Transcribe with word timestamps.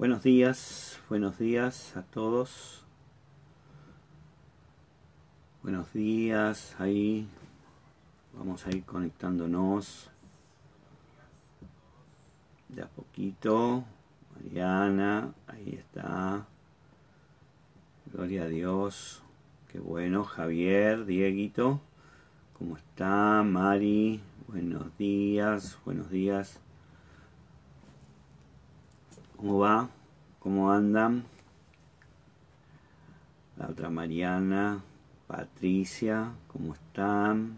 Buenos 0.00 0.22
días, 0.22 0.98
buenos 1.10 1.38
días 1.38 1.94
a 1.94 2.00
todos. 2.00 2.86
Buenos 5.62 5.92
días, 5.92 6.74
ahí 6.78 7.28
vamos 8.32 8.66
a 8.66 8.70
ir 8.70 8.82
conectándonos 8.84 10.08
de 12.70 12.80
a 12.80 12.88
poquito. 12.88 13.84
Mariana, 14.34 15.34
ahí 15.46 15.74
está. 15.78 16.46
Gloria 18.10 18.44
a 18.44 18.48
Dios. 18.48 19.22
Qué 19.68 19.80
bueno, 19.80 20.24
Javier, 20.24 21.04
Dieguito. 21.04 21.78
¿Cómo 22.58 22.78
está? 22.78 23.42
Mari, 23.42 24.22
buenos 24.48 24.96
días, 24.96 25.78
buenos 25.84 26.08
días. 26.08 26.58
¿Cómo 29.40 29.60
va? 29.60 29.88
¿Cómo 30.38 30.70
andan? 30.70 31.24
La 33.56 33.68
otra 33.68 33.88
Mariana, 33.88 34.84
Patricia, 35.26 36.32
¿cómo 36.46 36.74
están? 36.74 37.56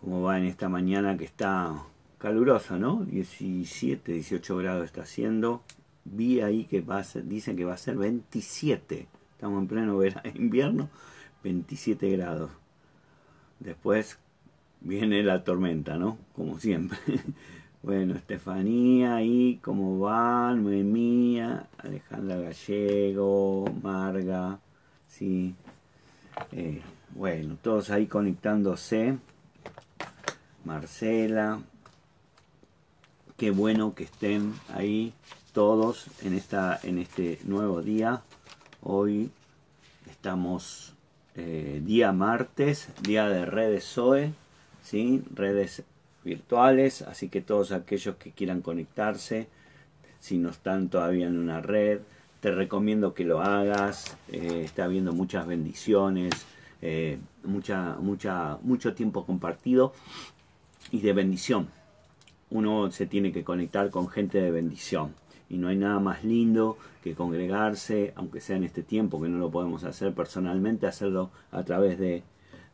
¿Cómo 0.00 0.22
va 0.22 0.38
en 0.38 0.46
esta 0.46 0.68
mañana 0.68 1.16
que 1.16 1.26
está 1.26 1.80
calurosa, 2.18 2.76
¿no? 2.76 3.04
17, 3.04 4.10
18 4.10 4.56
grados 4.56 4.84
está 4.84 5.02
haciendo. 5.02 5.62
Vi 6.04 6.40
ahí 6.40 6.64
que 6.64 6.80
va 6.80 6.98
a 6.98 7.04
dicen 7.22 7.56
que 7.56 7.64
va 7.64 7.74
a 7.74 7.78
ser 7.78 7.96
27. 7.96 9.06
Estamos 9.30 9.62
en 9.62 9.68
pleno 9.68 10.00
invierno, 10.34 10.90
27 11.44 12.10
grados. 12.10 12.50
Después 13.60 14.18
viene 14.80 15.22
la 15.22 15.44
tormenta, 15.44 15.98
¿no? 15.98 16.18
Como 16.34 16.58
siempre. 16.58 16.98
Bueno, 17.86 18.16
Estefanía 18.16 19.14
ahí, 19.14 19.60
¿cómo 19.62 20.00
van? 20.00 20.64
Noemía, 20.64 21.68
Alejandra 21.78 22.36
Gallego, 22.36 23.64
Marga, 23.80 24.58
sí. 25.06 25.54
Eh, 26.50 26.82
bueno, 27.10 27.56
todos 27.62 27.90
ahí 27.90 28.08
conectándose. 28.08 29.16
Marcela, 30.64 31.60
qué 33.36 33.52
bueno 33.52 33.94
que 33.94 34.02
estén 34.02 34.52
ahí 34.74 35.14
todos 35.52 36.08
en, 36.24 36.34
esta, 36.34 36.80
en 36.82 36.98
este 36.98 37.38
nuevo 37.44 37.82
día. 37.82 38.24
Hoy 38.82 39.30
estamos 40.10 40.92
eh, 41.36 41.80
día 41.84 42.10
martes, 42.10 42.88
día 43.00 43.28
de 43.28 43.46
redes 43.46 43.84
SOE, 43.84 44.32
¿sí? 44.82 45.22
redes 45.32 45.84
virtuales, 46.26 47.00
así 47.00 47.30
que 47.30 47.40
todos 47.40 47.72
aquellos 47.72 48.16
que 48.16 48.32
quieran 48.32 48.60
conectarse, 48.60 49.48
si 50.20 50.36
no 50.36 50.50
están 50.50 50.90
todavía 50.90 51.26
en 51.26 51.38
una 51.38 51.62
red, 51.62 52.00
te 52.40 52.50
recomiendo 52.50 53.14
que 53.14 53.24
lo 53.24 53.40
hagas, 53.40 54.16
eh, 54.30 54.62
está 54.64 54.84
habiendo 54.84 55.12
muchas 55.12 55.46
bendiciones, 55.46 56.34
eh, 56.82 57.18
mucha, 57.44 57.96
mucha, 58.00 58.58
mucho 58.62 58.94
tiempo 58.94 59.24
compartido 59.24 59.94
y 60.90 61.00
de 61.00 61.12
bendición. 61.14 61.68
Uno 62.50 62.90
se 62.90 63.06
tiene 63.06 63.32
que 63.32 63.42
conectar 63.42 63.90
con 63.90 64.08
gente 64.08 64.40
de 64.40 64.50
bendición 64.50 65.14
y 65.48 65.56
no 65.56 65.68
hay 65.68 65.76
nada 65.76 66.00
más 66.00 66.24
lindo 66.24 66.76
que 67.02 67.14
congregarse, 67.14 68.12
aunque 68.16 68.40
sea 68.40 68.56
en 68.56 68.64
este 68.64 68.82
tiempo 68.82 69.22
que 69.22 69.28
no 69.28 69.38
lo 69.38 69.50
podemos 69.50 69.84
hacer 69.84 70.12
personalmente, 70.12 70.86
hacerlo 70.86 71.30
a 71.52 71.62
través 71.62 71.98
de 71.98 72.22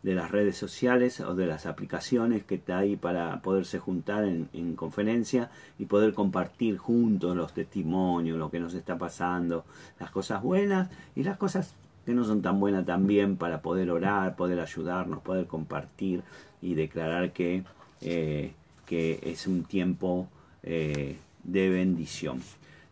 de 0.03 0.15
las 0.15 0.31
redes 0.31 0.57
sociales 0.57 1.21
o 1.21 1.35
de 1.35 1.47
las 1.47 1.67
aplicaciones 1.67 2.45
que 2.45 2.57
está 2.57 2.79
ahí 2.79 2.97
para 2.97 3.41
poderse 3.41 3.79
juntar 3.79 4.25
en, 4.25 4.75
conferencia 4.75 5.51
y 5.79 5.87
poder 5.87 6.13
compartir 6.13 6.77
juntos 6.77 7.37
los 7.37 7.53
testimonios, 7.53 8.39
lo 8.39 8.51
que 8.51 8.59
nos 8.59 8.75
está 8.75 8.99
pasando, 8.99 9.65
las 10.01 10.11
cosas 10.11 10.43
buenas 10.43 10.91
y 11.15 11.23
las 11.23 11.37
cosas 11.37 11.75
que 12.05 12.15
no 12.15 12.25
son 12.25 12.43
tan 12.43 12.59
buenas 12.59 12.85
también 12.85 13.37
para 13.37 13.63
poder 13.63 13.91
orar, 13.91 14.35
poder 14.35 14.59
ayudarnos, 14.59 15.21
poder 15.21 15.47
compartir 15.47 16.23
y 16.61 16.75
declarar 16.75 17.33
que, 17.33 17.63
eh, 18.01 18.55
que 18.87 19.21
es 19.23 19.47
un 19.47 19.63
tiempo 19.63 20.29
eh, 20.65 21.17
de 21.45 21.71
bendición. 21.71 22.41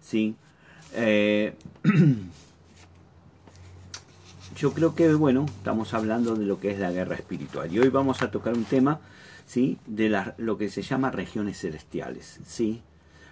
¿sí? 0.00 0.37
Eh, 0.94 1.54
yo 4.60 4.75
creo 4.75 4.94
que, 4.94 5.15
bueno, 5.15 5.47
estamos 5.47 5.94
hablando 5.94 6.37
de 6.37 6.44
lo 6.44 6.60
que 6.60 6.71
es 6.71 6.78
la 6.78 6.93
guerra 6.93 7.15
espiritual. 7.15 7.72
Y 7.72 7.78
hoy 7.78 7.88
vamos 7.88 8.21
a 8.21 8.31
tocar 8.31 8.53
un 8.53 8.65
tema, 8.65 9.00
¿sí? 9.47 9.78
De 9.87 10.15
lo 10.37 10.59
que 10.59 10.69
se 10.69 10.82
llama 10.82 11.10
regiones 11.10 11.59
celestiales, 11.59 12.41
¿sí? 12.44 12.82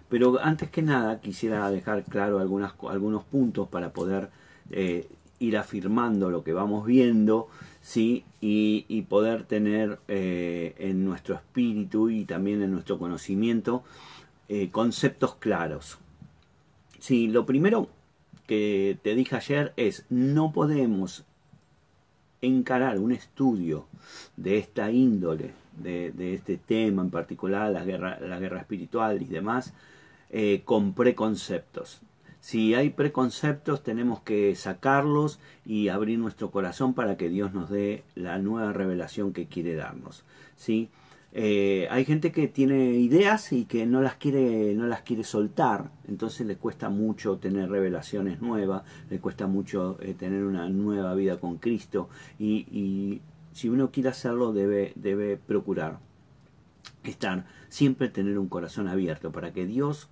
Pero 0.08 0.40
antes 0.40 0.70
que 0.70 0.80
nada 0.80 1.20
quisiera 1.20 1.70
dejar 1.70 2.04
claro 2.04 2.38
algunas, 2.38 2.72
algunos 2.88 3.24
puntos 3.24 3.68
para 3.68 3.92
poder 3.92 4.30
eh, 4.70 5.06
ir 5.38 5.58
afirmando 5.58 6.30
lo 6.30 6.42
que 6.42 6.54
vamos 6.54 6.86
viendo, 6.86 7.48
¿sí? 7.82 8.24
Y, 8.40 9.02
poder 9.02 9.42
tener 9.42 9.98
eh, 10.08 10.74
en 10.78 11.04
nuestro 11.04 11.34
espíritu 11.34 12.08
y 12.08 12.24
también 12.24 12.62
en 12.62 12.72
nuestro 12.72 12.98
conocimiento 12.98 13.84
eh, 14.48 14.70
conceptos 14.70 15.34
claros. 15.34 15.98
Sí, 16.98 17.28
lo 17.28 17.44
primero 17.44 17.90
que 18.48 18.98
te 19.02 19.14
dije 19.14 19.36
ayer 19.36 19.74
es, 19.76 20.06
no 20.08 20.52
podemos 20.52 21.24
encarar 22.40 22.98
un 22.98 23.12
estudio 23.12 23.86
de 24.36 24.56
esta 24.58 24.90
índole, 24.90 25.52
de, 25.76 26.34
este 26.34 26.56
tema 26.56 27.02
en 27.02 27.10
particular, 27.10 27.70
la 27.70 27.84
guerra, 27.84 28.18
la 28.20 28.40
guerra 28.40 28.60
espiritual 28.60 29.20
y 29.22 29.26
demás, 29.26 29.74
eh, 30.30 30.62
con 30.64 30.94
preconceptos. 30.94 32.00
Si 32.40 32.74
hay 32.74 32.88
preconceptos 32.90 33.82
tenemos 33.82 34.20
que 34.22 34.56
sacarlos 34.56 35.40
y 35.66 35.88
abrir 35.88 36.18
nuestro 36.18 36.50
corazón 36.50 36.94
para 36.94 37.18
que 37.18 37.28
Dios 37.28 37.52
nos 37.52 37.68
dé 37.68 38.02
la 38.14 38.38
nueva 38.38 38.72
revelación 38.72 39.34
que 39.34 39.46
quiere 39.46 39.74
darnos. 39.74 40.24
¿sí? 40.56 40.88
Eh, 41.32 41.86
hay 41.90 42.06
gente 42.06 42.32
que 42.32 42.48
tiene 42.48 42.92
ideas 42.92 43.52
y 43.52 43.66
que 43.66 43.84
no 43.84 44.00
las 44.00 44.14
quiere 44.14 44.74
no 44.74 44.86
las 44.86 45.02
quiere 45.02 45.24
soltar. 45.24 45.90
Entonces 46.06 46.46
le 46.46 46.56
cuesta 46.56 46.88
mucho 46.88 47.36
tener 47.38 47.68
revelaciones 47.70 48.40
nuevas 48.40 48.82
le 49.10 49.20
cuesta 49.20 49.46
mucho 49.46 49.98
eh, 50.00 50.14
tener 50.14 50.44
una 50.44 50.68
nueva 50.68 51.14
vida 51.14 51.38
con 51.38 51.58
Cristo. 51.58 52.08
Y, 52.38 53.20
si 53.52 53.68
uno 53.68 53.90
quiere 53.90 54.10
hacerlo 54.10 54.52
debe 54.52 54.92
debe 54.94 55.36
procurar 55.36 55.98
estar 57.02 57.46
siempre 57.68 58.08
tener 58.08 58.38
un 58.38 58.48
corazón 58.48 58.86
abierto 58.86 59.32
para 59.32 59.52
que 59.52 59.66
Dios 59.66 60.08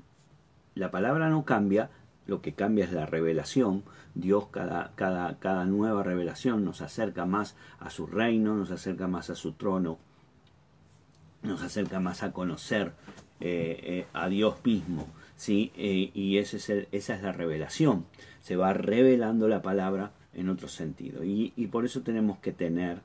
la 0.75 0.91
palabra 0.91 1.31
no 1.31 1.45
cambia 1.45 1.91
lo 2.27 2.43
que 2.43 2.55
cambia 2.55 2.85
es 2.85 2.93
la 2.93 3.07
revelación. 3.07 3.85
Dios 4.15 4.49
cada, 4.51 4.93
cada, 4.97 5.39
cada 5.39 5.65
nueva 5.65 6.03
revelación 6.03 6.65
nos 6.65 6.83
acerca 6.83 7.25
más 7.25 7.55
a 7.79 7.89
su 7.91 8.07
reino, 8.07 8.57
nos 8.57 8.73
acerca 8.73 9.07
más 9.07 9.31
a 9.31 9.37
su 9.37 9.53
trono 9.53 9.99
nos 11.43 11.63
acerca 11.63 12.01
más 12.01 12.23
a 12.23 12.33
conocer 12.33 12.93
eh, 13.41 13.81
eh, 13.83 14.07
a 14.15 14.29
Dios 14.29 14.57
mismo, 14.65 15.07
¿sí? 15.37 15.71
Eh, 15.77 16.11
y 16.15 16.39
es 16.39 16.55
esa 16.55 16.85
es 16.91 17.23
la 17.23 17.33
revelación, 17.33 18.07
se 18.41 18.57
va 18.57 18.73
revelando 18.73 19.47
la 19.47 19.61
palabra 19.61 20.13
en 20.33 20.49
otro 20.49 20.69
sentido. 20.69 21.23
Y, 21.23 21.51
por 21.71 21.85
eso 21.85 22.03
tenemos 22.03 22.39
que 22.39 22.53
tener 22.53 23.01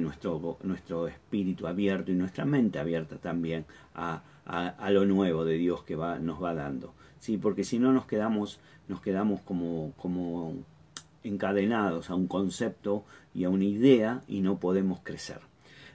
nuestro, 0.00 0.58
nuestro 0.62 1.06
espíritu 1.06 1.66
abierto 1.66 2.10
y 2.10 2.14
nuestra 2.14 2.44
mente 2.44 2.78
abierta 2.78 3.18
también 3.18 3.66
a, 3.94 4.22
a, 4.46 4.90
lo 4.90 5.04
nuevo 5.04 5.44
de 5.44 5.58
Dios 5.58 5.84
que 5.84 5.96
va, 5.96 6.18
nos 6.18 6.42
va 6.42 6.54
dando. 6.54 6.94
¿sí? 7.20 7.36
Porque 7.36 7.62
si 7.62 7.78
no 7.78 7.92
nos 7.92 8.06
quedamos, 8.06 8.58
nos 8.88 9.00
quedamos 9.00 9.40
como, 9.42 9.92
como 9.96 10.54
encadenados 11.24 12.10
a 12.10 12.14
un 12.14 12.26
concepto 12.26 13.04
y 13.34 13.44
a 13.44 13.50
una 13.50 13.64
idea 13.64 14.22
y 14.26 14.40
no 14.40 14.58
podemos 14.58 15.00
crecer. 15.02 15.40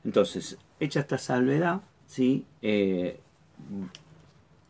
Entonces, 0.03 0.57
hecha 0.81 0.99
esta 0.99 1.17
salvedad, 1.17 1.81
¿sí? 2.07 2.43
Eh, 2.61 3.19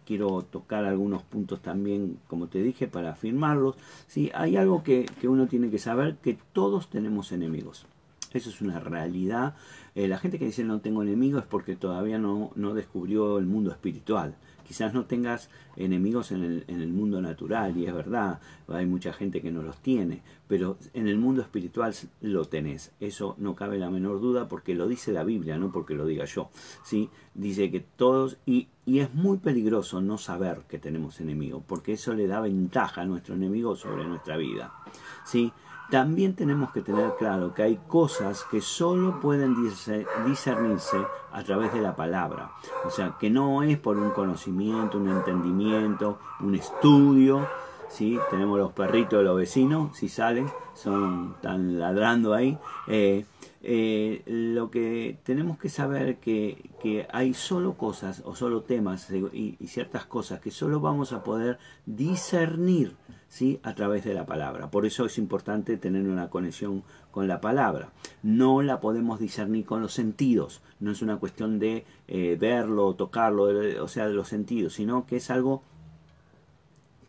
quiero 0.05 0.41
tocar 0.41 0.83
algunos 0.83 1.23
puntos 1.23 1.61
también, 1.61 2.19
como 2.27 2.47
te 2.47 2.61
dije, 2.61 2.87
para 2.87 3.11
afirmarlos. 3.11 3.75
¿sí? 4.07 4.29
Hay 4.33 4.57
algo 4.57 4.83
que, 4.83 5.09
uno 5.23 5.47
tiene 5.47 5.71
que 5.71 5.79
saber, 5.79 6.17
que 6.17 6.37
todos 6.51 6.89
tenemos 6.89 7.31
enemigos. 7.31 7.85
Eso 8.33 8.49
es 8.49 8.59
una 8.59 8.79
realidad. 8.79 9.55
Eh, 9.95 10.09
la 10.09 10.17
gente 10.17 10.37
que 10.37 10.45
dice 10.45 10.65
no 10.65 10.81
tengo 10.81 11.01
enemigos 11.01 11.43
es 11.43 11.47
porque 11.47 11.77
todavía 11.77 12.17
no, 12.17 12.51
no 12.55 12.73
descubrió 12.73 13.37
el 13.37 13.45
mundo 13.45 13.71
espiritual. 13.71 14.35
Quizás 14.71 14.93
no 14.93 15.03
tengas 15.03 15.49
enemigos 15.75 16.31
en 16.31 16.43
el, 16.43 16.63
en 16.69 16.79
el 16.79 16.93
mundo 16.93 17.21
natural, 17.21 17.75
y 17.75 17.87
es 17.87 17.93
verdad, 17.93 18.39
hay 18.69 18.85
mucha 18.85 19.11
gente 19.11 19.41
que 19.41 19.51
no 19.51 19.61
los 19.61 19.75
tiene, 19.81 20.21
pero 20.47 20.77
en 20.93 21.09
el 21.09 21.17
mundo 21.17 21.41
espiritual 21.41 21.93
lo 22.21 22.45
tenés. 22.45 22.93
Eso 23.01 23.35
no 23.37 23.53
cabe 23.53 23.77
la 23.77 23.89
menor 23.89 24.21
duda 24.21 24.47
porque 24.47 24.73
lo 24.73 24.87
dice 24.87 25.11
la 25.11 25.25
Biblia, 25.25 25.57
no 25.57 25.73
porque 25.73 25.93
lo 25.93 26.05
diga 26.05 26.23
yo. 26.23 26.51
¿sí? 26.85 27.09
Dice 27.33 27.69
que 27.69 27.81
todos, 27.81 28.37
y, 28.45 28.69
y 28.85 28.99
es 28.99 29.13
muy 29.13 29.39
peligroso 29.39 29.99
no 29.99 30.17
saber 30.17 30.61
que 30.69 30.79
tenemos 30.79 31.19
enemigos, 31.19 31.61
porque 31.67 31.91
eso 31.91 32.13
le 32.13 32.27
da 32.27 32.39
ventaja 32.39 33.01
a 33.01 33.05
nuestro 33.05 33.35
enemigo 33.35 33.75
sobre 33.75 34.05
nuestra 34.05 34.37
vida. 34.37 34.73
¿sí? 35.25 35.51
También 35.91 36.35
tenemos 36.35 36.71
que 36.71 36.81
tener 36.81 37.15
claro 37.19 37.53
que 37.53 37.63
hay 37.63 37.79
cosas 37.87 38.45
que 38.49 38.61
solo 38.61 39.19
pueden 39.19 39.55
discernirse 40.25 40.97
a 41.33 41.43
través 41.43 41.73
de 41.73 41.81
la 41.81 41.97
palabra. 41.97 42.51
O 42.85 42.89
sea, 42.89 43.17
que 43.19 43.29
no 43.29 43.61
es 43.61 43.77
por 43.77 43.97
un 43.97 44.11
conocimiento, 44.11 44.97
un 44.97 45.09
entendimiento, 45.09 46.17
un 46.39 46.55
estudio. 46.55 47.45
¿sí? 47.89 48.17
Tenemos 48.29 48.57
los 48.57 48.71
perritos 48.71 49.19
de 49.19 49.25
los 49.25 49.35
vecinos, 49.35 49.95
si 49.97 50.07
salen, 50.07 50.49
son 50.73 51.33
están 51.35 51.77
ladrando 51.77 52.33
ahí. 52.33 52.57
Eh, 52.87 53.25
eh, 53.63 54.23
lo 54.25 54.71
que 54.71 55.19
tenemos 55.23 55.59
que 55.59 55.69
saber 55.69 56.17
que, 56.17 56.71
que 56.81 57.07
hay 57.11 57.35
solo 57.35 57.75
cosas 57.75 58.23
o 58.25 58.35
solo 58.35 58.63
temas 58.63 59.09
y, 59.11 59.55
ciertas 59.67 60.05
cosas 60.05 60.39
que 60.39 60.49
solo 60.49 60.79
vamos 60.79 61.13
a 61.13 61.23
poder 61.23 61.59
discernir 61.85 62.95
¿sí? 63.27 63.59
a 63.61 63.75
través 63.75 64.03
de 64.03 64.15
la 64.15 64.25
palabra. 64.25 64.71
Por 64.71 64.87
eso 64.87 65.05
es 65.05 65.19
importante 65.19 65.77
tener 65.77 66.07
una 66.07 66.31
conexión 66.31 66.83
con 67.11 67.27
la 67.27 67.39
palabra. 67.39 67.91
No 68.23 68.63
la 68.63 68.79
podemos 68.79 69.19
discernir 69.19 69.65
con 69.65 69.81
los 69.81 69.93
sentidos. 69.93 70.61
No 70.79 70.91
es 70.91 71.03
una 71.03 71.17
cuestión 71.17 71.59
de 71.59 71.85
eh, 72.07 72.37
verlo, 72.39 72.95
tocarlo, 72.95 73.43
o 73.83 73.87
sea, 73.87 74.07
de 74.07 74.13
los 74.15 74.27
sentidos, 74.27 74.73
sino 74.73 75.05
que 75.05 75.17
es 75.17 75.29
algo 75.29 75.61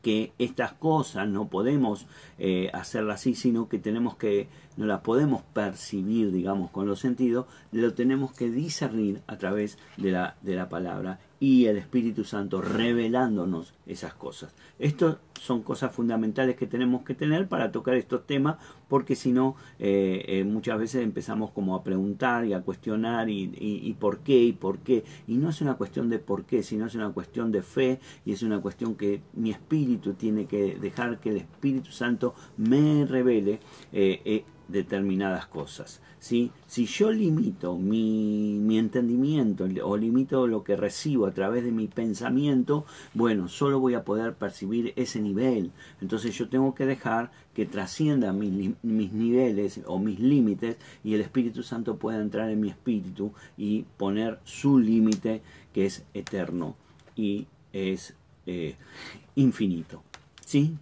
que 0.03 0.33
estas 0.39 0.73
cosas 0.73 1.29
no 1.29 1.49
podemos 1.49 2.07
eh, 2.39 2.71
hacerlas 2.75 3.21
así, 3.21 3.35
sino 3.35 3.69
que 3.69 3.79
tenemos 3.79 4.17
que, 4.17 4.49
no 4.77 4.87
las 4.87 5.01
podemos 5.01 5.43
percibir, 5.43 6.33
digamos, 6.33 6.71
con 6.71 6.87
los 6.87 7.01
sentidos, 7.01 7.47
lo 7.73 7.95
tenemos 7.95 8.33
que 8.33 8.51
discernir 8.51 9.23
a 9.27 9.37
través 9.37 9.79
de 9.97 10.13
la, 10.13 10.37
de 10.43 10.55
la 10.55 10.69
palabra 10.69 11.19
y 11.43 11.67
el 11.67 11.77
Espíritu 11.77 12.23
Santo 12.23 12.63
revelándonos 12.63 13.75
esas 13.85 14.15
cosas. 14.15 14.55
Estas 14.79 15.17
son 15.41 15.63
cosas 15.65 15.93
fundamentales 15.93 16.55
que 16.55 16.69
tenemos 16.69 17.03
que 17.03 17.17
tener 17.17 17.49
para 17.49 17.73
tocar 17.73 17.97
estos 17.97 18.29
temas, 18.29 18.59
porque 18.87 19.17
si 19.17 19.33
no, 19.33 19.57
eh, 19.81 20.25
eh, 20.29 20.45
muchas 20.45 20.79
veces 20.79 21.03
empezamos 21.03 21.51
como 21.51 21.75
a 21.75 21.83
preguntar 21.83 22.45
y 22.45 22.53
a 22.53 22.61
cuestionar 22.61 23.29
y, 23.29 23.51
y, 23.59 23.93
por 23.95 24.21
qué 24.21 24.41
y 24.41 24.53
por 24.53 24.79
qué. 24.79 25.03
Y 25.27 25.35
no 25.35 25.51
es 25.51 25.61
una 25.61 25.75
cuestión 25.75 26.09
de 26.09 26.21
por 26.21 26.45
qué, 26.45 26.63
sino 26.63 26.87
es 26.87 26.95
una 26.95 27.11
cuestión 27.11 27.51
de 27.51 27.63
fe 27.63 27.99
y 28.25 28.31
es 28.35 28.45
una 28.45 28.61
cuestión 28.61 28.95
que 28.95 29.21
mi 29.33 29.51
espíritu 29.51 30.15
tiene 30.15 30.47
que 30.47 30.77
dejar 30.77 31.19
que 31.19 31.31
el 31.31 31.39
Espíritu 31.39 31.91
Santo 31.91 32.37
me 32.57 33.05
revele. 33.05 33.59
Eh, 33.93 34.45
determinadas 34.73 35.47
cosas. 35.47 36.01
¿sí? 36.19 36.51
Si 36.67 36.87
yo 36.87 37.13
limito 37.13 37.77
mi, 37.77 38.59
mi, 38.61 38.79
entendimiento 38.79 39.67
o 39.85 39.97
limito 39.97 40.47
lo 40.47 40.65
que 40.65 40.77
recibo 40.77 41.27
a 41.27 41.33
través 41.33 41.65
de 41.65 41.73
mi 41.73 41.89
pensamiento, 41.89 42.85
bueno, 43.15 43.49
solo 43.49 43.81
voy 43.81 43.95
a 43.95 44.05
poder 44.05 44.35
percibir 44.35 44.93
ese 44.97 45.21
nivel. 45.21 45.73
Entonces 46.01 46.37
yo 46.37 46.49
tengo 46.49 46.75
que 46.75 46.87
dejar 46.87 47.31
que 47.55 47.67
trascienda 47.67 48.33
mis, 48.33 48.73
mis 48.83 49.13
niveles 49.13 49.81
o 49.87 49.99
mis 49.99 50.19
límites 50.19 50.77
y 51.05 51.15
el 51.15 51.21
Espíritu 51.21 51.63
Santo 51.63 51.97
pueda 51.97 52.21
entrar 52.21 52.51
en 52.51 52.61
mi 52.61 52.71
espíritu 52.71 53.33
y 53.57 53.83
poner 53.97 54.39
su 54.45 54.79
límite 54.79 55.43
que 55.75 55.87
es 55.87 56.05
eterno 56.15 56.77
y 57.15 57.47
es 57.73 58.15
eh, 58.47 58.77
infinito. 59.35 60.03
¿Sí? 60.45 60.77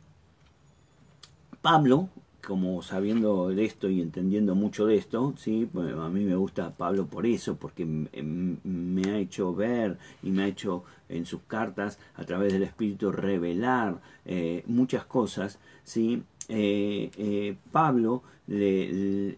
Pablo 1.63 2.09
como 2.47 2.83
sabiendo 2.83 3.49
de 3.49 3.65
esto 3.65 3.89
y 3.89 4.01
entendiendo 4.01 4.55
mucho 4.55 4.87
de 4.87 4.97
esto, 4.97 5.35
¿sí? 5.37 5.69
a 5.75 6.09
mí 6.09 6.25
me 6.25 6.37
gusta 6.37 6.71
Pablo 6.71 7.07
por 7.07 7.27
eso, 7.27 7.57
porque 7.57 7.85
me 7.85 9.11
ha 9.11 9.19
hecho 9.19 9.55
ver 9.55 9.99
y 10.23 10.31
me 10.31 10.43
ha 10.43 10.47
hecho 10.47 10.85
en 11.11 11.27
sus 11.27 11.43
cartas 11.43 11.99
a 12.17 12.25
través 12.25 12.53
del 12.53 12.63
Espíritu 12.63 13.13
revelar 13.13 14.01
eh, 14.25 14.63
muchas 14.67 15.05
cosas, 15.05 15.59
¿sí? 15.85 16.23
Eh, 16.49 17.11
eh, 17.17 17.57
Pablo 17.71 18.23
le, 18.49 19.37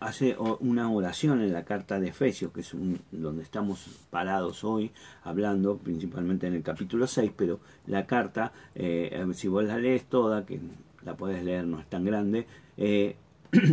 hace 0.00 0.34
una 0.60 0.90
oración 0.90 1.42
en 1.42 1.52
la 1.52 1.64
carta 1.64 2.00
de 2.00 2.08
Efesios, 2.08 2.52
que 2.52 2.62
es 2.62 2.74
donde 3.12 3.42
estamos 3.42 3.86
parados 4.08 4.64
hoy, 4.64 4.90
hablando 5.24 5.76
principalmente 5.76 6.46
en 6.46 6.54
el 6.54 6.62
capítulo 6.62 7.06
6, 7.06 7.32
pero 7.36 7.60
la 7.86 8.06
carta, 8.06 8.52
si 9.34 9.48
vos 9.48 9.64
la 9.64 9.76
lees 9.76 10.04
toda, 10.04 10.46
que 10.46 10.58
la 11.04 11.16
puedes 11.16 11.42
leer, 11.42 11.66
no 11.66 11.80
es 11.80 11.86
tan 11.86 12.04
grande. 12.04 12.46
Eh, 12.76 13.16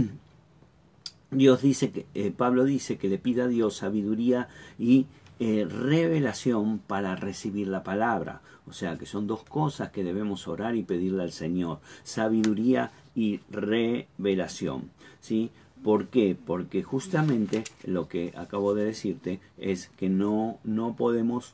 Dios 1.31 1.61
dice 1.61 1.91
que, 1.91 2.05
eh, 2.13 2.31
Pablo 2.31 2.63
dice 2.63 2.97
que 2.97 3.09
le 3.09 3.17
pida 3.17 3.45
a 3.45 3.47
Dios 3.47 3.77
sabiduría 3.77 4.47
y 4.77 5.07
eh, 5.39 5.67
revelación 5.69 6.79
para 6.79 7.15
recibir 7.15 7.67
la 7.67 7.83
palabra. 7.83 8.41
O 8.67 8.73
sea 8.73 8.97
que 8.97 9.05
son 9.05 9.27
dos 9.27 9.43
cosas 9.43 9.91
que 9.91 10.03
debemos 10.03 10.47
orar 10.47 10.75
y 10.75 10.83
pedirle 10.83 11.23
al 11.23 11.31
Señor. 11.31 11.79
Sabiduría 12.03 12.91
y 13.15 13.41
revelación. 13.49 14.91
¿sí? 15.19 15.51
¿Por 15.83 16.07
qué? 16.07 16.35
Porque 16.35 16.83
justamente 16.83 17.63
lo 17.83 18.07
que 18.07 18.33
acabo 18.35 18.73
de 18.73 18.85
decirte 18.85 19.39
es 19.57 19.89
que 19.97 20.09
no, 20.09 20.57
no 20.63 20.95
podemos 20.95 21.53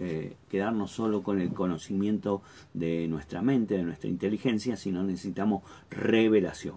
eh, 0.00 0.36
quedarnos 0.48 0.92
solo 0.92 1.22
con 1.22 1.40
el 1.40 1.52
conocimiento 1.52 2.42
de 2.72 3.08
nuestra 3.08 3.42
mente, 3.42 3.76
de 3.76 3.82
nuestra 3.82 4.08
inteligencia, 4.08 4.76
sino 4.76 5.02
necesitamos 5.02 5.62
revelación. 5.90 6.76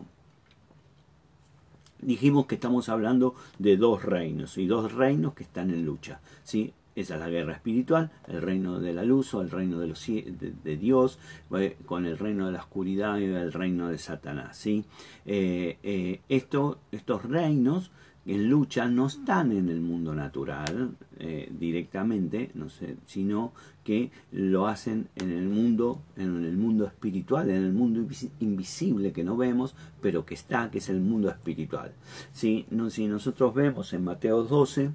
Dijimos 2.01 2.47
que 2.47 2.55
estamos 2.55 2.89
hablando 2.89 3.35
de 3.59 3.77
dos 3.77 4.03
reinos 4.03 4.57
y 4.57 4.65
dos 4.65 4.91
reinos 4.91 5.35
que 5.35 5.43
están 5.43 5.69
en 5.69 5.85
lucha. 5.85 6.19
¿sí? 6.43 6.73
Esa 6.95 7.13
es 7.13 7.19
la 7.19 7.29
guerra 7.29 7.53
espiritual, 7.53 8.09
el 8.27 8.41
reino 8.41 8.79
de 8.79 8.91
la 8.91 9.03
luz 9.03 9.35
o 9.35 9.41
el 9.41 9.51
reino 9.51 9.79
de, 9.79 9.87
los, 9.87 10.03
de, 10.07 10.77
Dios, 10.77 11.19
eh, 11.55 11.77
con 11.85 12.07
el 12.07 12.17
reino 12.17 12.47
de 12.47 12.53
la 12.53 12.59
oscuridad 12.59 13.19
y 13.19 13.25
el 13.25 13.53
reino 13.53 13.89
de 13.89 13.99
Satanás. 13.99 14.57
¿sí? 14.57 14.83
Eh, 15.25 16.21
esto, 16.27 16.79
estos 16.91 17.23
reinos 17.23 17.91
en 18.25 18.49
lucha 18.49 18.87
no 18.87 19.07
están 19.07 19.51
en 19.51 19.69
el 19.69 19.81
mundo 19.81 20.13
natural 20.13 20.95
eh, 21.17 21.51
directamente, 21.57 22.51
no 22.53 22.67
sino 23.05 23.53
que 23.83 24.11
lo 24.31 24.67
hacen 24.67 25.07
en 25.15 25.31
el 25.31 25.47
mundo, 25.47 26.01
en 26.15 26.45
el 26.45 26.55
mundo 26.55 26.85
espiritual, 26.85 27.49
en 27.49 27.63
el 27.63 27.73
mundo 27.73 28.05
invisible 28.39 29.11
que 29.11 29.23
no 29.23 29.37
vemos, 29.37 29.75
pero 30.01 30.25
que 30.25 30.35
está, 30.35 30.69
que 30.69 30.77
es 30.77 30.89
el 30.89 31.01
mundo 31.01 31.29
espiritual. 31.29 31.93
Si 32.31 32.65
nosotros 32.69 33.55
vemos 33.55 33.91
en 33.93 34.03
Mateo 34.03 34.43
12, 34.43 34.91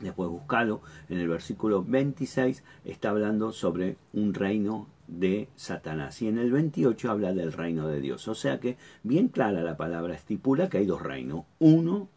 después 0.00 0.28
buscalo, 0.28 0.82
en 1.08 1.18
el 1.18 1.28
versículo 1.28 1.82
26 1.84 2.62
está 2.84 3.10
hablando 3.10 3.52
sobre 3.52 3.96
un 4.12 4.34
reino 4.34 4.86
de 5.08 5.48
Satanás. 5.56 6.22
Y 6.22 6.28
en 6.28 6.38
el 6.38 6.52
28 6.52 7.10
habla 7.10 7.32
del 7.32 7.52
reino 7.52 7.88
de 7.88 8.00
Dios. 8.00 8.28
O 8.28 8.34
sea 8.34 8.60
que 8.60 8.76
bien 9.02 9.28
clara 9.28 9.62
la 9.62 9.76
palabra 9.76 10.14
estipula 10.14 10.68
que 10.68 10.78
hay 10.78 10.86
dos 10.86 11.02
reinos, 11.02 11.44
uno 11.58 12.08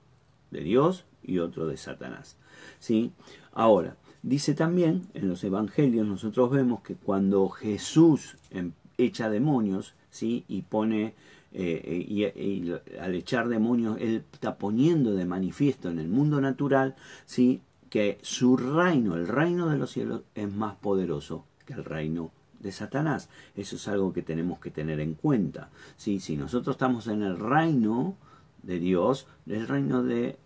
de 0.52 0.62
Dios 0.62 1.06
y 1.24 1.40
otro 1.40 1.68
de 1.68 1.78
Satanás. 1.78 2.38
¿Sí? 2.80 3.12
Ahora, 3.54 3.96
dice 4.22 4.54
también 4.54 5.08
en 5.14 5.28
los 5.30 5.44
evangelios 5.44 6.06
nosotros 6.06 6.52
vemos 6.52 6.82
que 6.82 6.96
cuando 6.96 7.50
Jesús 7.50 8.38
em, 8.52 8.74
echa 8.98 9.30
demonios, 9.30 9.96
¿sí? 10.10 10.44
y 10.48 10.62
pone 10.64 11.16
eh, 11.54 12.06
y, 12.08 12.72
al 12.98 13.16
echar 13.16 13.48
demonios, 13.48 13.98
él 14.00 14.24
está 14.32 14.58
poniendo 14.58 15.14
de 15.14 15.26
manifiesto 15.26 15.90
en 15.90 16.00
el 16.00 16.10
mundo 16.10 16.40
natural, 16.42 16.96
¿sí? 17.26 17.62
que 17.90 18.20
su 18.22 18.56
reino, 18.56 19.16
el 19.16 19.28
reino 19.28 19.68
de 19.70 19.78
los 19.78 19.92
cielos, 19.92 20.22
es 20.36 20.52
más 20.52 20.76
poderoso 20.76 21.46
que 21.66 21.74
el 21.74 21.84
reino 21.84 22.32
de 22.62 22.72
Satanás. 22.72 23.30
Eso 23.56 23.76
es 23.76 23.88
algo 23.88 24.14
que 24.14 24.22
tenemos 24.22 24.60
que 24.60 24.72
tener 24.72 25.00
en 25.00 25.14
cuenta. 25.16 25.70
Si 25.98 26.38
nosotros 26.38 26.76
estamos 26.76 27.08
en 27.08 27.24
el 27.24 27.38
reino 27.40 28.16
de 28.64 28.80
Dios, 28.80 29.28
el 29.48 29.68
reino 29.68 30.04
de 30.04 30.38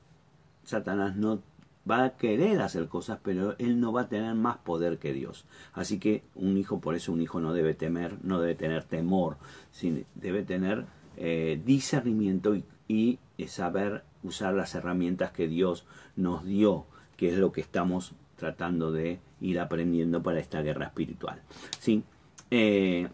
Satanás 0.63 1.15
no 1.15 1.41
va 1.89 2.03
a 2.03 2.17
querer 2.17 2.61
hacer 2.61 2.87
cosas, 2.87 3.19
pero 3.21 3.55
él 3.59 3.79
no 3.79 3.93
va 3.93 4.01
a 4.01 4.09
tener 4.09 4.33
más 4.33 4.57
poder 4.57 4.97
que 4.97 5.13
Dios. 5.13 5.45
Así 5.73 5.99
que 5.99 6.23
un 6.33 6.57
hijo, 6.57 6.79
por 6.79 6.95
eso 6.95 7.11
un 7.11 7.21
hijo 7.21 7.39
no 7.39 7.53
debe 7.53 7.73
temer, 7.73 8.17
no 8.23 8.39
debe 8.39 8.55
tener 8.55 8.83
temor, 8.83 9.37
sino 9.71 10.01
debe 10.15 10.43
tener 10.43 10.85
eh, 11.17 11.61
discernimiento 11.63 12.55
y, 12.55 13.19
y 13.37 13.47
saber 13.47 14.03
usar 14.23 14.53
las 14.55 14.73
herramientas 14.73 15.31
que 15.31 15.47
Dios 15.47 15.85
nos 16.15 16.43
dio, 16.43 16.85
que 17.17 17.29
es 17.31 17.37
lo 17.37 17.51
que 17.51 17.61
estamos 17.61 18.13
tratando 18.35 18.91
de 18.91 19.19
ir 19.45 19.59
aprendiendo 19.59 20.21
para 20.21 20.39
esta 20.39 20.61
guerra 20.61 20.87
espiritual. 20.87 21.41
¿sí? 21.79 22.03
Eh, 22.51 23.07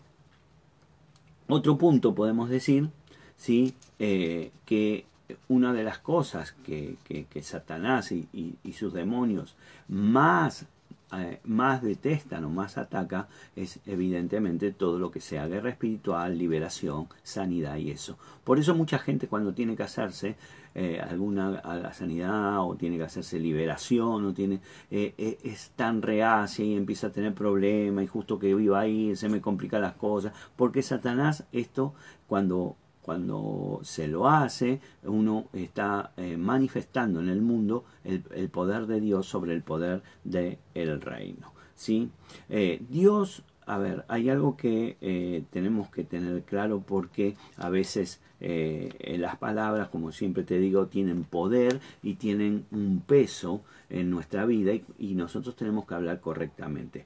otro 1.48 1.78
punto 1.78 2.16
podemos 2.16 2.50
decir 2.50 2.90
¿sí? 3.36 3.74
Eh, 4.00 4.52
que 4.66 5.06
una 5.48 5.74
de 5.74 5.84
las 5.84 6.00
cosas 6.00 6.54
que, 6.64 6.98
Satanás 7.42 8.12
y, 8.12 8.58
sus 8.74 8.94
demonios 8.94 9.56
más, 9.88 10.66
eh, 11.14 11.40
más 11.44 11.82
detestan 11.82 12.46
o 12.46 12.50
más 12.50 12.78
ataca 12.78 13.28
es 13.56 13.80
evidentemente 13.86 14.72
todo 14.72 14.98
lo 14.98 15.12
que 15.12 15.20
sea 15.20 15.48
guerra 15.48 15.70
espiritual, 15.70 16.38
liberación, 16.38 17.08
sanidad 17.24 17.78
y 17.78 17.92
eso. 17.92 18.18
Por 18.44 18.60
eso 18.60 18.76
mucha 18.76 18.98
gente 18.98 19.28
cuando 19.28 19.54
tiene 19.54 19.76
que 19.76 19.84
hacerse 19.84 20.36
eh, 20.74 21.02
alguna 21.02 21.60
a 21.60 21.76
la 21.76 21.94
sanidad 21.94 22.62
o 22.66 22.76
tiene 22.76 22.98
que 22.98 23.04
hacerse 23.04 23.40
liberación 23.40 24.26
o 24.26 24.34
tiene 24.34 24.62
eh, 24.90 25.38
es 25.44 25.72
tan 25.76 26.02
reacia 26.02 26.64
y 26.64 26.76
empieza 26.76 27.08
a 27.08 27.12
tener 27.12 27.34
problemas 27.34 28.06
y 28.06 28.08
justo 28.08 28.40
que 28.40 28.56
viva 28.56 28.80
ahí 28.80 29.14
se 29.18 29.28
me 29.28 29.42
complican 29.42 29.82
las 29.82 29.96
cosas 29.96 30.34
porque 30.56 30.82
Satanás 30.82 31.44
esto 31.52 31.94
cuando 32.28 32.78
cuando 33.02 33.80
se 33.84 34.08
lo 34.08 34.30
hace, 34.30 34.80
uno 35.04 35.48
está 35.54 36.12
eh, 36.18 36.38
manifestando 36.38 37.20
en 37.20 37.30
el 37.30 37.42
mundo 37.42 37.84
el, 38.04 38.50
poder 38.50 38.86
de 38.86 39.00
Dios 39.00 39.26
sobre 39.28 39.54
el 39.54 39.64
poder 39.64 40.04
del 40.24 40.60
el 40.74 41.02
reino. 41.02 41.52
¿sí? 41.76 42.10
Eh, 42.50 42.82
Dios, 42.90 43.44
a 43.66 43.78
ver, 43.78 44.06
hay 44.08 44.30
algo 44.30 44.56
que 44.56 44.98
eh, 45.02 45.44
tenemos 45.50 45.90
que 45.90 46.04
tener 46.04 46.44
claro 46.44 46.82
porque 46.86 47.36
a 47.58 47.70
veces 47.70 48.22
las 48.40 49.38
palabras, 49.38 49.90
como 49.90 50.12
siempre 50.12 50.44
te 50.44 50.58
digo, 50.58 50.88
tienen 50.88 51.26
poder 51.26 51.80
y 52.02 52.16
tienen 52.16 52.66
un 52.72 53.04
peso 53.06 53.62
en 53.88 54.10
nuestra 54.10 54.48
vida 54.48 54.72
y, 54.98 55.14
nosotros 55.14 55.56
tenemos 55.56 55.86
que 55.86 55.94
hablar 55.94 56.22
correctamente. 56.22 57.06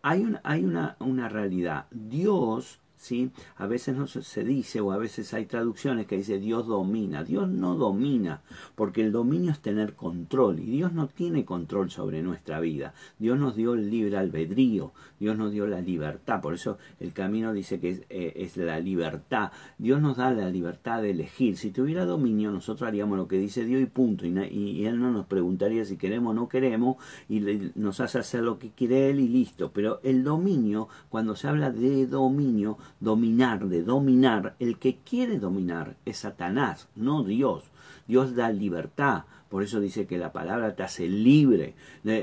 hay 0.00 0.20
una, 0.22 0.40
hay 0.44 0.64
una, 0.64 0.96
una 0.98 1.28
realidad. 1.28 1.88
Dios 1.90 2.80
¿sí? 3.02 3.30
A 3.56 3.66
veces 3.66 3.96
no 3.96 4.06
se 4.06 4.44
dice 4.44 4.80
o 4.80 4.92
a 4.92 4.96
veces 4.96 5.34
hay 5.34 5.46
traducciones 5.46 6.06
que 6.06 6.16
dice 6.16 6.38
Dios 6.38 6.66
domina. 6.66 7.24
Dios 7.24 7.48
no 7.48 7.74
domina, 7.74 8.42
porque 8.74 9.02
el 9.02 9.12
dominio 9.12 9.50
es 9.50 9.60
tener 9.60 9.94
control 9.94 10.60
y 10.60 10.66
Dios 10.66 10.92
no 10.92 11.08
tiene 11.08 11.44
control 11.44 11.90
sobre 11.90 12.22
nuestra 12.22 12.60
vida. 12.60 12.94
Dios 13.18 13.38
nos 13.38 13.56
dio 13.56 13.74
el 13.74 13.90
libre 13.90 14.16
albedrío, 14.16 14.92
Dios 15.18 15.36
nos 15.36 15.52
dio 15.52 15.66
la 15.66 15.80
libertad, 15.80 16.40
por 16.40 16.54
eso 16.54 16.78
el 17.00 17.12
camino 17.12 17.52
dice 17.52 17.80
que 17.80 17.90
es, 17.90 18.02
eh, 18.08 18.50
la 18.56 18.78
libertad. 18.78 19.50
Dios 19.78 20.00
nos 20.00 20.16
da 20.16 20.30
la 20.30 20.48
libertad 20.48 21.02
de 21.02 21.10
elegir. 21.10 21.56
Si 21.56 21.70
tuviera 21.70 22.04
dominio, 22.04 22.50
nosotros 22.50 22.86
haríamos 22.86 23.18
lo 23.18 23.26
que 23.26 23.38
dice 23.38 23.64
Dios 23.64 23.82
y 23.82 23.86
punto. 23.86 24.26
Y, 24.26 24.84
Él 24.84 25.00
no 25.00 25.10
nos 25.10 25.26
preguntaría 25.26 25.84
si 25.84 25.96
queremos 25.96 26.30
o 26.30 26.34
no 26.34 26.48
queremos 26.48 26.96
y 27.28 27.40
nos 27.74 28.00
hace 28.00 28.18
hacer 28.18 28.42
lo 28.42 28.58
que 28.58 28.70
quiere 28.70 29.10
Él 29.10 29.18
y 29.20 29.28
listo. 29.28 29.72
Pero 29.72 30.00
el 30.04 30.22
dominio, 30.22 30.88
cuando 31.08 31.34
se 31.34 31.48
habla 31.48 31.70
de 31.70 32.06
dominio, 32.06 32.78
dominar, 33.00 33.68
de 33.68 33.82
dominar, 33.82 34.54
el 34.58 34.78
que 34.78 34.96
quiere 34.96 35.38
dominar 35.38 35.96
es 36.04 36.18
Satanás, 36.18 36.88
no 36.94 37.24
Dios. 37.24 37.64
Dios 38.06 38.34
da 38.34 38.50
libertad, 38.50 39.24
por 39.52 39.62
eso 39.62 39.80
dice 39.80 40.06
que 40.06 40.16
la 40.16 40.32
palabra 40.32 40.74
te 40.74 40.82
hace 40.82 41.10
libre, 41.10 41.74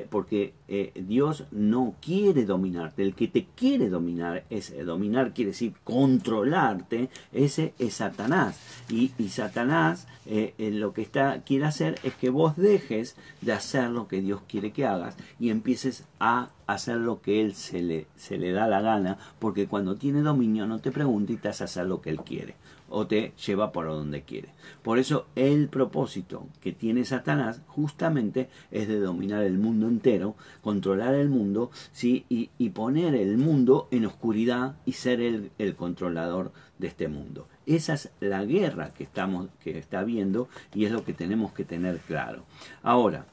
porque 0.09 0.55
eh, 0.67 0.91
Dios 0.95 1.43
no 1.51 1.93
quiere 2.01 2.43
dominarte. 2.43 3.03
El 3.03 3.13
que 3.13 3.27
te 3.27 3.45
quiere 3.55 3.87
dominar, 3.87 4.45
es 4.49 4.71
eh, 4.71 4.83
dominar 4.83 5.31
quiere 5.35 5.51
decir 5.51 5.73
controlarte, 5.83 7.09
ese 7.31 7.75
es 7.77 7.93
Satanás. 7.93 8.59
Y, 8.89 9.11
Satanás 9.29 10.07
eh, 10.25 10.55
lo 10.73 10.91
que 10.91 11.03
está, 11.03 11.43
quiere 11.43 11.65
hacer 11.65 11.99
es 12.01 12.15
que 12.15 12.31
vos 12.31 12.57
dejes 12.57 13.15
de 13.41 13.53
hacer 13.53 13.91
lo 13.91 14.07
que 14.07 14.21
Dios 14.21 14.41
quiere 14.47 14.71
que 14.71 14.87
hagas 14.87 15.15
y 15.39 15.51
empieces 15.51 16.05
a 16.19 16.49
hacer 16.65 16.95
lo 16.95 17.21
que 17.21 17.41
Él 17.41 17.53
se 17.53 17.83
le, 17.83 18.07
se 18.15 18.39
le 18.39 18.53
da 18.53 18.67
la 18.67 18.81
gana, 18.81 19.19
porque 19.37 19.67
cuando 19.67 19.97
tiene 19.97 20.21
dominio 20.21 20.65
no 20.65 20.79
te 20.79 20.89
pregunta 20.89 21.31
y 21.31 21.37
te 21.37 21.49
hace 21.49 21.65
hacer 21.65 21.85
lo 21.85 22.01
que 22.01 22.09
Él 22.09 22.21
quiere 22.21 22.55
o 22.89 23.07
te 23.07 23.33
lleva 23.45 23.71
por 23.71 23.87
donde 23.87 24.23
quiere. 24.23 24.49
Por 24.81 24.99
eso 24.99 25.27
el 25.35 25.69
propósito 25.69 26.47
que 26.61 26.71
tiene 26.71 27.05
Satanás 27.05 27.61
justamente 27.67 28.49
es 28.71 28.87
de 28.87 28.99
dominar 28.99 29.43
el 29.43 29.57
mundo 29.57 29.87
entero, 29.87 30.35
controlar 30.61 31.13
el 31.15 31.29
mundo 31.29 31.71
¿sí? 31.91 32.25
y, 32.29 32.47
poner 32.69 33.15
el 33.15 33.37
mundo 33.37 33.87
en 33.91 34.05
oscuridad 34.05 34.75
y 34.85 34.93
ser 34.93 35.21
el, 35.21 35.51
el 35.57 35.75
controlador 35.75 36.51
de 36.77 36.87
este 36.87 37.07
mundo. 37.07 37.47
Esa 37.65 37.93
es 37.93 38.09
la 38.19 38.45
guerra 38.45 38.93
que, 38.93 39.03
estamos, 39.03 39.49
que 39.61 39.77
está 39.77 40.03
viendo 40.03 40.47
y 40.73 40.85
es 40.85 40.91
lo 40.91 41.03
que 41.03 41.13
tenemos 41.13 41.51
que 41.51 41.65
tener 41.65 41.99
claro. 41.99 42.43
Ahora, 42.83 43.25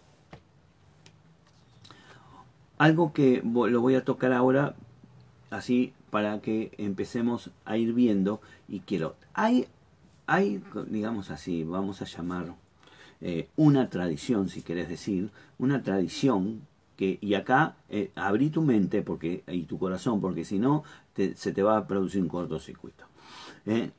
algo 2.79 3.13
que 3.13 3.43
lo 3.45 3.81
voy 3.81 3.95
a 3.95 4.05
tocar 4.05 4.33
ahora, 4.33 4.75
así 5.51 5.93
para 6.11 6.41
que 6.41 6.73
empecemos 6.79 7.51
a 7.65 7.77
ir 7.77 7.93
viendo 7.93 8.41
y 8.69 8.81
quiero 8.81 9.17
hay 9.35 9.67
hay 10.27 10.63
digamos 10.87 11.31
así 11.31 11.65
vamos 11.65 12.03
a 12.03 12.05
llamar 12.05 12.55
eh, 13.21 13.49
una 13.57 13.89
tradición 13.89 14.49
si 14.49 14.63
querés 14.63 14.89
decir 14.89 15.31
una 15.59 15.83
tradición 15.83 16.63
que 16.97 17.19
y 17.21 17.35
acá 17.35 17.77
eh, 17.89 18.11
abrí 18.15 18.51
tu 18.51 18.63
mente 18.63 19.03
porque 19.03 19.43
y 19.49 19.63
tu 19.63 19.79
corazón 19.79 20.21
porque 20.21 20.45
si 20.45 20.59
no 20.59 20.85
se 21.15 21.53
te 21.53 21.63
va 21.63 21.79
a 21.79 21.87
producir 21.87 22.23
un 22.23 22.29
cortocircuito 22.29 23.05
eh, 23.67 23.91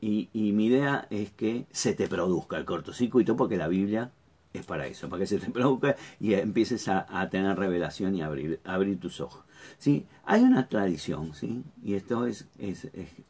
y, 0.00 0.28
y, 0.34 0.52
mi 0.52 0.66
idea 0.66 1.06
es 1.08 1.30
que 1.30 1.64
se 1.70 1.94
te 1.94 2.06
produzca 2.06 2.58
el 2.58 2.66
cortocircuito 2.66 3.36
porque 3.36 3.56
la 3.56 3.68
Biblia 3.68 4.10
es 4.52 4.66
para 4.66 4.86
eso, 4.86 5.08
para 5.08 5.20
que 5.20 5.26
se 5.26 5.38
te 5.38 5.50
produzca 5.50 5.96
y 6.20 6.34
empieces 6.34 6.88
a, 6.88 7.06
a 7.08 7.30
tener 7.30 7.58
revelación 7.58 8.14
y 8.14 8.22
abrir, 8.22 8.60
abrir 8.64 9.00
tus 9.00 9.20
ojos. 9.20 9.42
¿Sí? 9.78 10.06
Hay 10.24 10.42
una 10.42 10.68
tradición, 10.68 11.34
¿sí? 11.34 11.62
y 11.82 11.94
esto 11.94 12.26
es, 12.26 12.46
es, 12.58 12.84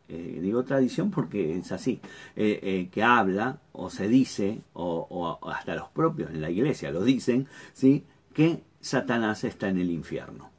eh, 0.08 0.38
digo 0.40 0.64
tradición 0.64 1.10
porque 1.10 1.56
es 1.56 1.72
así, 1.72 2.00
eh, 2.36 2.60
eh, 2.62 2.88
que 2.90 3.02
habla 3.02 3.60
o 3.72 3.90
se 3.90 4.08
dice, 4.08 4.62
o, 4.74 5.38
hasta 5.50 5.74
los 5.74 5.88
propios 5.88 6.30
en 6.30 6.40
la 6.40 6.50
iglesia 6.50 6.90
lo 6.90 7.02
dicen, 7.02 7.48
¿sí? 7.72 8.04
que 8.34 8.62
Satanás 8.80 9.44
está 9.44 9.68
en 9.68 9.78
el 9.78 9.90
infierno. 9.90 10.50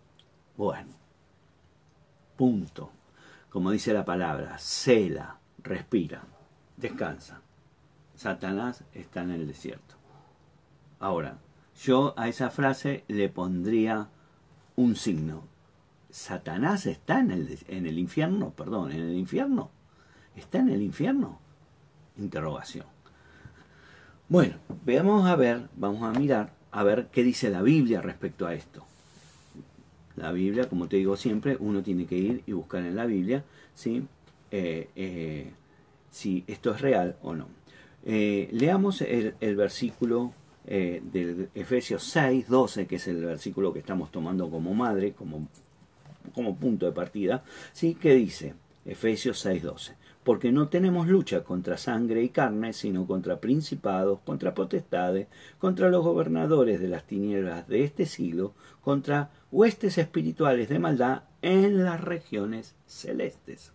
Bueno, 0.57 0.93
punto. 2.35 2.91
Como 3.49 3.69
dice 3.69 3.93
la 3.93 4.05
palabra, 4.05 4.57
cela, 4.57 5.37
respira, 5.59 6.23
descansa. 6.77 7.41
Satanás 8.15 8.83
está 8.93 9.21
en 9.21 9.31
el 9.31 9.47
desierto. 9.47 9.95
Ahora, 10.99 11.37
yo 11.81 12.13
a 12.17 12.27
esa 12.27 12.49
frase 12.49 13.03
le 13.07 13.29
pondría 13.29 14.09
un 14.75 14.95
signo, 14.95 15.43
Satanás 16.13 16.85
está 16.85 17.19
en 17.21 17.31
el, 17.31 17.57
en 17.67 17.87
el 17.87 17.97
infierno, 17.97 18.51
perdón, 18.51 18.91
en 18.91 18.99
el 18.99 19.15
infierno. 19.15 19.71
¿Está 20.35 20.59
en 20.59 20.69
el 20.69 20.83
infierno? 20.83 21.39
Interrogación. 22.19 22.85
Bueno, 24.29 24.57
veamos 24.85 25.27
a 25.27 25.35
ver, 25.35 25.69
vamos 25.75 26.03
a 26.03 26.19
mirar, 26.19 26.53
a 26.71 26.83
ver 26.83 27.07
qué 27.11 27.23
dice 27.23 27.49
la 27.49 27.63
Biblia 27.63 27.99
respecto 27.99 28.45
a 28.45 28.53
esto. 28.53 28.85
La 30.15 30.31
Biblia, 30.31 30.69
como 30.69 30.87
te 30.87 30.97
digo 30.97 31.17
siempre, 31.17 31.57
uno 31.59 31.81
tiene 31.81 32.05
que 32.05 32.15
ir 32.15 32.43
y 32.45 32.51
buscar 32.51 32.83
en 32.83 32.95
la 32.95 33.07
Biblia 33.07 33.43
¿sí? 33.73 34.05
Eh, 34.51 34.89
eh, 34.95 35.51
si 36.11 36.43
esto 36.45 36.75
es 36.75 36.81
real 36.81 37.17
o 37.23 37.33
no. 37.33 37.47
Eh, 38.05 38.49
leamos 38.51 39.01
el, 39.01 39.33
el 39.39 39.55
versículo 39.55 40.31
del 40.63 41.49
Efesios 41.55 42.03
6, 42.03 42.47
12, 42.47 42.85
que 42.85 42.97
es 42.97 43.07
el 43.07 43.25
versículo 43.25 43.73
que 43.73 43.79
estamos 43.79 44.11
tomando 44.11 44.49
como 44.49 44.73
madre, 44.75 45.13
como 45.13 45.49
como 46.33 46.55
punto 46.55 46.85
de 46.85 46.91
partida, 46.91 47.43
¿sí? 47.73 47.95
que 47.95 48.13
dice 48.13 48.53
Efesios 48.85 49.45
6:12, 49.45 49.95
porque 50.23 50.51
no 50.51 50.67
tenemos 50.67 51.07
lucha 51.07 51.43
contra 51.43 51.77
sangre 51.77 52.23
y 52.23 52.29
carne, 52.29 52.73
sino 52.73 53.05
contra 53.05 53.39
principados, 53.39 54.19
contra 54.25 54.53
potestades, 54.53 55.27
contra 55.59 55.89
los 55.89 56.03
gobernadores 56.03 56.79
de 56.79 56.87
las 56.87 57.05
tinieblas 57.05 57.67
de 57.67 57.83
este 57.83 58.05
siglo, 58.05 58.53
contra 58.81 59.31
huestes 59.51 59.97
espirituales 59.97 60.69
de 60.69 60.79
maldad 60.79 61.23
en 61.41 61.83
las 61.83 62.01
regiones 62.01 62.75
celestes. 62.87 63.71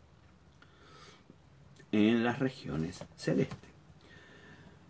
En 1.93 2.25
las 2.25 2.38
regiones 2.38 3.05
celestes. 3.17 3.71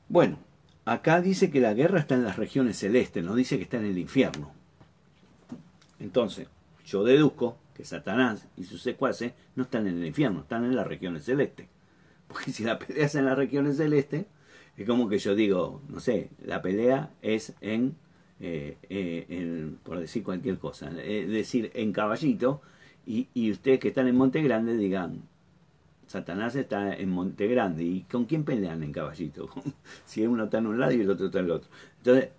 Bueno, 0.08 0.38
acá 0.84 1.20
dice 1.20 1.50
que 1.50 1.60
la 1.60 1.74
guerra 1.74 2.00
está 2.00 2.14
en 2.14 2.24
las 2.24 2.36
regiones 2.36 2.78
celestes, 2.78 3.22
no 3.22 3.34
dice 3.34 3.56
que 3.56 3.64
está 3.64 3.76
en 3.76 3.84
el 3.84 3.98
infierno. 3.98 4.50
Entonces, 6.00 6.48
yo 6.88 7.04
deduzco 7.04 7.59
que 7.75 7.85
Satanás 7.85 8.49
y 8.57 8.64
sus 8.64 8.83
secuaces 8.83 9.35
no 9.54 9.64
están 9.64 9.87
en 9.87 9.99
el 9.99 10.07
infierno, 10.07 10.40
están 10.40 10.64
en 10.64 10.75
las 10.75 10.87
regiones 10.87 11.25
celestes. 11.25 11.68
Porque 12.28 12.50
si 12.50 12.64
la 12.64 12.78
pelea 12.78 13.07
es 13.07 13.14
en 13.14 13.26
las 13.26 13.37
regiones 13.37 13.76
celestes, 13.76 14.26
es 14.76 14.87
como 14.87 15.09
que 15.09 15.18
yo 15.18 15.35
digo, 15.35 15.83
no 15.88 16.00
sé, 16.00 16.30
la 16.42 16.62
pelea 16.62 17.11
es 17.21 17.54
en, 17.61 17.97
eh, 18.40 18.78
eh, 18.88 19.71
por 19.83 19.99
decir 19.99 20.23
cualquier 20.23 20.59
cosa, 20.59 20.90
es 21.02 21.28
decir, 21.28 21.71
en 21.75 21.92
caballito, 21.92 22.62
y, 23.07 23.28
y 23.35 23.50
ustedes 23.50 23.80
que 23.80 23.88
están 23.88 24.09
en 24.09 24.16
Monte 24.16 24.42
Grande 24.42 24.76
digan, 24.76 25.23
Satanás 26.07 26.57
está 26.57 26.95
en 26.95 27.11
Monte 27.11 27.47
Grande, 27.49 27.85
¿y 27.85 28.00
con 28.02 28.25
quién 28.25 28.45
pelean 28.45 28.83
en 28.83 28.92
caballito? 28.92 29.50
si 30.07 30.26
uno 30.26 30.45
está 30.45 30.59
en 30.59 30.66
un 30.66 30.80
lado 30.80 30.92
y 30.92 31.00
el 31.00 31.11
otro 31.11 31.26
está 31.26 31.40
en 31.40 31.45
el 31.47 31.50
otro. 31.50 31.71
Entonces, 31.99 32.30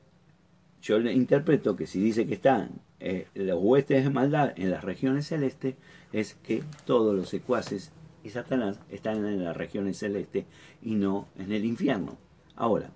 yo 0.82 1.00
le 1.00 1.14
interpreto 1.14 1.76
que 1.76 1.88
si 1.88 2.00
dice 2.00 2.26
que 2.26 2.36
están 2.36 2.82
eh, 3.00 3.28
los 3.34 3.60
huestes 3.62 4.04
de 4.04 4.10
maldad 4.10 4.54
en 4.56 4.72
las 4.72 4.84
regiones 4.84 5.28
celestes, 5.28 5.76
es 6.14 6.36
que 6.36 6.64
todos 6.86 7.16
los 7.16 7.30
secuaces 7.30 7.92
y 8.24 8.30
Satanás 8.30 8.80
están 8.90 9.26
en 9.26 9.44
las 9.44 9.56
regiones 9.56 9.98
celestes 9.98 10.46
y 10.82 10.96
no 10.96 11.28
en 11.38 11.52
el 11.52 11.66
infierno. 11.66 12.18
Ahora, 12.56 12.92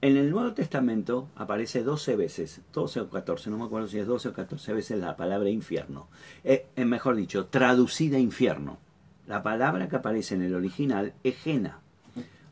en 0.00 0.16
el 0.16 0.30
Nuevo 0.30 0.52
Testamento 0.52 1.28
aparece 1.36 1.84
12 1.84 2.16
veces, 2.16 2.60
12 2.72 3.00
o 3.02 3.10
14, 3.10 3.50
no 3.50 3.58
me 3.58 3.64
acuerdo 3.64 3.86
si 3.86 3.98
es 3.98 4.06
12 4.06 4.30
o 4.30 4.32
14 4.32 4.72
veces 4.72 4.98
la 4.98 5.16
palabra 5.16 5.48
infierno. 5.48 6.08
Eh, 6.42 6.66
eh, 6.74 6.84
mejor 6.84 7.14
dicho, 7.14 7.46
traducida 7.46 8.18
infierno. 8.18 8.78
La 9.28 9.44
palabra 9.44 9.88
que 9.88 9.96
aparece 9.96 10.34
en 10.34 10.42
el 10.42 10.54
original 10.56 11.14
es 11.22 11.36
gena 11.36 11.80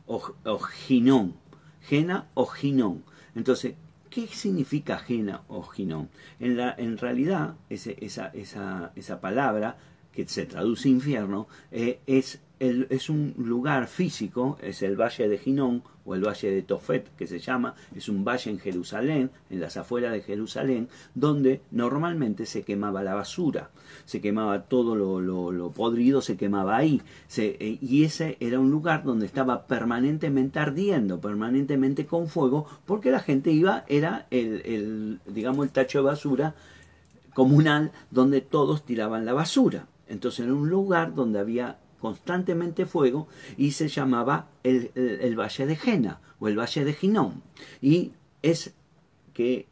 o, 0.07 0.23
o 0.45 0.59
ginón. 0.61 1.35
Gena 1.81 2.29
o 2.35 2.47
ginón. 2.47 3.03
Entonces, 3.35 3.75
¿Qué 4.11 4.27
significa 4.27 4.99
Jena 4.99 5.43
o 5.47 5.63
Ginón? 5.63 6.09
En, 6.41 6.99
realidad, 6.99 7.55
esa, 7.69 9.21
palabra 9.21 9.79
que 10.13 10.27
se 10.27 10.47
traduce 10.47 10.89
infierno 10.89 11.47
eh, 11.71 12.01
es 12.07 12.41
es 12.61 13.09
un 13.09 13.35
lugar 13.39 13.89
físico, 13.89 14.59
es 14.61 14.83
el 14.83 14.95
valle 14.95 15.29
de 15.29 15.39
Ginón 15.39 15.83
o 16.05 16.15
el 16.15 16.23
valle 16.23 16.51
de 16.51 16.61
Tofet 16.61 17.09
que 17.17 17.27
se 17.27 17.39
llama, 17.39 17.75
es 17.97 18.09
un 18.11 18.23
valle 18.23 18.51
en 18.51 18.59
Jerusalén, 18.59 19.31
en 19.49 19.61
las 19.61 19.79
afueras 19.79 20.13
de 20.13 20.21
Jerusalén, 20.21 20.89
donde 21.15 21.63
normalmente 21.71 22.45
se 22.45 22.63
quemaba 22.63 23.03
la 23.03 23.15
basura, 23.15 23.71
se 24.05 24.21
quemaba 24.21 24.65
todo 24.65 24.95
lo, 24.95 25.71
podrido, 25.71 26.21
se 26.21 26.37
quemaba 26.37 26.77
ahí, 26.77 27.01
eh, 27.39 27.79
y 27.81 28.05
ese 28.05 28.37
era 28.41 28.61
un 28.61 28.71
lugar 28.71 29.05
donde 29.05 29.25
estaba 29.25 29.67
permanentemente 29.67 30.59
ardiendo, 30.59 31.19
permanentemente 31.19 32.07
con 32.07 32.29
fuego, 32.29 32.67
porque 32.85 33.11
la 33.11 33.21
gente 33.21 33.53
iba, 33.53 33.85
era 33.89 34.27
el, 34.31 34.61
el 34.67 35.21
digamos, 35.27 35.65
el 35.65 35.73
tacho 35.73 35.99
de 35.99 36.05
basura 36.05 36.55
comunal 37.33 37.93
donde 38.11 38.43
todos 38.43 38.85
tiraban 38.85 39.25
la 39.25 39.33
basura. 39.33 39.87
Entonces 40.09 40.45
era 40.45 40.55
un 40.55 40.69
lugar 40.69 41.15
donde 41.15 41.39
había 41.39 41.79
constantemente 42.01 42.87
fuego 42.87 43.29
y 43.57 43.73
se 43.73 43.89
llamaba 43.89 44.49
el, 44.63 44.91
Valle 45.39 45.67
de 45.67 45.77
Jena 45.77 46.21
o 46.39 46.49
el 46.49 46.59
Valle 46.59 46.85
de 46.85 46.95
Ginón. 46.95 47.43
Y 47.81 48.13
es 48.43 48.73
que 49.35 49.67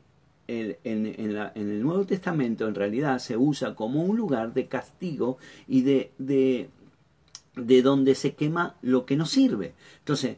en, 0.46 0.76
el 0.84 1.82
Nuevo 1.82 2.04
Testamento 2.06 2.68
en 2.68 2.74
realidad 2.74 3.18
se 3.18 3.36
usa 3.36 3.74
como 3.74 4.02
un 4.02 4.16
lugar 4.16 4.54
de 4.54 4.66
castigo 4.66 5.38
y 5.66 5.82
de, 5.82 6.12
de, 6.18 6.70
de 7.56 7.82
donde 7.82 8.14
se 8.14 8.34
quema 8.34 8.76
lo 8.82 9.04
que 9.04 9.16
no 9.16 9.26
sirve. 9.26 9.74
Entonces, 9.98 10.36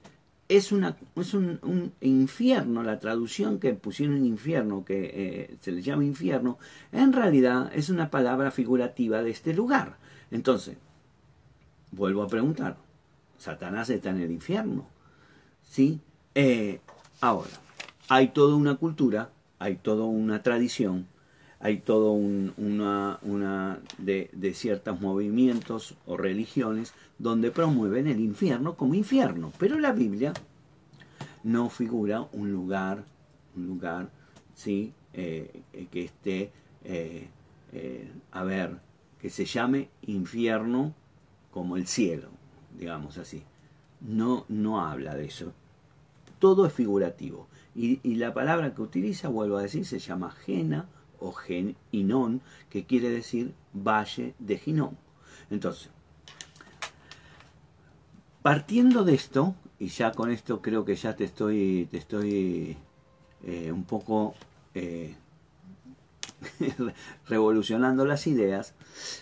es, 0.50 0.73
una, 0.73 0.97
es 1.14 1.32
un, 1.32 1.92
infierno, 2.00 2.82
la 2.82 2.99
traducción 2.99 3.61
que 3.61 3.73
pusieron 3.75 4.26
infierno, 4.26 4.85
que 4.85 5.11
eh, 5.14 5.56
se 5.61 5.70
le 5.70 5.80
llama 5.80 6.04
infierno, 6.04 6.59
en 6.90 7.12
realidad 7.12 7.70
es 7.73 7.88
una 7.88 8.11
palabra 8.11 8.50
figurativa 8.50 9.23
de 9.23 9.30
este 9.30 9.54
lugar. 9.54 9.99
Entonces, 10.32 10.76
vuelvo 11.92 12.23
a 12.23 12.28
preguntar, 12.28 12.76
Satanás 13.38 13.90
está 13.90 14.11
en 14.11 14.20
el 14.20 14.30
infierno. 14.30 14.87
¿Sí? 15.62 16.00
Eh, 16.35 16.80
ahora, 17.20 17.50
hay 18.09 18.28
toda 18.28 18.54
una 18.54 18.76
cultura, 18.76 19.30
hay 19.59 19.76
toda 19.76 20.04
una 20.04 20.42
tradición, 20.42 21.06
hay 21.61 21.78
todo 21.78 22.12
una, 22.12 23.18
una 23.23 23.80
de, 23.99 24.30
de, 24.32 24.54
ciertos 24.54 25.00
movimientos 25.00 25.94
o 26.06 26.16
religiones 26.16 26.94
donde 27.18 27.50
promueven 27.50 28.06
el 28.06 28.20
infierno 28.20 28.75
como 28.75 28.94
infierno. 28.94 29.52
Pero 29.59 29.78
la 29.78 29.92
Biblia 29.92 30.32
no 31.44 31.68
figura 31.68 32.26
un 32.32 32.50
lugar, 32.50 33.04
un 33.56 33.66
lugar, 33.66 34.11
¿sí? 34.54 34.92
Eh, 35.12 35.62
que 35.90 36.04
esté, 36.04 36.52
eh, 36.85 37.28
a 38.30 38.44
ver, 38.44 38.78
que 39.20 39.28
se 39.28 39.44
llame 39.44 39.88
infierno 40.02 40.94
como 41.50 41.76
el 41.76 41.87
cielo, 41.87 42.28
digamos 42.78 43.19
así. 43.19 43.42
No, 44.00 44.45
no 44.49 44.80
habla 44.80 45.14
de 45.14 45.26
eso. 45.26 45.52
Todo 46.38 46.66
es 46.66 46.73
figurativo. 46.73 47.49
Y, 47.75 47.99
la 48.16 48.35
palabra 48.35 48.75
que 48.75 48.83
utiliza, 48.83 49.28
vuelvo 49.28 49.57
a 49.57 49.62
decir, 49.62 49.87
se 49.87 49.99
llama 49.99 50.33
Gena 50.33 50.88
o 51.21 51.35
Inón, 51.92 52.40
que 52.69 52.85
quiere 52.85 53.11
decir 53.11 53.54
valle 53.73 54.35
de 54.38 54.59
Ginón. 54.59 54.97
Entonces, 55.50 55.90
partiendo 58.42 59.04
de 59.04 59.14
esto, 59.14 59.54
y 59.78 59.88
ya 59.88 60.12
con 60.12 60.30
esto 60.30 60.61
creo 60.61 60.85
que 60.85 60.97
ya 60.97 61.14
te 61.14 61.25
estoy, 61.25 61.88
te 61.90 61.99
estoy 61.99 62.76
eh, 63.45 63.71
un 63.73 63.85
poco 63.85 64.35
eh, 64.75 65.14
revolucionando 67.28 68.04
las 68.04 68.26
ideas, 68.26 68.75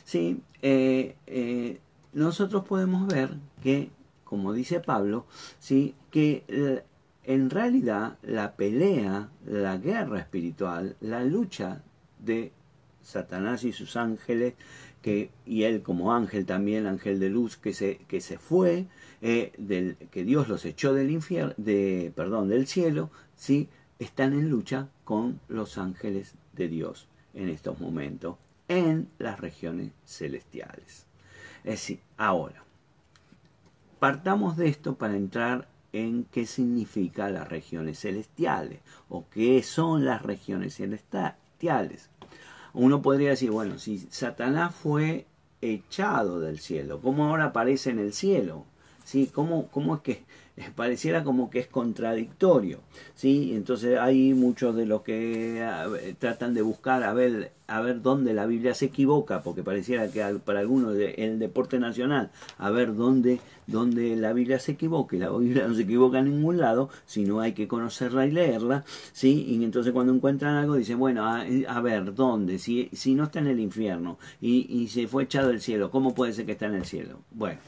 ¿sí? 0.04 0.40
Eh, 0.62 1.80
nosotros 2.12 2.64
podemos 2.64 3.06
ver 3.06 3.30
que, 3.62 3.90
como 4.24 4.52
dice 4.52 4.80
Pablo, 4.80 5.26
¿sí? 5.58 5.94
que 6.10 6.44
eh, 6.48 6.82
en 7.24 7.50
realidad 7.50 8.18
la 8.22 8.56
pelea, 8.56 9.30
la 9.44 9.76
guerra 9.76 10.18
espiritual, 10.18 10.96
la 11.00 11.24
lucha 11.24 11.83
de 12.18 12.52
Satanás 13.02 13.64
y 13.64 13.72
sus 13.72 13.96
ángeles, 13.96 14.54
que, 15.02 15.30
y 15.46 15.62
él 15.62 15.83
como 15.83 16.12
ángel 16.12 16.46
también, 16.46 16.87
ángel 16.87 17.20
de 17.20 17.30
luz, 17.30 17.56
que 17.56 17.72
se, 17.72 17.98
que 18.09 18.20
se 18.20 18.38
fue, 18.38 18.87
eh, 19.20 19.52
del, 19.59 19.96
que 20.11 20.24
Dios 20.24 20.48
los 20.48 20.64
echó 20.64 20.94
del 20.94 21.11
infierno, 21.11 21.54
de, 21.56 22.12
perdón, 22.14 22.48
del 22.48 22.66
cielo, 22.66 23.11
¿sí? 23.37 23.68
están 23.98 24.33
en 24.33 24.48
lucha 24.48 24.88
con 25.04 25.40
los 25.48 25.78
ángeles 25.78 26.35
de 26.52 26.68
Dios 26.68 27.09
en 27.35 27.48
estos 27.48 27.80
momentos, 27.80 28.37
en 28.68 29.09
las 29.18 29.40
regiones 29.40 29.92
celestiales. 30.04 31.08
Es 31.64 31.73
decir, 31.73 32.01
ahora, 32.16 32.62
partamos 33.99 34.57
de 34.57 34.68
esto 34.68 34.94
para 34.94 35.16
entrar 35.16 35.68
en 35.92 36.25
qué 36.25 36.47
significa 36.47 37.31
las 37.31 37.49
regiones 37.49 38.01
celestiales 38.01 38.81
o 39.09 39.25
qué 39.31 39.62
son 39.62 40.05
las 40.05 40.23
regiones 40.23 40.77
celestiales. 40.77 42.11
Uno 42.75 43.03
podría 43.03 43.31
decir, 43.31 43.51
bueno, 43.51 43.79
si 43.79 43.99
Satanás 44.11 44.75
fue 44.75 45.27
echado 45.61 46.40
del 46.40 46.59
cielo, 46.59 47.01
¿cómo 47.01 47.27
ahora 47.27 47.47
aparece 47.47 47.90
en 47.90 47.99
el 47.99 48.12
cielo? 48.12 48.64
¿Sí? 49.05 49.31
¿Cómo, 49.33 49.68
¿Cómo 49.68 49.97
es 49.97 50.03
que 50.03 50.25
pareciera 50.75 51.25
como 51.25 51.51
que 51.51 51.61
es 51.61 51.66
contradictorio, 51.68 52.81
¿sí? 53.14 53.53
Entonces 53.55 53.99
hay 53.99 54.35
muchos 54.35 54.75
de 54.77 54.87
los 54.87 55.03
que 55.03 55.66
tratan 56.18 56.55
de 56.55 56.62
buscar 56.62 57.03
a 57.05 57.12
ver, 57.12 57.53
a 57.66 57.81
ver 57.81 58.03
dónde 58.03 58.33
la 58.35 58.47
Biblia 58.47 58.75
se 58.75 58.87
equivoca, 58.87 59.42
porque 59.42 59.62
pareciera 59.62 60.11
que 60.11 60.23
para 60.44 60.61
algunos 60.61 60.97
el 60.97 61.38
deporte 61.38 61.79
nacional, 61.79 62.31
a 62.59 62.71
ver 62.71 62.94
dónde, 62.94 63.40
dónde 63.66 64.16
la 64.16 64.33
Biblia 64.33 64.59
se 64.59 64.73
equivoca, 64.73 65.16
y 65.16 65.18
la 65.18 65.31
Biblia 65.31 65.68
no 65.68 65.75
se 65.75 65.83
equivoca 65.83 66.18
en 66.18 66.27
ningún 66.27 66.59
lado, 66.59 66.90
sino 67.07 67.40
hay 67.40 67.53
que 67.53 67.68
conocerla 67.68 68.27
y 68.27 68.31
leerla, 68.31 68.85
¿sí? 69.12 69.44
Y 69.49 69.62
entonces 69.64 69.92
cuando 69.92 70.14
encuentran 70.14 70.57
algo 70.57 70.75
dicen, 70.75 70.99
bueno, 70.99 71.25
a, 71.27 71.81
ver, 71.81 72.14
¿dónde? 72.14 72.59
Si, 72.59 72.88
si 72.92 73.14
no 73.14 73.25
está 73.25 73.38
en 73.38 73.49
el 73.49 73.61
infierno 73.61 74.18
y, 74.40 74.66
y 74.68 74.88
se 74.88 75.07
fue 75.07 75.25
echado 75.25 75.49
del 75.49 75.61
cielo, 75.61 75.90
¿cómo 75.90 76.14
puede 76.14 76.33
ser 76.33 76.47
que 76.47 76.53
está 76.53 76.66
en 76.66 76.75
el 76.75 76.85
cielo? 76.85 77.21
Bueno 77.31 77.67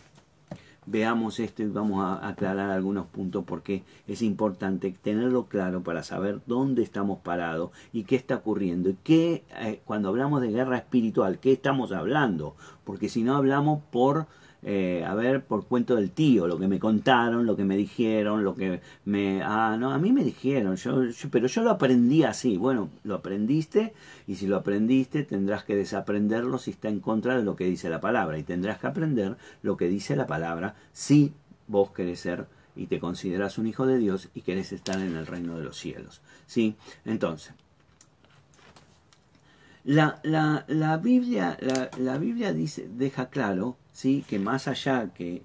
veamos 0.91 1.39
esto 1.39 1.63
y 1.63 1.67
vamos 1.67 2.05
a 2.05 2.29
aclarar 2.29 2.71
algunos 2.71 3.07
puntos 3.07 3.45
porque 3.47 3.85
es 4.09 4.23
importante 4.23 4.95
tenerlo 5.03 5.47
claro 5.47 5.83
para 5.83 6.03
saber 6.03 6.41
dónde 6.47 6.83
estamos 6.83 7.21
parados 7.21 7.71
y 7.93 8.05
qué 8.05 8.17
está 8.17 8.37
ocurriendo 8.37 8.91
y 8.91 8.97
qué 9.05 9.45
eh, 9.61 9.81
cuando 9.85 10.09
hablamos 10.09 10.41
de 10.41 10.51
guerra 10.51 10.79
espiritual 10.79 11.39
qué 11.39 11.53
estamos 11.53 11.93
hablando 11.93 12.57
porque 12.85 13.09
si 13.09 13.23
no 13.23 13.37
hablamos 13.37 13.83
por 13.91 14.27
eh, 14.63 15.05
a 15.07 15.15
ver, 15.15 15.45
por 15.45 15.67
cuento 15.67 15.97
del 15.97 16.11
tío, 16.11 16.47
lo 16.47 16.59
que 16.59 16.69
me 16.69 16.79
contaron, 16.79 17.47
lo 17.47 17.57
que 17.57 17.65
me 17.65 17.77
dijeron, 17.77 18.45
lo 18.45 18.55
que 18.55 18.81
me... 19.05 19.43
Ah, 19.43 19.77
no, 19.79 19.93
a 19.93 19.99
mí 19.99 20.13
me 20.13 20.23
dijeron, 20.23 20.77
yo, 20.77 21.03
pero 21.31 21.47
yo 21.47 21.63
lo 21.63 21.71
aprendí 21.71 22.25
así. 22.25 22.57
Bueno, 22.57 22.91
lo 23.05 23.15
aprendiste 23.15 23.95
y 24.27 24.37
si 24.37 24.47
lo 24.47 24.57
aprendiste 24.57 25.25
tendrás 25.25 25.65
que 25.65 25.77
desaprenderlo 25.77 26.59
si 26.59 26.73
está 26.73 26.89
en 26.89 27.01
contra 27.01 27.37
de 27.39 27.45
lo 27.45 27.57
que 27.57 27.65
dice 27.65 27.89
la 27.89 28.01
palabra 28.01 28.39
y 28.39 28.43
tendrás 28.43 28.79
que 28.79 28.87
aprender 28.87 29.37
lo 29.63 29.77
que 29.77 29.89
dice 29.89 30.15
la 30.17 30.27
palabra 30.27 30.75
si 30.93 31.33
vos 31.67 31.91
querés 31.91 32.21
ser 32.21 32.47
y 32.77 32.87
te 32.87 33.01
consideras 33.01 33.59
un 33.59 33.67
hijo 33.67 33.87
de 33.87 33.99
Dios 33.99 34.29
y 34.35 34.43
querés 34.43 34.73
estar 34.73 35.01
en 35.01 35.17
el 35.17 35.27
reino 35.27 35.57
de 35.57 35.65
los 35.65 35.77
cielos. 35.77 36.21
¿Sí? 36.47 36.77
Entonces, 37.05 37.55
la, 39.85 40.21
la, 40.23 40.65
la 40.69 40.99
Biblia, 40.99 41.57
la, 41.61 41.91
la 41.97 42.19
Biblia 42.19 42.53
dice, 42.53 42.89
deja 42.93 43.31
claro 43.31 43.77
¿sí? 44.01 44.25
que 44.27 44.39
más 44.39 44.67
allá 44.67 45.13
que 45.13 45.43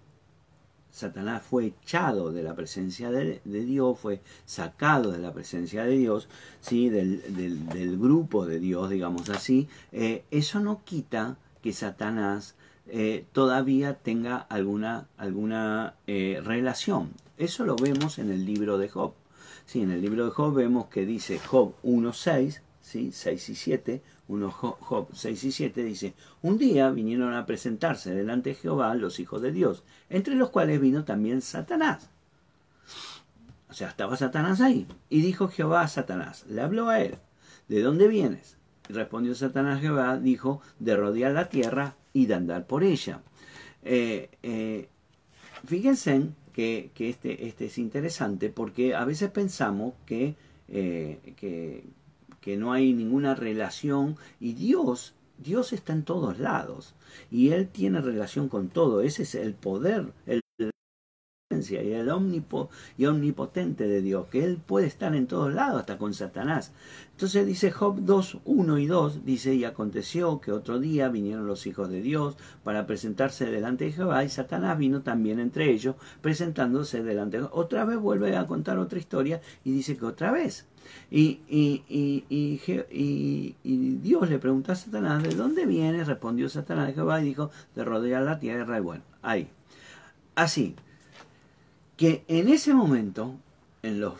Satanás 0.90 1.44
fue 1.44 1.66
echado 1.66 2.32
de 2.32 2.42
la 2.42 2.56
presencia 2.56 3.12
de, 3.12 3.42
Dios, 3.44 4.00
fue 4.00 4.22
sacado 4.46 5.12
de 5.12 5.20
la 5.20 5.34
presencia 5.34 5.84
de 5.84 5.98
Dios, 5.98 6.30
¿sí? 6.62 6.88
del, 6.88 7.36
del, 7.36 8.00
grupo 8.00 8.46
de 8.46 8.62
Dios, 8.62 8.90
digamos 8.90 9.30
así, 9.30 9.68
eh, 9.92 10.24
eso 10.32 10.62
no 10.62 10.86
quita 10.86 11.38
que 11.62 11.74
Satanás 11.74 12.56
eh, 12.88 13.26
todavía 13.34 13.96
tenga 13.96 14.38
alguna, 14.38 15.10
alguna 15.18 15.96
eh, 16.08 16.40
relación. 16.42 17.12
Eso 17.38 17.66
lo 17.66 17.76
vemos 17.76 18.20
en 18.20 18.32
el 18.32 18.46
libro 18.46 18.78
de 18.78 18.88
Job. 18.88 19.16
Sí, 19.66 19.82
en 19.82 19.92
el 19.92 20.02
libro 20.02 20.24
de 20.24 20.32
Job 20.32 20.54
vemos 20.54 20.86
que 20.88 21.06
dice 21.06 21.40
Job 21.40 21.74
1.6, 21.84 22.62
¿sí? 22.80 23.12
6 23.12 23.50
y 23.50 23.56
7, 23.56 24.02
1 24.28 24.52
Job 24.52 25.08
6 25.14 25.44
y 25.44 25.52
7 25.52 25.84
dice, 25.84 26.14
un 26.42 26.58
día 26.58 26.90
vinieron 26.90 27.34
a 27.34 27.46
presentarse 27.46 28.14
delante 28.14 28.50
de 28.50 28.56
Jehová 28.56 28.94
los 28.96 29.20
hijos 29.20 29.42
de 29.42 29.52
Dios, 29.52 29.84
entre 30.10 30.36
los 30.36 30.50
cuales 30.50 30.82
vino 30.82 31.04
también 31.04 31.42
Satanás. 31.42 32.10
O 33.70 33.74
sea, 33.74 33.90
estaba 33.90 34.16
Satanás 34.16 34.62
ahí. 34.62 34.88
Y 35.10 35.22
dijo 35.22 35.48
Jehová 35.48 35.82
a 35.82 35.88
Satanás, 35.88 36.46
le 36.50 36.62
habló 36.62 36.90
a 36.90 37.02
él, 37.02 37.18
¿de 37.68 37.82
dónde 37.82 38.08
vienes? 38.08 38.58
Respondió 38.90 39.36
Satanás 39.36 39.78
a 39.78 39.82
Jehová, 39.82 40.18
dijo, 40.18 40.62
de 40.80 40.96
rodear 40.96 41.34
la 41.34 41.50
tierra 41.50 41.96
y 42.14 42.28
de 42.28 42.36
andar 42.36 42.68
por 42.68 42.84
ella. 42.84 43.22
Eh, 43.84 44.30
eh, 44.44 44.88
fíjense 45.66 46.30
que, 46.54 46.92
este, 46.98 47.48
este, 47.48 47.66
es 47.66 47.78
interesante 47.78 48.50
porque 48.50 48.96
a 48.96 49.04
veces 49.06 49.30
pensamos 49.30 49.94
que, 50.06 50.36
eh, 50.70 51.20
que, 51.36 51.84
que 52.46 52.56
no 52.56 52.72
hay 52.72 52.94
ninguna 52.94 53.36
relación 53.36 54.16
y 54.40 54.54
Dios 54.54 55.16
Dios 55.38 55.74
está 55.74 55.94
en 55.94 56.04
todos 56.04 56.40
lados 56.40 56.94
y 57.30 57.50
Él 57.50 57.68
tiene 57.68 58.02
relación 58.02 58.48
con 58.50 58.70
todo. 58.70 59.02
Ese 59.02 59.24
es 59.24 59.36
el 59.36 59.54
poder, 59.54 60.14
el 60.26 60.42
y 61.52 61.76
el 61.76 62.10
omnipo 62.10 62.72
y 62.98 63.06
omnipotente 63.06 63.88
de 63.88 64.02
Dios, 64.02 64.26
que 64.32 64.44
Él 64.44 64.58
puede 64.58 64.88
estar 64.88 65.16
en 65.16 65.28
todos 65.28 65.54
lados, 65.54 65.80
hasta 65.80 66.00
con 66.00 66.16
Satanás. 66.16 66.72
Entonces 67.12 67.46
dice 67.46 67.70
Job 67.70 68.00
2, 68.02 68.40
1 68.46 68.78
y 68.80 68.88
2, 68.88 69.26
dice, 69.26 69.54
y 69.54 69.64
aconteció 69.64 70.42
que 70.42 70.52
otro 70.52 70.80
día 70.80 71.08
vinieron 71.10 71.46
los 71.46 71.68
hijos 71.68 71.90
de 71.90 72.02
Dios 72.02 72.36
para 72.64 72.88
presentarse 72.88 73.46
delante 73.46 73.86
de 73.86 73.92
Jehová, 73.92 74.24
y 74.24 74.30
Satanás 74.30 74.78
vino 74.80 75.02
también 75.02 75.40
entre 75.40 75.70
ellos, 75.72 75.96
presentándose 76.22 77.04
delante 77.04 77.38
de 77.38 77.44
Jehová. 77.44 77.56
Otra 77.56 77.86
vez 77.86 78.00
vuelve 78.00 78.36
a 78.36 78.48
contar 78.48 78.80
otra 78.80 78.98
historia 78.98 79.40
y 79.64 79.72
dice 79.72 79.98
que 79.98 80.06
otra 80.06 80.32
vez. 80.32 80.66
Y, 81.12 81.42
y, 81.48 81.84
y, 81.88 83.56
y, 83.64 83.96
Dios 84.02 84.30
le 84.30 84.40
preguntó 84.40 84.72
a 84.72 84.76
Satanás, 84.76 85.22
¿de 85.22 85.36
dónde 85.36 85.66
viene? 85.66 86.04
Respondió 86.04 86.50
Satanás 86.50 86.88
de 86.88 86.94
Jehová 86.94 87.22
y 87.22 87.26
dijo, 87.26 87.52
de 87.76 87.84
rodear 87.84 88.24
la 88.24 88.40
tierra. 88.40 88.78
Y 88.78 88.82
bueno, 88.82 89.04
ahí. 89.22 89.48
Así, 90.36 90.76
que 91.98 92.26
en 92.28 92.50
ese 92.50 92.74
momento, 92.74 93.36
en 93.82 94.00
los, 94.00 94.16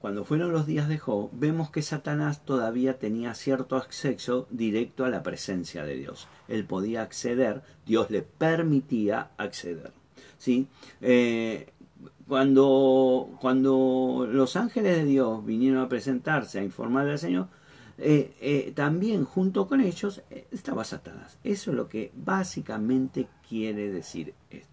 cuando 0.00 0.24
fueron 0.24 0.52
los 0.52 0.66
días 0.66 0.88
de 0.88 0.98
Job, 0.98 1.30
vemos 1.32 1.70
que 1.70 1.82
Satanás 1.82 2.44
todavía 2.44 2.98
tenía 2.98 3.34
cierto 3.34 3.76
acceso 3.76 4.46
directo 4.50 5.04
a 5.04 5.08
la 5.08 5.22
presencia 5.22 5.84
de 5.84 5.96
Dios. 5.96 6.28
Él 6.48 6.64
podía 6.64 7.02
acceder, 7.02 7.62
Dios 7.86 8.10
le 8.10 8.22
permitía 8.22 9.30
acceder. 9.36 9.92
¿sí? 10.38 10.66
Eh, 11.00 11.68
cuando, 12.26 13.36
cuando 13.40 14.26
los 14.30 14.56
ángeles 14.56 14.96
de 14.96 15.04
Dios 15.04 15.44
vinieron 15.44 15.80
a 15.82 15.88
presentarse, 15.88 16.58
a 16.58 16.64
informarle 16.64 17.12
al 17.12 17.18
Señor, 17.18 17.48
eh, 17.98 18.34
eh, 18.40 18.72
también 18.74 19.24
junto 19.24 19.68
con 19.68 19.80
ellos 19.80 20.22
estaba 20.50 20.82
Satanás. 20.84 21.38
Eso 21.44 21.70
es 21.70 21.76
lo 21.76 21.88
que 21.88 22.10
básicamente 22.14 23.28
quiere 23.48 23.90
decir 23.90 24.34
esto. 24.50 24.71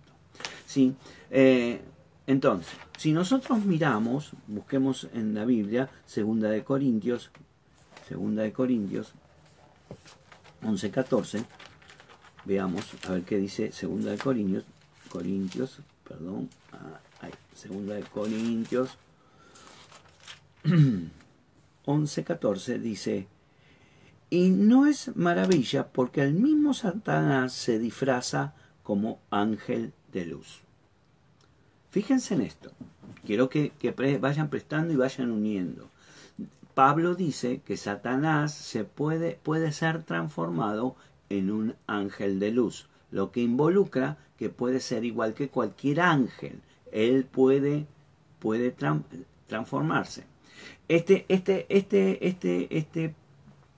¿Sí? 0.69 0.93
Eh, 1.31 1.81
entonces, 2.27 2.71
si 2.95 3.11
nosotros 3.11 3.65
miramos, 3.65 4.33
busquemos 4.45 5.07
en 5.15 5.33
la 5.33 5.43
Biblia, 5.43 5.89
segunda 6.05 6.47
de 6.49 6.63
Corintios, 6.63 7.31
segunda 8.07 8.43
de 8.43 8.53
Corintios 8.53 9.13
11.14, 10.61 11.43
veamos 12.45 12.85
a 13.07 13.13
ver 13.13 13.23
qué 13.23 13.37
dice 13.37 13.71
segunda 13.71 14.11
de 14.11 14.19
Corintios, 14.19 14.63
Corintios, 15.09 15.79
perdón, 16.07 16.49
ah, 16.71 16.99
segunda 17.55 17.95
de 17.95 18.03
Corintios 18.03 18.95
11.14 21.85 22.77
dice, 22.79 23.27
y 24.29 24.49
no 24.49 24.85
es 24.85 25.15
maravilla 25.15 25.87
porque 25.87 26.21
el 26.21 26.33
mismo 26.33 26.75
Satanás 26.75 27.53
se 27.53 27.79
disfraza 27.79 28.53
como 28.83 29.19
ángel 29.31 29.93
de 30.11 30.25
luz. 30.25 30.61
Fíjense 31.89 32.35
en 32.35 32.41
esto. 32.41 32.71
Quiero 33.25 33.49
que, 33.49 33.71
vayan 34.19 34.49
prestando 34.49 34.93
y 34.93 34.95
vayan 34.95 35.31
uniendo. 35.31 35.89
Pablo 36.73 37.15
dice 37.15 37.61
que 37.65 37.77
Satanás 37.77 38.53
se 38.53 38.83
puede, 38.83 39.39
puede 39.43 39.71
ser 39.71 40.03
transformado 40.03 40.95
en 41.29 41.51
un 41.51 41.75
ángel 41.87 42.39
de 42.39 42.51
luz, 42.51 42.87
lo 43.11 43.31
que 43.31 43.41
involucra 43.41 44.17
que 44.37 44.49
puede 44.49 44.79
ser 44.79 45.03
igual 45.03 45.33
que 45.33 45.49
cualquier 45.49 46.01
ángel. 46.01 46.61
Él 46.91 47.25
puede, 47.25 47.85
puede 48.39 48.73
transformarse. 49.47 50.23
Este, 50.87 51.25
este, 51.27 51.65
este, 51.69 52.27
este, 52.27 52.77
este 52.77 53.13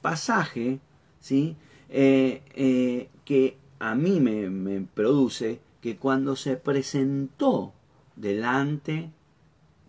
pasaje, 0.01 0.79
¿sí? 1.19 1.55
Eh, 1.89 2.41
eh, 2.53 3.09
que 3.25 3.57
a 3.79 3.95
mí 3.95 4.19
me, 4.19 4.49
me 4.49 4.81
produce 4.81 5.59
que 5.81 5.97
cuando 5.97 6.35
se 6.35 6.55
presentó 6.57 7.73
delante 8.15 9.11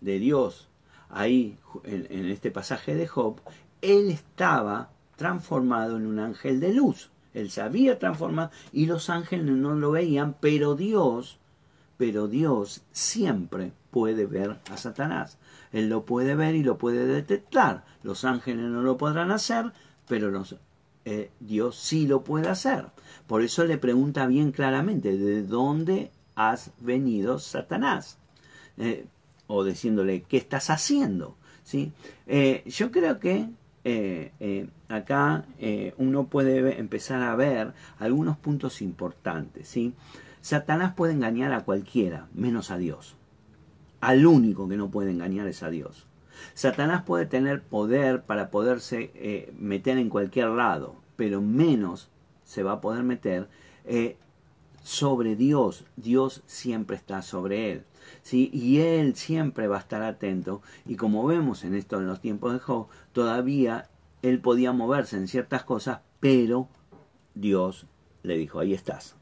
de 0.01 0.19
Dios, 0.19 0.67
ahí 1.09 1.57
en, 1.83 2.25
este 2.25 2.51
pasaje 2.51 2.95
de 2.95 3.07
Job, 3.07 3.39
él 3.81 4.09
estaba 4.09 4.89
transformado 5.15 5.97
en 5.97 6.07
un 6.07 6.19
ángel 6.19 6.59
de 6.59 6.73
luz. 6.73 7.11
Él 7.33 7.49
se 7.49 7.61
había 7.61 7.99
transformado 7.99 8.51
y 8.71 8.85
los 8.85 9.09
ángeles 9.09 9.45
no 9.45 9.75
lo 9.75 9.91
veían, 9.91 10.35
pero 10.39 10.75
Dios, 10.75 11.39
pero 11.97 12.27
Dios 12.27 12.83
siempre 12.91 13.71
puede 13.91 14.25
ver 14.25 14.59
a 14.71 14.77
Satanás. 14.77 15.37
Él 15.71 15.89
lo 15.89 16.05
puede 16.05 16.35
ver 16.35 16.55
y 16.55 16.63
lo 16.63 16.77
puede 16.77 17.05
detectar. 17.05 17.85
Los 18.03 18.25
ángeles 18.25 18.65
no 18.65 18.81
lo 18.81 18.97
podrán 18.97 19.31
hacer, 19.31 19.73
pero 20.07 20.29
los, 20.29 20.55
eh, 21.05 21.31
Dios 21.39 21.75
sí 21.75 22.07
lo 22.07 22.23
puede 22.23 22.49
hacer. 22.49 22.85
Por 23.27 23.41
eso 23.41 23.65
le 23.65 23.77
pregunta 23.77 24.25
bien 24.25 24.51
claramente, 24.51 25.17
¿de 25.17 25.43
dónde 25.43 26.11
has 26.35 26.71
venido 26.79 27.39
Satanás? 27.39 28.17
Eh, 28.77 29.05
o 29.47 29.63
diciéndole, 29.63 30.23
¿qué 30.23 30.37
estás 30.37 30.69
haciendo? 30.69 31.35
¿Sí? 31.63 31.91
Eh, 32.27 32.63
yo 32.65 32.91
creo 32.91 33.19
que 33.19 33.49
acá 34.87 35.45
uno 35.97 36.27
puede 36.27 36.79
empezar 36.79 37.21
a 37.21 37.35
ver 37.35 37.73
algunos 37.99 38.37
puntos 38.37 38.81
importantes. 38.81 39.67
¿sí? 39.67 39.93
Satanás 40.41 40.93
puede 40.93 41.13
engañar 41.13 41.51
a 41.51 41.65
cualquiera, 41.65 42.27
menos 42.33 42.71
a 42.71 42.77
Dios. 42.77 43.17
Al 43.99 44.25
único 44.25 44.69
que 44.69 44.77
no 44.77 44.89
puede 44.89 45.11
engañar 45.11 45.47
es 45.47 45.63
a 45.63 45.69
Dios. 45.69 46.07
Satanás 46.53 47.03
puede 47.03 47.25
tener 47.25 47.61
poder 47.61 48.23
para 48.23 48.49
poderse 48.49 49.11
eh, 49.15 49.53
meter 49.57 49.97
en 49.97 50.09
cualquier 50.09 50.49
lado, 50.49 50.95
pero 51.15 51.41
menos 51.41 52.09
se 52.43 52.63
va 52.63 52.73
a 52.73 52.81
poder 52.81 53.03
meter 53.03 53.47
eh, 53.85 54.17
sobre 54.83 55.35
Dios. 55.35 55.85
Dios 55.95 56.43
siempre 56.45 56.95
está 56.95 57.21
sobre 57.21 57.71
él. 57.71 57.83
¿sí? 58.21 58.49
Y 58.53 58.79
él 58.79 59.15
siempre 59.15 59.67
va 59.67 59.77
a 59.77 59.81
estar 59.81 60.03
atento. 60.03 60.61
Y 60.85 60.95
como 60.95 61.25
vemos 61.25 61.63
en 61.63 61.75
esto 61.75 61.99
en 61.99 62.07
los 62.07 62.21
tiempos 62.21 62.53
de 62.53 62.59
Job, 62.59 62.87
todavía 63.11 63.89
él 64.21 64.39
podía 64.39 64.71
moverse 64.71 65.17
en 65.17 65.27
ciertas 65.27 65.63
cosas, 65.63 65.99
pero 66.19 66.67
Dios 67.35 67.87
le 68.23 68.37
dijo, 68.37 68.59
ahí 68.59 68.73
estás. 68.73 69.15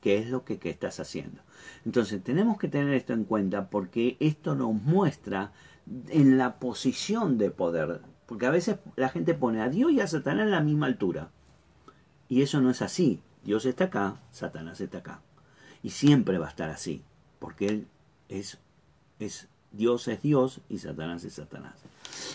¿Qué 0.00 0.18
es 0.18 0.28
lo 0.28 0.44
que, 0.44 0.58
que 0.58 0.70
estás 0.70 0.98
haciendo? 0.98 1.42
Entonces 1.84 2.22
tenemos 2.24 2.58
que 2.58 2.68
tener 2.68 2.94
esto 2.94 3.12
en 3.12 3.24
cuenta 3.24 3.68
porque 3.68 4.16
esto 4.18 4.54
nos 4.54 4.72
muestra 4.72 5.52
en 6.08 6.38
la 6.38 6.58
posición 6.58 7.38
de 7.38 7.50
poder. 7.50 8.00
Porque 8.26 8.46
a 8.46 8.50
veces 8.50 8.76
la 8.96 9.08
gente 9.08 9.34
pone 9.34 9.60
a 9.60 9.68
Dios 9.68 9.92
y 9.92 10.00
a 10.00 10.06
Satanás 10.06 10.44
en 10.44 10.52
la 10.52 10.60
misma 10.60 10.86
altura. 10.86 11.30
Y 12.28 12.42
eso 12.42 12.60
no 12.60 12.70
es 12.70 12.82
así. 12.82 13.20
Dios 13.44 13.64
está 13.66 13.84
acá, 13.84 14.20
Satanás 14.30 14.80
está 14.80 14.98
acá. 14.98 15.20
Y 15.82 15.90
siempre 15.90 16.38
va 16.38 16.46
a 16.46 16.50
estar 16.50 16.70
así. 16.70 17.02
Porque 17.38 17.66
Él 17.66 17.86
es, 18.28 18.58
es 19.18 19.48
Dios 19.72 20.08
es 20.08 20.22
Dios 20.22 20.60
y 20.68 20.78
Satanás 20.78 21.24
es 21.24 21.34
Satanás. 21.34 21.74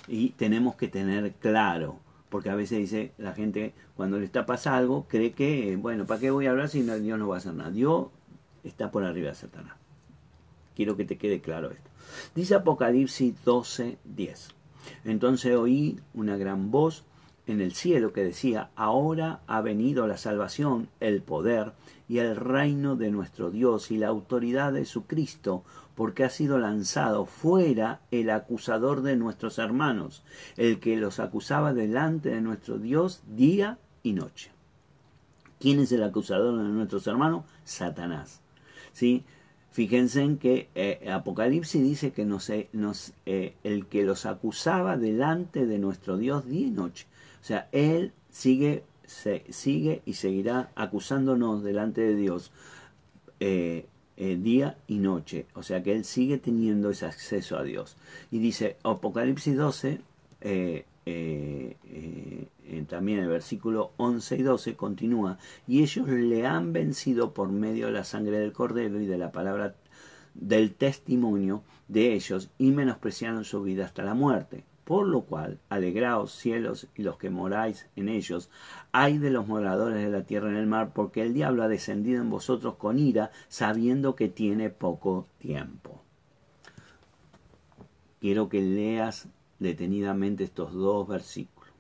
Y 0.08 0.32
tenemos 0.32 0.76
que 0.76 0.88
tener 0.88 1.34
claro. 1.34 2.00
Porque 2.30 2.50
a 2.50 2.56
veces 2.56 2.80
dice 2.80 3.14
la 3.18 3.34
gente, 3.34 3.74
cuando 3.96 4.20
le 4.20 4.26
está 4.26 4.46
pasando 4.46 4.78
algo, 4.78 5.06
cree 5.08 5.32
que, 5.32 5.78
bueno, 5.78 6.06
¿para 6.06 6.20
qué 6.20 6.32
voy 6.32 6.48
a 6.48 6.52
hablar 6.52 6.68
si 6.68 6.82
Dios 6.82 7.20
no 7.20 7.28
va 7.28 7.36
a 7.36 7.38
hacer 7.38 7.54
nada? 7.54 7.72
Dios 7.72 8.08
está 8.64 8.92
por 8.92 9.04
arriba 9.04 9.30
de 9.30 9.36
Satanás. 9.36 9.85
Quiero 10.76 10.98
que 10.98 11.06
te 11.06 11.18
quede 11.18 11.42
claro 11.42 11.72
esto. 11.72 11.90
Dice 12.36 12.56
Apocalipsis 12.56 13.34
12, 13.44 13.98
10. 14.04 14.50
Entonces 15.06 15.56
oí 15.56 16.00
una 16.14 16.38
gran 16.38 16.72
voz 16.72 17.06
en 17.48 17.62
el 17.62 17.74
cielo 17.74 18.12
que 18.12 18.24
decía, 18.24 18.72
ahora 18.76 19.42
ha 19.48 19.62
venido 19.62 20.08
la 20.08 20.18
salvación, 20.18 20.90
el 21.00 21.22
poder 21.22 21.74
y 22.08 22.18
el 22.18 22.36
reino 22.36 22.96
de 22.96 23.12
nuestro 23.12 23.52
Dios 23.52 23.92
y 23.92 23.98
la 23.98 24.08
autoridad 24.08 24.74
de 24.74 24.86
su 24.86 25.06
Cristo, 25.06 25.64
porque 25.96 26.24
ha 26.24 26.30
sido 26.30 26.58
lanzado 26.58 27.26
fuera 27.26 28.02
el 28.12 28.30
acusador 28.30 29.02
de 29.02 29.16
nuestros 29.16 29.60
hermanos, 29.60 30.24
el 30.58 30.80
que 30.80 30.98
los 30.98 31.20
acusaba 31.20 31.74
delante 31.74 32.30
de 32.30 32.42
nuestro 32.42 32.78
Dios 32.78 33.22
día 33.28 33.78
y 34.04 34.14
noche. 34.14 34.52
¿Quién 35.60 35.80
es 35.80 35.92
el 35.92 36.04
acusador 36.04 36.58
de 36.58 36.64
nuestros 36.64 37.08
hermanos? 37.08 37.46
Satanás. 37.64 38.42
¿Sí? 38.92 39.24
Fíjense 39.76 40.22
en 40.22 40.38
que 40.38 40.70
eh, 40.74 41.10
Apocalipsis 41.12 41.84
dice 41.84 42.14
que 42.14 42.24
nos, 42.24 42.50
nos, 42.72 43.12
eh, 43.26 43.56
el 43.66 43.88
que 43.88 44.04
los 44.04 44.26
acusaba 44.26 44.96
delante 44.96 45.66
de 45.66 45.80
nuestro 45.80 46.16
Dios 46.16 46.48
día 46.48 46.68
y 46.68 46.70
noche. 46.70 47.08
O 47.42 47.44
sea, 47.44 47.68
Él 47.74 48.14
sigue, 48.30 48.86
se, 49.06 49.44
sigue 49.50 50.02
y 50.06 50.14
seguirá 50.14 50.72
acusándonos 50.76 51.62
delante 51.62 52.00
de 52.00 52.16
Dios 52.16 52.54
eh, 53.42 53.86
día 54.16 54.78
y 54.88 55.00
noche. 55.00 55.46
O 55.56 55.62
sea 55.62 55.84
que 55.84 55.92
Él 55.92 56.06
sigue 56.06 56.38
teniendo 56.38 56.90
ese 56.90 57.06
acceso 57.06 57.58
a 57.58 57.64
Dios. 57.64 57.98
Y 58.32 58.40
dice 58.40 58.78
Apocalipsis 58.82 59.58
12, 59.58 60.00
también 62.88 63.20
el 63.20 63.28
versículo 63.28 63.92
11 63.98 64.38
y 64.38 64.42
12 64.44 64.76
continúa, 64.76 65.38
y 65.68 65.84
ellos 65.84 66.08
le 66.08 66.46
han 66.46 66.74
vencido 66.74 67.34
por 67.34 67.50
medio 67.50 67.88
de 67.88 67.94
la 67.94 68.04
sangre 68.04 68.40
del 68.40 68.54
cordero 68.54 69.00
y 69.00 69.06
de 69.06 69.18
la 69.18 69.32
palabra 69.32 69.76
del 70.34 70.74
testimonio 70.74 71.64
de 71.88 72.14
ellos 72.14 72.50
y 72.58 72.72
menospreciaron 72.72 73.44
su 73.44 73.64
vida 73.64 73.86
hasta 73.86 74.04
la 74.04 74.14
muerte. 74.14 74.64
por 74.86 75.08
lo 75.08 75.22
cual, 75.22 75.60
alegraos 75.68 76.32
cielos 76.32 76.88
y 76.96 77.02
los 77.02 77.18
que 77.18 77.32
moráis 77.32 77.88
en 77.96 78.08
ellos, 78.08 78.52
hay 78.92 79.18
de 79.18 79.32
los 79.32 79.48
moradores 79.48 79.98
de 79.98 80.12
la 80.12 80.24
tierra 80.24 80.50
en 80.50 80.56
el 80.56 80.68
mar, 80.68 80.92
porque 80.94 81.24
el 81.24 81.34
diablo 81.34 81.64
ha 81.64 81.68
descendido 81.68 82.22
en 82.22 82.30
vosotros 82.30 82.76
con 82.76 83.00
ira, 83.00 83.32
sabiendo 83.50 84.16
que 84.16 84.30
tiene 84.30 84.70
poco 84.70 85.28
tiempo. 85.40 86.04
Quiero 88.22 88.48
que 88.48 88.62
leas 88.62 89.28
detenidamente 89.60 90.44
estos 90.44 90.74
dos 90.74 91.08
versículos. 91.08 91.72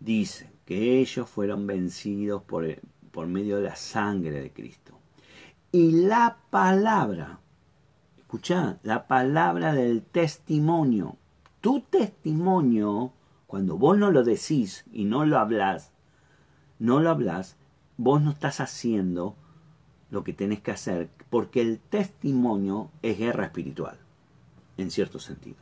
Dice 0.00 0.50
que 0.64 1.00
ellos 1.00 1.28
fueron 1.28 1.66
vencidos 1.66 2.42
por, 2.42 2.66
por 3.10 3.26
medio 3.26 3.56
de 3.56 3.64
la 3.64 3.76
sangre 3.76 4.40
de 4.40 4.52
Cristo. 4.52 4.98
Y 5.72 6.06
la 6.06 6.38
palabra, 6.50 7.40
escucha, 8.18 8.78
la 8.82 9.06
palabra 9.06 9.74
del 9.74 10.02
testimonio 10.02 11.16
tu 11.60 11.80
testimonio, 11.80 13.12
cuando 13.46 13.76
vos 13.76 13.98
no 13.98 14.10
lo 14.10 14.22
decís 14.22 14.84
y 14.92 15.04
no 15.04 15.24
lo 15.24 15.38
hablas, 15.38 15.92
no 16.78 17.00
lo 17.00 17.10
hablas, 17.10 17.56
vos 17.96 18.22
no 18.22 18.30
estás 18.30 18.60
haciendo 18.60 19.34
lo 20.10 20.24
que 20.24 20.32
tenés 20.32 20.60
que 20.60 20.70
hacer, 20.70 21.10
porque 21.30 21.60
el 21.60 21.80
testimonio 21.80 22.90
es 23.02 23.18
guerra 23.18 23.46
espiritual, 23.46 23.98
en 24.76 24.90
cierto 24.90 25.18
sentido. 25.18 25.58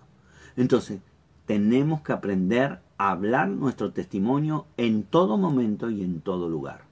Entonces, 0.57 1.01
tenemos 1.47 2.03
que 2.03 2.13
aprender 2.13 2.81
a 2.99 3.11
hablar 3.11 3.49
nuestro 3.49 3.93
testimonio 3.93 4.67
en 4.77 5.05
todo 5.05 5.39
momento 5.39 5.91
y 5.91 6.03
en 6.03 6.21
todo 6.21 6.49
lugar. 6.49 6.83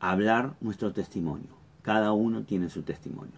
Hablar 0.00 0.54
nuestro 0.60 0.92
testimonio. 0.92 1.50
Cada 1.82 2.12
uno 2.12 2.42
tiene 2.42 2.68
su 2.68 2.82
testimonio. 2.82 3.34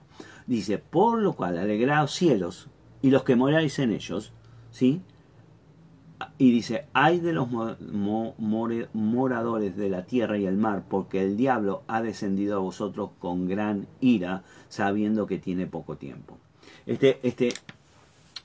Dice, 0.46 0.78
por 0.78 1.20
lo 1.20 1.34
cual 1.34 1.58
alegraos 1.58 2.12
cielos 2.12 2.68
y 3.02 3.10
los 3.10 3.22
que 3.22 3.37
moráis 3.37 3.78
en 3.78 3.92
ellos, 3.92 4.32
¿sí? 4.70 5.02
Y 6.38 6.52
dice, 6.52 6.87
hay 6.92 7.20
de 7.20 7.32
los 7.32 7.48
moradores 8.94 9.76
de 9.76 9.90
la 9.90 10.06
tierra 10.06 10.38
y 10.38 10.46
el 10.46 10.56
mar, 10.56 10.84
porque 10.88 11.22
el 11.22 11.37
diablo 11.37 11.82
ha 11.87 12.00
descendido 12.02 12.56
a 12.56 12.60
vosotros 12.60 13.10
con 13.18 13.46
gran 13.46 13.87
ira, 14.00 14.42
sabiendo 14.68 15.26
que 15.26 15.38
tiene 15.38 15.66
poco 15.66 15.96
tiempo. 15.96 16.38
Este, 16.87 17.18
este, 17.22 17.52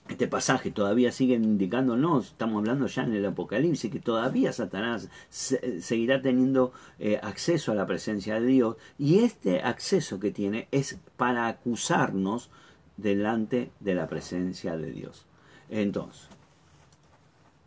este 0.09 0.27
pasaje 0.27 0.71
todavía 0.71 1.11
sigue 1.11 1.35
indicándonos, 1.35 2.29
estamos 2.29 2.59
hablando 2.59 2.87
ya 2.87 3.03
en 3.03 3.13
el 3.13 3.25
Apocalipsis, 3.25 3.91
que 3.91 3.99
todavía 3.99 4.51
Satanás 4.51 5.09
seguirá 5.29 6.21
teniendo 6.21 6.73
eh, 6.97 7.19
acceso 7.21 7.71
a 7.71 7.75
la 7.75 7.85
presencia 7.85 8.39
de 8.39 8.47
Dios, 8.47 8.77
y 8.97 9.19
este 9.19 9.61
acceso 9.61 10.19
que 10.19 10.31
tiene 10.31 10.67
es 10.71 10.99
para 11.15 11.47
acusarnos 11.47 12.49
delante 12.97 13.71
de 13.79 13.95
la 13.95 14.07
presencia 14.07 14.77
de 14.77 14.91
Dios. 14.91 15.25
Entonces, 15.69 16.27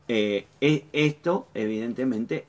eh, 0.08 0.46
e, 0.60 0.86
esto 0.92 1.46
evidentemente 1.54 2.46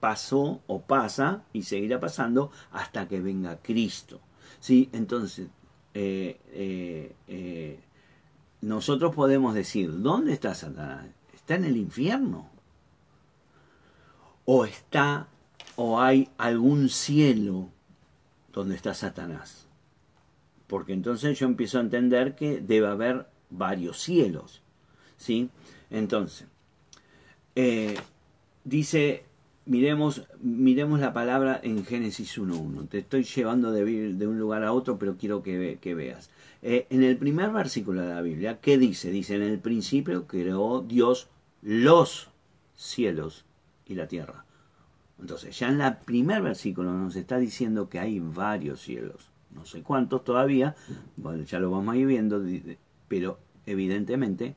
pasó 0.00 0.62
o 0.66 0.80
pasa 0.80 1.44
y 1.52 1.62
seguirá 1.62 2.00
pasando 2.00 2.50
hasta 2.72 3.06
que 3.08 3.20
venga 3.20 3.58
Cristo. 3.62 4.20
¿sí? 4.58 4.88
Entonces, 4.92 5.48
eh, 5.92 6.40
nosotros 8.64 9.14
podemos 9.14 9.54
decir, 9.54 10.00
¿dónde 10.00 10.32
está 10.32 10.54
Satanás? 10.54 11.06
¿Está 11.34 11.56
en 11.56 11.64
el 11.64 11.76
infierno? 11.76 12.48
¿O 14.46 14.64
está, 14.64 15.28
o 15.76 16.00
hay 16.00 16.30
algún 16.38 16.88
cielo 16.88 17.68
donde 18.52 18.74
está 18.74 18.94
Satanás? 18.94 19.66
Porque 20.66 20.94
entonces 20.94 21.38
yo 21.38 21.46
empiezo 21.46 21.76
a 21.76 21.82
entender 21.82 22.34
que 22.34 22.60
debe 22.60 22.86
haber 22.86 23.28
varios 23.50 24.00
cielos. 24.00 24.62
¿sí? 25.18 25.50
Entonces, 25.90 26.48
eh, 27.54 27.96
dice, 28.64 29.26
miremos, 29.66 30.26
miremos 30.40 31.00
la 31.00 31.12
palabra 31.12 31.60
en 31.62 31.84
Génesis 31.84 32.38
1.1. 32.38 32.88
Te 32.88 32.98
estoy 32.98 33.24
llevando 33.24 33.72
de, 33.72 34.26
un 34.26 34.38
lugar 34.38 34.64
a 34.64 34.72
otro, 34.72 34.98
pero 34.98 35.16
quiero 35.16 35.42
que, 35.42 35.94
veas. 35.94 36.30
Eh, 36.62 36.86
en 36.90 37.02
el 37.02 37.16
primer 37.16 37.50
versículo 37.50 38.02
de 38.02 38.08
la 38.08 38.22
Biblia, 38.22 38.58
¿qué 38.60 38.78
dice? 38.78 39.10
Dice, 39.10 39.36
en 39.36 39.42
el 39.42 39.58
principio 39.58 40.26
creó 40.26 40.82
Dios 40.82 41.28
los 41.62 42.30
cielos 42.74 43.44
y 43.86 43.94
la 43.94 44.08
tierra. 44.08 44.44
Entonces, 45.20 45.58
ya 45.58 45.68
en 45.68 45.80
el 45.80 45.96
primer 45.98 46.42
versículo 46.42 46.92
nos 46.92 47.16
está 47.16 47.38
diciendo 47.38 47.88
que 47.88 47.98
hay 47.98 48.20
varios 48.20 48.80
cielos. 48.80 49.28
No 49.54 49.64
sé 49.64 49.82
cuántos 49.82 50.24
todavía, 50.24 50.74
bueno, 51.16 51.44
ya 51.44 51.60
lo 51.60 51.70
vamos 51.70 51.94
a 51.94 51.98
viendo, 51.98 52.44
pero 53.06 53.38
evidentemente 53.66 54.56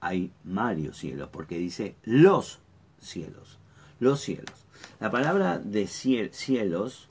hay 0.00 0.30
varios 0.44 0.98
cielos, 0.98 1.28
porque 1.32 1.58
dice 1.58 1.96
los 2.04 2.60
cielos, 3.00 3.58
los 4.00 4.20
cielos. 4.20 4.66
La 5.00 5.10
palabra 5.10 5.58
de 5.58 5.86
cielos, 5.86 7.08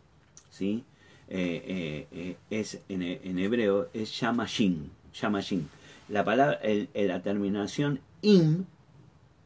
¿sí? 0.50 0.84
Eh, 1.28 1.64
eh, 1.66 2.08
eh, 2.12 2.38
es 2.52 2.82
en, 2.88 3.02
hebreo 3.40 3.90
es 3.94 4.10
shamashin, 4.10 4.92
shamashin. 5.14 5.68
La 6.10 6.24
palabra, 6.24 6.60
la 6.94 7.22
terminación 7.24 8.00
im, 8.22 8.66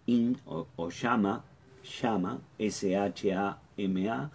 in 0.05 0.37
o, 0.45 0.67
o 0.75 0.89
llama, 0.89 1.45
llama, 2.01 2.39
S-H-A-M-A, 2.57 4.31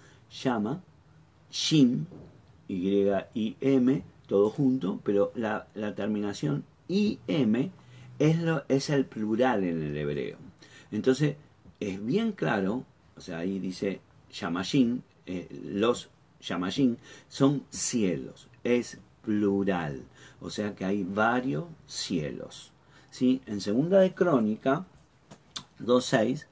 Y-I-M, 2.68 4.02
todo 4.26 4.48
junto, 4.50 5.00
pero 5.04 5.32
la, 5.34 5.66
la 5.74 5.94
terminación 5.94 6.64
I-M 6.88 7.70
es, 8.18 8.38
lo, 8.38 8.64
es 8.68 8.88
el 8.90 9.04
plural 9.04 9.64
en 9.64 9.82
el 9.82 9.96
hebreo. 9.96 10.38
Entonces, 10.90 11.36
es 11.80 12.04
bien 12.04 12.32
claro, 12.32 12.84
o 13.16 13.20
sea, 13.20 13.38
ahí 13.38 13.58
dice 13.58 14.00
Yamashin, 14.32 15.02
eh, 15.26 15.48
los 15.50 16.10
Yamashin 16.40 16.98
son 17.28 17.64
cielos, 17.70 18.48
es 18.62 18.98
plural, 19.22 20.02
o 20.40 20.50
sea 20.50 20.74
que 20.74 20.84
hay 20.84 21.04
varios 21.04 21.64
cielos. 21.86 22.72
¿sí? 23.10 23.40
En 23.46 23.60
segunda 23.60 24.00
de 24.00 24.12
Crónica 24.12 24.84
2.6 25.80 26.46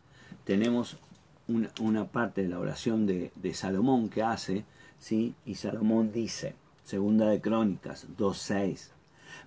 tenemos 0.44 0.96
una, 1.48 1.70
una, 1.80 2.06
parte 2.06 2.42
de 2.42 2.48
la 2.48 2.58
oración 2.58 3.06
de, 3.06 3.32
de 3.34 3.54
Salomón 3.54 4.08
que 4.08 4.22
hace, 4.22 4.64
¿sí? 4.98 5.34
y 5.44 5.56
Salomón 5.56 6.12
dice, 6.12 6.54
segunda 6.84 7.26
de 7.26 7.40
Crónicas 7.40 8.06
2.6, 8.16 8.91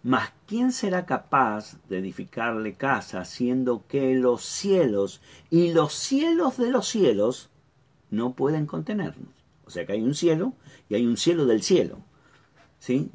mas 0.05 0.29
¿quién 0.45 0.71
será 0.71 1.07
capaz 1.07 1.79
de 1.89 1.97
edificarle 1.97 2.75
casa, 2.75 3.25
siendo 3.25 3.87
que 3.87 4.13
los 4.13 4.45
cielos 4.45 5.19
y 5.49 5.73
los 5.73 5.95
cielos 5.95 6.57
de 6.57 6.69
los 6.69 6.87
cielos 6.87 7.49
no 8.11 8.35
pueden 8.35 8.67
contenernos? 8.67 9.29
O 9.65 9.71
sea 9.71 9.83
que 9.87 9.93
hay 9.93 10.03
un 10.03 10.13
cielo 10.13 10.53
y 10.89 10.93
hay 10.93 11.07
un 11.07 11.17
cielo 11.17 11.47
del 11.47 11.63
cielo. 11.63 11.97
¿Sí? 12.77 13.09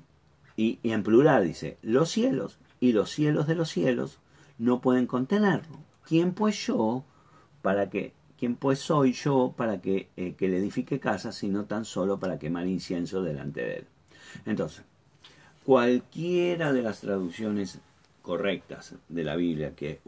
Y, 0.56 0.80
en 0.82 1.04
plural 1.04 1.46
dice, 1.46 1.78
los 1.80 2.10
cielos 2.10 2.58
y 2.80 2.90
los 2.90 3.08
cielos 3.08 3.46
de 3.46 3.54
los 3.54 3.68
cielos 3.70 4.18
no 4.58 4.80
pueden 4.80 5.06
contenerlo. 5.06 5.78
¿Quién 6.04 6.34
pues 6.34 6.66
yo 6.66 7.04
para 7.62 7.88
que 7.88 8.14
quién 8.36 8.56
pues 8.56 8.80
soy 8.80 9.12
yo 9.12 9.54
para 9.56 9.80
que, 9.80 10.08
eh, 10.16 10.34
que 10.34 10.48
le 10.48 10.58
edifique 10.58 10.98
casa, 10.98 11.30
sino 11.30 11.66
tan 11.66 11.84
solo 11.84 12.18
para 12.18 12.40
quemar 12.40 12.66
incienso 12.66 13.22
delante 13.22 13.60
de 13.60 13.76
él? 13.76 13.86
Entonces, 14.44 14.82
cualquiera 15.70 16.72
de 16.72 16.82
las 16.82 17.00
traducciones 17.00 17.78
correctas 18.22 18.96
de 19.08 19.22
la 19.22 19.36
Biblia 19.36 19.76
que 19.76 20.00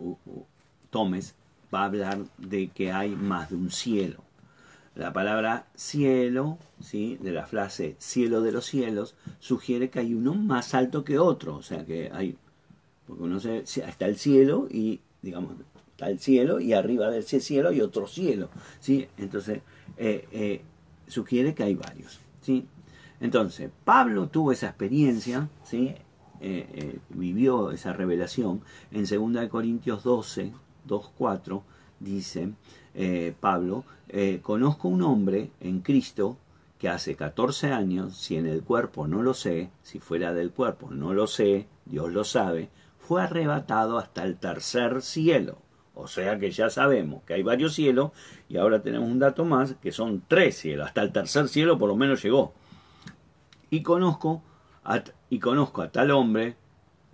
tomes 0.90 1.36
va 1.72 1.82
a 1.82 1.84
hablar 1.84 2.18
de 2.36 2.66
que 2.70 2.90
hay 2.90 3.10
más 3.10 3.50
de 3.50 3.54
un 3.54 3.70
cielo. 3.70 4.24
La 4.96 5.12
palabra 5.12 5.68
cielo, 5.76 6.58
¿sí? 6.80 7.16
de 7.20 7.30
la 7.30 7.46
frase 7.46 7.94
cielo 8.00 8.40
de 8.40 8.50
los 8.50 8.64
cielos, 8.66 9.14
sugiere 9.38 9.88
que 9.88 10.00
hay 10.00 10.14
uno 10.14 10.34
más 10.34 10.74
alto 10.74 11.04
que 11.04 11.20
otro. 11.20 11.54
O 11.54 11.62
sea 11.62 11.86
que 11.86 12.10
hay, 12.12 12.36
porque 13.06 13.22
uno 13.22 13.38
se, 13.38 13.58
está 13.58 14.06
el 14.06 14.16
cielo 14.16 14.66
y, 14.68 14.98
digamos, 15.22 15.54
está 15.92 16.10
el 16.10 16.18
cielo 16.18 16.58
y 16.58 16.72
arriba 16.72 17.08
de 17.08 17.20
ese 17.20 17.38
cielo 17.38 17.68
hay 17.68 17.80
otro 17.82 18.08
cielo. 18.08 18.50
¿sí? 18.80 19.06
Entonces, 19.16 19.60
eh, 19.96 20.26
eh, 20.32 20.62
sugiere 21.06 21.54
que 21.54 21.62
hay 21.62 21.76
varios. 21.76 22.18
¿sí? 22.40 22.66
Entonces, 23.22 23.70
Pablo 23.84 24.26
tuvo 24.26 24.50
esa 24.50 24.66
experiencia, 24.66 25.48
¿sí? 25.62 25.94
Eh, 26.40 26.66
eh, 26.74 26.98
vivió 27.10 27.70
esa 27.70 27.92
revelación. 27.92 28.62
En 28.90 29.06
2 29.06 29.48
Corintios 29.48 30.02
12, 30.02 30.52
2, 30.84 31.10
4, 31.16 31.62
dice 32.00 32.52
eh, 32.96 33.32
Pablo, 33.38 33.84
conozco 34.42 34.88
un 34.88 35.02
hombre 35.02 35.52
en 35.60 35.80
Cristo 35.80 36.36
que 36.78 36.88
hace 36.88 37.14
14 37.14 37.72
años, 37.72 38.16
si 38.16 38.36
en 38.36 38.46
el 38.46 38.62
cuerpo 38.62 39.06
no 39.06 39.22
lo 39.22 39.34
sé, 39.34 39.70
si 39.82 40.00
fuera 40.00 40.34
del 40.34 40.50
cuerpo 40.50 40.90
no 40.90 41.14
lo 41.14 41.28
sé, 41.28 41.68
Dios 41.86 42.12
lo 42.12 42.24
sabe, 42.24 42.70
fue 42.98 43.22
arrebatado 43.22 43.98
hasta 43.98 44.24
el 44.24 44.36
tercer 44.36 45.00
cielo. 45.00 45.58
O 45.94 46.08
sea 46.08 46.40
que 46.40 46.50
ya 46.50 46.70
sabemos 46.70 47.22
que 47.22 47.34
hay 47.34 47.44
varios 47.44 47.74
cielos 47.74 48.10
y 48.48 48.56
ahora 48.56 48.82
tenemos 48.82 49.08
un 49.08 49.20
dato 49.20 49.44
más 49.44 49.74
que 49.74 49.92
son 49.92 50.24
tres 50.26 50.58
cielos. 50.58 50.88
Hasta 50.88 51.02
el 51.02 51.12
tercer 51.12 51.48
cielo 51.48 51.78
por 51.78 51.88
lo 51.88 51.94
menos 51.94 52.20
llegó 52.20 52.52
y 53.72 53.82
conozco 53.82 54.42
a, 54.84 55.02
y 55.30 55.38
conozco 55.38 55.80
a 55.80 55.90
tal 55.90 56.10
hombre, 56.10 56.56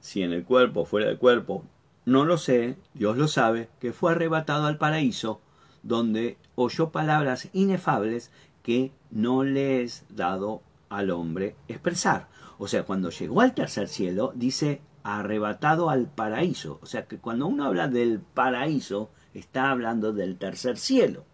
si 0.01 0.23
en 0.23 0.33
el 0.33 0.45
cuerpo 0.45 0.81
o 0.81 0.85
fuera 0.85 1.07
del 1.07 1.17
cuerpo, 1.17 1.63
no 2.05 2.25
lo 2.25 2.37
sé, 2.37 2.77
Dios 2.95 3.17
lo 3.17 3.29
sabe, 3.29 3.69
que 3.79 3.93
fue 3.93 4.11
arrebatado 4.11 4.67
al 4.67 4.77
paraíso, 4.77 5.41
donde 5.85 6.37
oyó 6.57 6.91
palabras 6.91 7.49
inefables 7.53 8.33
que 8.65 8.91
no 9.13 9.45
le 9.45 9.85
es 9.85 10.05
dado 10.09 10.63
al 10.89 11.13
hombre 11.13 11.55
expresar. 11.69 12.27
O 12.59 12.67
sea, 12.67 12.83
cuando 12.83 13.11
llegó 13.11 13.41
al 13.41 13.55
tercer 13.55 13.87
cielo, 13.87 14.33
dice 14.35 14.81
arrebatado 15.05 15.91
al 15.91 16.07
paraíso. 16.07 16.81
O 16.83 16.87
sea 16.87 17.07
que 17.07 17.19
cuando 17.19 17.47
uno 17.47 17.67
habla 17.67 17.87
del 17.87 18.19
paraíso, 18.19 19.11
está 19.33 19.71
hablando 19.71 20.13
del 20.13 20.37
tercer 20.39 20.77
cielo. 20.77 21.25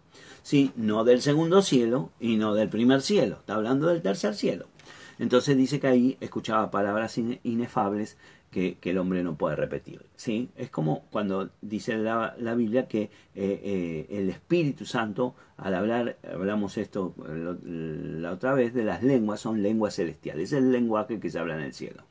¿sí? 0.43 0.71
No 0.75 1.03
del 1.03 1.23
segundo 1.23 1.63
cielo 1.63 2.11
y 2.19 2.37
no 2.37 2.53
del 2.53 2.69
primer 2.69 3.01
cielo, 3.01 3.37
está 3.39 3.55
hablando 3.55 3.87
del 3.87 4.03
tercer 4.03 4.35
cielo. 4.35 4.67
Entonces 5.19 5.55
dice 5.55 5.79
que 5.79 5.87
ahí 5.87 6.17
escuchaba 6.19 6.71
palabras 6.71 7.17
inefables 7.17 8.17
que, 8.51 8.77
el 8.83 8.97
hombre 8.97 9.21
no 9.23 9.35
puede 9.35 9.55
repetir. 9.55 10.05
¿sí? 10.15 10.49
Es 10.55 10.69
como 10.69 11.05
cuando 11.11 11.49
dice 11.61 11.97
la, 11.97 12.35
Biblia 12.55 12.87
que 12.87 13.03
eh, 13.03 13.09
eh, 13.35 14.07
el 14.09 14.29
Espíritu 14.29 14.85
Santo, 14.85 15.35
al 15.57 15.75
hablar, 15.75 16.17
hablamos 16.31 16.77
esto 16.77 17.13
la 17.17 18.31
otra 18.31 18.53
vez, 18.53 18.73
de 18.73 18.85
las 18.85 19.03
lenguas, 19.03 19.41
son 19.41 19.61
lenguas 19.61 19.95
celestiales, 19.95 20.53
es 20.53 20.57
el 20.57 20.71
lenguaje 20.71 21.19
que 21.19 21.29
se 21.29 21.39
habla 21.39 21.55
en 21.55 21.63
el 21.63 21.73
cielo. 21.73 22.03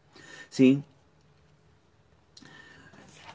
¿sí? 0.51 0.83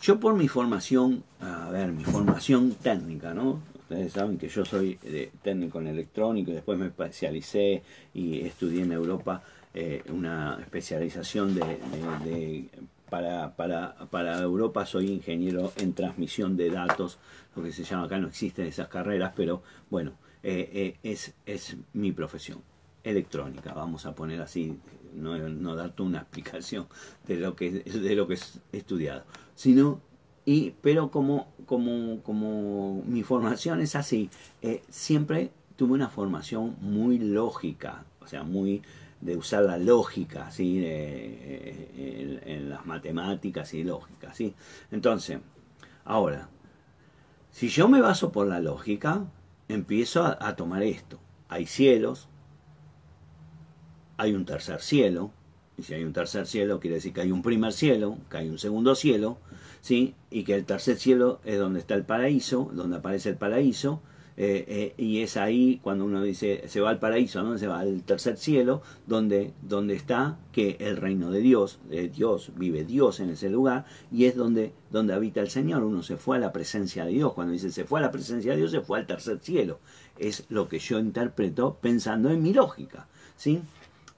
Yo 0.01 0.19
por 0.19 0.35
mi 0.35 0.47
formación, 0.47 1.23
a 1.41 1.69
ver, 1.71 1.91
mi 1.91 2.03
formación 2.03 2.75
técnica, 2.75 3.33
¿no? 3.33 3.61
Ustedes 3.79 4.13
saben 4.13 4.37
que 4.37 4.47
yo 4.47 4.63
soy 4.63 4.99
técnico 5.41 5.79
en 5.79 5.87
electrónico 5.87 6.51
y 6.51 6.53
después 6.53 6.77
me 6.77 6.85
especialicé 6.85 7.81
y 8.13 8.41
estudié 8.41 8.83
en 8.83 8.91
Europa 8.91 9.41
eh, 9.71 10.01
una 10.09 10.57
especialización 10.61 11.53
de, 11.53 12.69
para, 13.07 13.55
para, 13.55 13.95
para, 14.09 14.41
Europa. 14.41 14.83
Soy 14.85 15.11
ingeniero 15.11 15.71
en 15.77 15.93
transmisión 15.93 16.57
de 16.57 16.71
datos, 16.71 17.19
lo 17.55 17.61
que 17.61 17.71
se 17.71 17.83
llama. 17.83 18.05
Acá 18.05 18.17
no 18.17 18.29
existen 18.29 18.65
esas 18.65 18.87
carreras, 18.87 19.33
pero 19.35 19.61
bueno, 19.91 20.13
eh, 20.41 20.69
eh, 20.73 20.97
es, 21.03 21.35
es 21.45 21.77
mi 21.93 22.11
profesión. 22.11 22.63
Electrónica, 23.01 23.73
vamos 23.73 24.05
a 24.05 24.13
poner 24.13 24.41
así, 24.41 24.77
no, 25.13 25.37
no 25.37 25.75
darte 25.75 26.01
una 26.01 26.17
explicación 26.21 26.87
de 27.27 27.37
lo 27.37 27.55
que, 27.55 27.71
de 27.71 28.15
lo 28.15 28.27
que 28.27 28.37
he 28.73 28.77
estudiado, 28.77 29.23
sino 29.55 30.01
y, 30.45 30.71
pero 30.81 31.09
como, 31.09 31.53
como, 31.65 32.21
como 32.23 33.03
mi 33.05 33.23
formación 33.23 33.81
es 33.81 33.95
así, 33.95 34.29
siempre 34.89 35.51
tuve 35.75 35.93
una 35.93 36.09
formación 36.09 36.75
muy 36.81 37.19
lógica, 37.19 38.03
o 38.19 38.27
sea, 38.27 38.43
muy 38.43 38.81
de 39.21 39.35
usar 39.35 39.63
la 39.63 39.77
lógica, 39.77 40.49
¿sí? 40.51 40.81
Eh, 40.83 42.41
en, 42.45 42.69
las 42.69 42.85
matemáticas 42.85 43.73
y 43.73 43.83
lógica, 43.83 44.33
¿sí? 44.33 44.53
Entonces, 44.91 45.39
ahora, 46.05 46.49
si 47.51 47.69
yo 47.69 47.89
me 47.89 48.01
baso 48.01 48.31
por 48.31 48.47
la 48.47 48.59
lógica, 48.59 49.25
empiezo 49.67 50.23
a 50.23 50.55
tomar 50.55 50.83
esto. 50.83 51.19
Hay 51.47 51.65
cielos, 51.65 52.29
hay 54.17 54.33
un 54.33 54.45
tercer 54.45 54.81
cielo, 54.81 55.31
y 55.79 55.83
si 55.83 55.93
hay 55.93 56.03
un 56.03 56.11
tercer 56.11 56.45
cielo, 56.45 56.81
quiere 56.81 56.95
decir 56.95 57.13
que 57.13 57.21
hay 57.21 57.31
un 57.31 57.41
primer 57.41 57.71
cielo, 57.71 58.17
que 58.29 58.37
hay 58.37 58.49
un 58.49 58.57
segundo 58.59 58.95
cielo, 58.95 59.37
¿sí? 59.79 60.13
y 60.29 60.43
que 60.43 60.55
el 60.55 60.65
tercer 60.65 60.97
cielo 60.97 61.39
es 61.45 61.57
donde 61.57 61.79
está 61.79 61.95
el 61.95 62.03
paraíso, 62.03 62.69
donde 62.73 62.97
aparece 62.97 63.29
el 63.29 63.37
paraíso, 63.37 64.01
eh, 64.41 64.63
eh, 64.69 64.93
y 64.97 65.21
es 65.21 65.35
ahí 65.35 65.81
cuando 65.83 66.05
uno 66.05 66.23
dice 66.23 66.63
se 66.69 66.79
va 66.79 66.91
al 66.91 66.99
paraíso, 66.99 67.43
¿no? 67.43 67.57
se 67.57 67.67
va 67.67 67.81
al 67.81 68.03
tercer 68.03 68.37
cielo, 68.37 68.81
donde, 69.05 69.51
donde 69.61 69.95
está 69.95 70.39
que 70.53 70.77
el 70.79 70.95
reino 70.95 71.29
de 71.29 71.41
Dios, 71.41 71.79
de 71.89 72.07
Dios, 72.07 72.53
vive 72.55 72.85
Dios 72.85 73.19
en 73.19 73.31
ese 73.31 73.49
lugar, 73.49 73.83
y 74.13 74.25
es 74.25 74.37
donde, 74.37 74.71
donde 74.91 75.13
habita 75.13 75.41
el 75.41 75.49
Señor. 75.49 75.83
Uno 75.83 76.03
se 76.03 76.15
fue 76.15 76.37
a 76.37 76.39
la 76.39 76.53
presencia 76.53 77.03
de 77.03 77.11
Dios. 77.11 77.33
Cuando 77.33 77.51
dice 77.51 77.69
se 77.69 77.83
fue 77.83 77.99
a 77.99 78.03
la 78.03 78.11
presencia 78.11 78.51
de 78.51 78.57
Dios, 78.59 78.71
se 78.71 78.79
fue 78.79 78.99
al 78.99 79.05
tercer 79.05 79.39
cielo. 79.41 79.81
Es 80.17 80.45
lo 80.47 80.69
que 80.69 80.79
yo 80.79 80.99
interpreto 80.99 81.77
pensando 81.81 82.29
en 82.29 82.41
mi 82.41 82.53
lógica. 82.53 83.07
¿sí? 83.35 83.61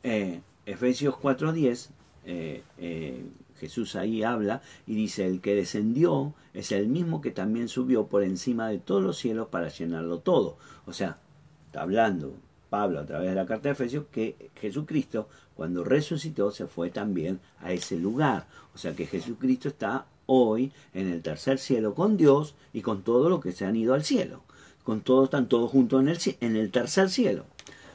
Eh, 0.04 0.40
Efesios 0.68 1.16
4.10, 1.16 1.90
eh, 2.26 2.62
eh, 2.78 3.26
Jesús 3.62 3.96
ahí 3.96 4.24
habla 4.24 4.64
y 4.88 4.96
dice, 4.96 5.28
el 5.28 5.40
que 5.40 5.54
descendió 5.54 6.34
es 6.56 6.72
el 6.72 6.88
mismo 6.88 7.22
que 7.22 7.30
también 7.30 7.68
subió 7.68 8.08
por 8.08 8.24
encima 8.24 8.68
de 8.70 8.80
todos 8.80 9.04
los 9.04 9.20
cielos 9.20 9.50
para 9.50 9.70
llenarlo 9.70 10.18
todo. 10.18 10.58
O 10.88 10.94
sea, 10.94 11.20
está 11.68 11.84
hablando 11.84 12.34
Pablo 12.72 13.00
a 13.00 13.06
través 13.06 13.30
de 13.30 13.36
la 13.36 13.46
carta 13.46 13.70
de 13.70 13.74
Efesios 13.74 14.06
que 14.12 14.50
Jesucristo 14.56 15.30
cuando 15.56 15.84
resucitó 15.84 16.50
se 16.50 16.66
fue 16.66 16.90
también 16.90 17.40
a 17.60 17.72
ese 17.72 17.98
lugar. 17.98 18.48
O 18.74 18.80
sea 18.80 18.96
que 18.96 19.06
Jesucristo 19.06 19.68
está 19.68 20.08
hoy 20.26 20.72
en 20.96 21.08
el 21.08 21.22
tercer 21.22 21.60
cielo 21.60 21.94
con 21.94 22.18
Dios 22.18 22.56
y 22.74 22.82
con 22.82 23.04
todo 23.04 23.30
lo 23.30 23.40
que 23.42 23.52
se 23.52 23.66
han 23.66 23.76
ido 23.76 23.94
al 23.94 24.04
cielo. 24.04 24.42
Con 24.84 25.02
todos, 25.02 25.26
están 25.26 25.48
todos 25.48 25.70
juntos 25.70 26.02
en 26.02 26.10
el, 26.10 26.18
en 26.40 26.56
el 26.56 26.72
tercer 26.72 27.12
cielo. 27.12 27.46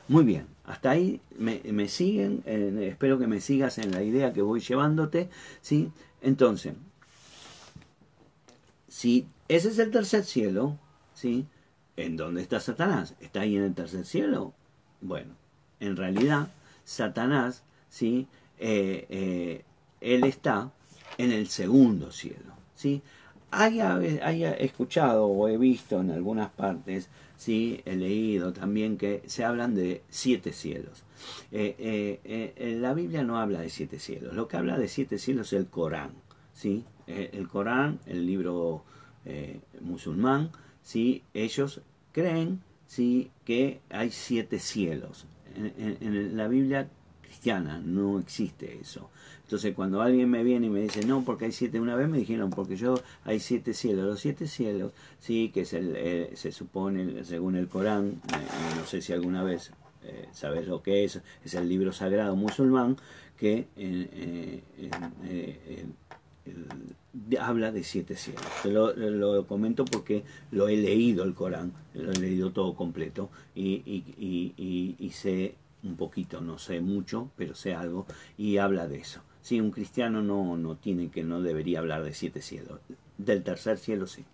Muy 0.06 0.22
bien, 0.22 0.46
hasta 0.66 0.90
ahí 0.90 1.20
me, 1.38 1.88
siguen, 1.88 2.42
eh, 2.44 2.88
espero 2.90 3.18
que 3.18 3.28
me 3.28 3.40
sigas 3.40 3.78
en 3.78 3.92
la 3.92 4.02
idea 4.02 4.32
que 4.32 4.42
voy 4.42 4.60
llevándote, 4.60 5.30
¿sí? 5.60 5.92
Entonces, 6.20 6.74
si 8.88 9.28
ese 9.48 9.68
es 9.68 9.78
el 9.78 9.92
tercer 9.92 10.24
cielo, 10.24 10.76
¿sí? 11.14 11.46
¿En 11.96 12.16
dónde 12.16 12.42
está 12.42 12.58
Satanás? 12.58 13.14
¿Está 13.20 13.42
ahí 13.42 13.56
en 13.56 13.62
el 13.62 13.74
tercer 13.74 14.04
cielo? 14.04 14.54
Bueno, 15.00 15.34
en 15.78 15.96
realidad, 15.96 16.48
Satanás, 16.84 17.62
¿sí? 17.88 18.26
Eh, 18.58 19.06
eh, 19.08 19.64
él 20.00 20.24
está 20.24 20.72
en 21.16 21.30
el 21.30 21.46
segundo 21.46 22.10
cielo, 22.10 22.54
¿sí? 22.74 23.02
Haya, 23.58 23.96
haya 24.22 24.52
escuchado 24.52 25.26
o 25.26 25.48
he 25.48 25.56
visto 25.56 26.00
en 26.00 26.10
algunas 26.10 26.50
partes 26.50 27.08
¿sí? 27.36 27.80
he 27.84 27.96
leído 27.96 28.52
también 28.52 28.96
que 28.96 29.22
se 29.26 29.44
hablan 29.44 29.74
de 29.74 30.02
siete 30.08 30.52
cielos. 30.52 31.04
Eh, 31.52 31.76
eh, 31.78 32.52
eh, 32.56 32.78
la 32.80 32.94
Biblia 32.94 33.22
no 33.22 33.38
habla 33.38 33.60
de 33.60 33.70
siete 33.70 33.98
cielos, 33.98 34.34
lo 34.34 34.48
que 34.48 34.56
habla 34.56 34.78
de 34.78 34.88
siete 34.88 35.18
cielos 35.18 35.52
es 35.52 35.60
el 35.60 35.66
Corán. 35.66 36.12
¿sí? 36.52 36.84
el 37.06 37.46
Corán, 37.48 38.00
el 38.06 38.26
libro 38.26 38.84
musulmán, 39.80 40.50
¿sí? 40.82 41.22
ellos 41.34 41.80
creen 42.12 42.62
¿sí? 42.86 43.30
que 43.44 43.80
hay 43.90 44.10
siete 44.10 44.58
cielos. 44.58 45.26
en 45.54 46.36
la 46.36 46.48
Biblia 46.48 46.88
no 47.84 48.18
existe 48.18 48.78
eso. 48.80 49.10
Entonces 49.42 49.74
cuando 49.74 50.02
alguien 50.02 50.28
me 50.28 50.42
viene 50.42 50.66
y 50.66 50.70
me 50.70 50.80
dice, 50.80 51.06
no, 51.06 51.22
porque 51.24 51.46
hay 51.46 51.52
siete, 51.52 51.78
una 51.78 51.94
vez 51.94 52.08
me 52.08 52.18
dijeron, 52.18 52.50
porque 52.50 52.76
yo 52.76 53.00
hay 53.24 53.38
siete 53.38 53.74
cielos. 53.74 54.04
Los 54.04 54.20
siete 54.20 54.48
cielos, 54.48 54.92
sí, 55.20 55.50
que 55.54 55.60
es 55.60 55.72
el, 55.72 55.94
eh, 55.96 56.30
se 56.34 56.50
supone, 56.50 57.24
según 57.24 57.56
el 57.56 57.68
Corán, 57.68 58.20
eh, 58.32 58.76
no 58.76 58.84
sé 58.86 59.00
si 59.00 59.12
alguna 59.12 59.44
vez 59.44 59.70
eh, 60.04 60.28
sabes 60.32 60.66
lo 60.66 60.82
que 60.82 61.04
es, 61.04 61.20
es 61.44 61.54
el 61.54 61.68
libro 61.68 61.92
sagrado 61.92 62.34
musulmán, 62.34 62.96
que 63.38 63.66
habla 67.38 67.70
de 67.70 67.84
siete 67.84 68.16
cielos. 68.16 68.44
Lo, 68.64 68.94
lo, 68.94 69.46
comento 69.46 69.84
porque 69.84 70.24
lo 70.50 70.68
he 70.68 70.76
leído 70.76 71.22
el 71.22 71.34
Corán, 71.34 71.72
lo 71.94 72.10
he 72.10 72.16
leído 72.16 72.50
todo 72.50 72.74
completo 72.74 73.30
y, 73.54 73.82
y, 73.86 74.54
y, 74.56 74.96
y 74.98 75.10
sé 75.10 75.54
un 75.82 75.96
poquito, 75.96 76.40
no 76.40 76.58
sé 76.58 76.80
mucho, 76.80 77.30
pero 77.36 77.54
sé 77.54 77.74
algo, 77.74 78.06
y 78.36 78.58
habla 78.58 78.86
de 78.88 78.98
eso. 78.98 79.22
Sí, 79.42 79.60
un 79.60 79.70
cristiano 79.70 80.22
no, 80.22 80.56
no 80.56 80.76
tiene 80.76 81.08
que, 81.10 81.22
no 81.22 81.40
debería 81.40 81.78
hablar 81.78 82.02
de 82.02 82.14
siete 82.14 82.42
cielos. 82.42 82.80
Del 83.18 83.42
tercer 83.42 83.78
cielo 83.78 84.06
sí. 84.06 84.24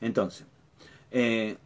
Entonces, 0.00 0.46
eh, 1.10 1.56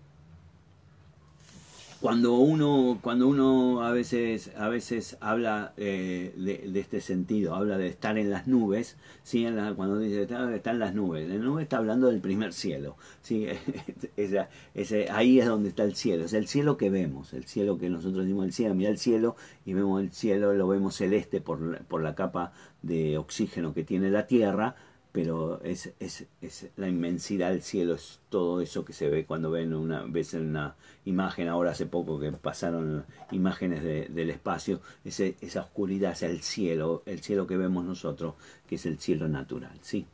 cuando 2.05 2.35
uno, 2.35 2.99
cuando 3.01 3.29
uno 3.29 3.83
a 3.83 3.91
veces, 3.91 4.53
a 4.59 4.69
veces 4.69 5.17
habla 5.23 5.73
eh, 5.79 6.35
de, 6.37 6.79
este 6.79 7.01
sentido, 7.01 7.55
habla 7.55 7.79
de 7.79 7.87
estar 7.87 8.19
en 8.19 8.29
las 8.29 8.47
nubes, 8.47 8.99
¿sí? 9.23 9.47
cuando 9.75 9.99
dice 9.99 10.25
está, 10.25 10.71
en 10.73 10.79
las 10.81 10.95
nubes, 10.95 11.27
la 11.27 11.37
nube 11.37 11.63
está 11.63 11.79
hablando 11.79 12.09
del 12.09 12.21
primer 12.21 12.53
cielo, 12.53 12.99
¿sí? 13.23 13.47
ese, 14.19 15.11
ahí 15.11 15.41
es 15.41 15.47
donde 15.47 15.71
está 15.71 15.85
el 15.85 15.95
cielo, 15.95 16.27
es 16.27 16.35
el 16.35 16.47
cielo 16.47 16.77
que 16.77 16.91
vemos, 16.91 17.33
el 17.33 17.47
cielo 17.47 17.79
que 17.79 17.89
nosotros 17.89 18.25
decimos 18.25 18.45
el 18.45 18.53
cielo, 18.53 18.75
mira 18.75 18.91
el 18.91 18.99
cielo 18.99 19.35
y 19.65 19.73
vemos 19.73 20.03
el 20.03 20.13
cielo, 20.13 20.53
lo 20.53 20.69
vemos 20.69 20.97
celeste 20.97 21.41
por, 21.41 21.87
por 21.87 22.03
la 22.03 22.15
capa 22.15 22.53
de 22.83 23.17
oxígeno 23.17 23.73
que 23.73 23.83
tiene 23.83 24.11
la 24.11 24.27
tierra, 24.27 24.77
pero 25.15 25.63
es, 25.63 25.93
es, 26.01 26.27
es, 26.41 26.71
la 26.75 26.89
inmensidad 26.89 27.51
del 27.51 27.63
cielo, 27.63 27.95
es 27.95 28.19
todo 28.31 28.61
eso 28.61 28.85
que 28.85 28.93
se 28.93 29.09
ve 29.09 29.25
cuando 29.25 29.49
ven 29.49 29.73
una, 29.73 30.03
ves 30.03 30.35
en 30.35 30.49
una 30.49 30.75
imagen, 31.05 31.47
ahora 31.47 31.71
hace 31.71 31.87
poco 31.87 32.19
que 32.19 32.33
pasaron 32.33 33.05
imágenes 33.31 33.85
del 33.85 34.31
espacio, 34.31 34.81
esa 35.05 35.61
oscuridad 35.61 36.11
es 36.15 36.25
el 36.25 36.41
cielo, 36.41 37.05
el 37.07 37.21
cielo 37.21 37.47
que 37.47 37.57
vemos 37.57 37.85
nosotros, 37.85 38.35
que 38.67 38.75
es 38.75 38.87
el 38.87 38.99
cielo 38.99 39.29
natural, 39.29 39.79
¿sí? 39.83 40.05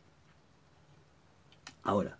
Ahora, 1.82 2.18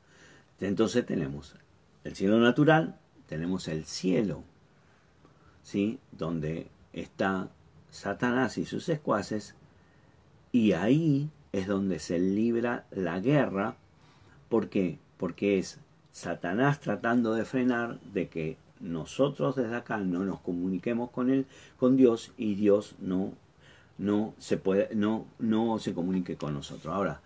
entonces 0.59 1.05
tenemos 1.05 1.57
el 2.03 2.17
cielo 2.17 2.39
natural, 2.39 2.99
tenemos 3.27 3.69
el 3.69 3.85
cielo, 3.85 4.43
¿sí? 5.63 5.99
Donde 6.13 6.69
está 6.95 7.51
Satanás 7.91 8.57
y 8.57 8.65
sus 8.65 8.89
escuaces, 8.89 9.55
y 10.51 10.73
ahí 10.73 11.29
es 11.53 11.67
donde 11.67 11.99
se 11.99 12.19
libra 12.19 12.87
la 12.91 13.21
guerra 13.21 13.77
¿Por 14.51 14.69
qué? 14.69 14.99
Porque 15.17 15.59
es 15.59 15.79
Satanás 16.11 16.81
tratando 16.81 17.35
de 17.35 17.45
frenar 17.45 18.01
de 18.01 18.29
que 18.29 18.59
nosotros 18.81 19.55
desde 19.55 19.77
acá 19.77 19.99
no 19.99 20.25
nos 20.25 20.41
comuniquemos 20.41 21.11
con 21.11 21.31
él, 21.31 21.47
con 21.79 21.97
Dios, 21.97 22.33
y 22.37 22.57
Dios 22.57 22.97
no, 22.99 23.33
no 23.97 24.35
se 24.39 24.57
puede, 24.57 24.93
no, 24.97 25.27
no 25.39 25.79
se 25.79 25.95
comunique 25.95 26.35
con 26.37 26.53
nosotros. 26.53 26.93
Ahora, 26.93 27.21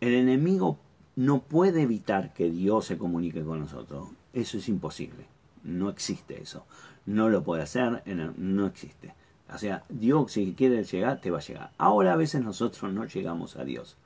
el 0.00 0.14
enemigo 0.14 0.78
no 1.16 1.40
puede 1.40 1.82
evitar 1.82 2.32
que 2.32 2.48
Dios 2.48 2.86
se 2.86 2.96
comunique 2.96 3.42
con 3.42 3.58
nosotros. 3.58 4.10
Eso 4.32 4.56
es 4.58 4.68
imposible. 4.68 5.26
No 5.64 5.90
existe 5.90 6.40
eso. 6.40 6.64
No 7.06 7.28
lo 7.28 7.42
puede 7.42 7.62
hacer, 7.64 8.04
no 8.36 8.66
existe. 8.66 9.14
O 9.52 9.58
sea, 9.58 9.84
Dios 9.88 10.32
si 10.32 10.54
quiere 10.54 10.82
llegar, 10.84 11.20
te 11.20 11.30
va 11.30 11.38
a 11.38 11.42
llegar. 11.42 11.70
Ahora 11.78 12.14
a 12.14 12.16
veces 12.16 12.42
nosotros 12.42 12.92
no 12.92 13.04
llegamos 13.06 13.56
a 13.56 13.64
Dios. 13.64 13.96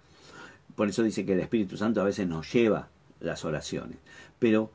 Por 0.75 0.89
eso 0.89 1.03
dice 1.03 1.25
que 1.25 1.33
el 1.33 1.41
Espíritu 1.41 1.77
Santo 1.77 2.01
a 2.01 2.05
veces 2.05 2.27
nos 2.29 2.53
lleva 2.53 2.89
las 3.21 3.45
oraciones. 3.45 3.99
Pero, 4.39 4.71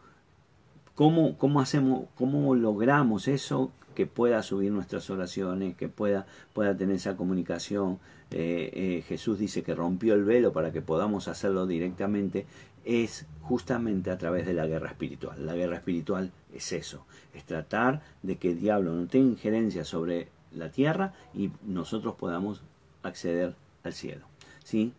¿cómo, 0.95 1.37
cómo 1.37 1.61
hacemos, 1.61 2.05
cómo 2.15 2.55
logramos 2.55 3.27
eso? 3.27 3.71
Que 3.95 4.07
pueda 4.07 4.41
subir 4.41 4.71
nuestras 4.71 5.09
oraciones, 5.09 5.75
que 5.75 5.89
pueda, 5.89 6.25
pueda 6.53 6.75
tener 6.75 6.95
esa 6.95 7.15
comunicación. 7.15 7.99
Eh, 8.31 8.71
eh, 8.73 9.03
Jesús 9.07 9.37
dice 9.37 9.61
que 9.61 9.75
rompió 9.75 10.15
el 10.15 10.23
velo 10.23 10.53
para 10.53 10.71
que 10.71 10.81
podamos 10.81 11.27
hacerlo 11.27 11.67
directamente. 11.67 12.47
Es 12.83 13.27
justamente 13.41 14.09
a 14.09 14.17
través 14.17 14.47
de 14.47 14.53
la 14.53 14.65
guerra 14.65 14.89
espiritual. 14.89 15.45
La 15.45 15.53
guerra 15.53 15.75
espiritual 15.75 16.31
es 16.51 16.71
eso, 16.71 17.05
es 17.35 17.43
tratar 17.43 18.01
de 18.23 18.37
que 18.37 18.51
el 18.51 18.59
diablo 18.59 18.95
no 18.95 19.05
tenga 19.07 19.33
injerencia 19.33 19.85
sobre 19.85 20.29
la 20.55 20.69
tierra 20.69 21.13
y 21.33 21.51
nosotros 21.63 22.15
podamos 22.15 22.61
acceder 23.03 23.55
al 23.83 23.93
cielo. 23.93 24.25
¿sí? 24.63 24.93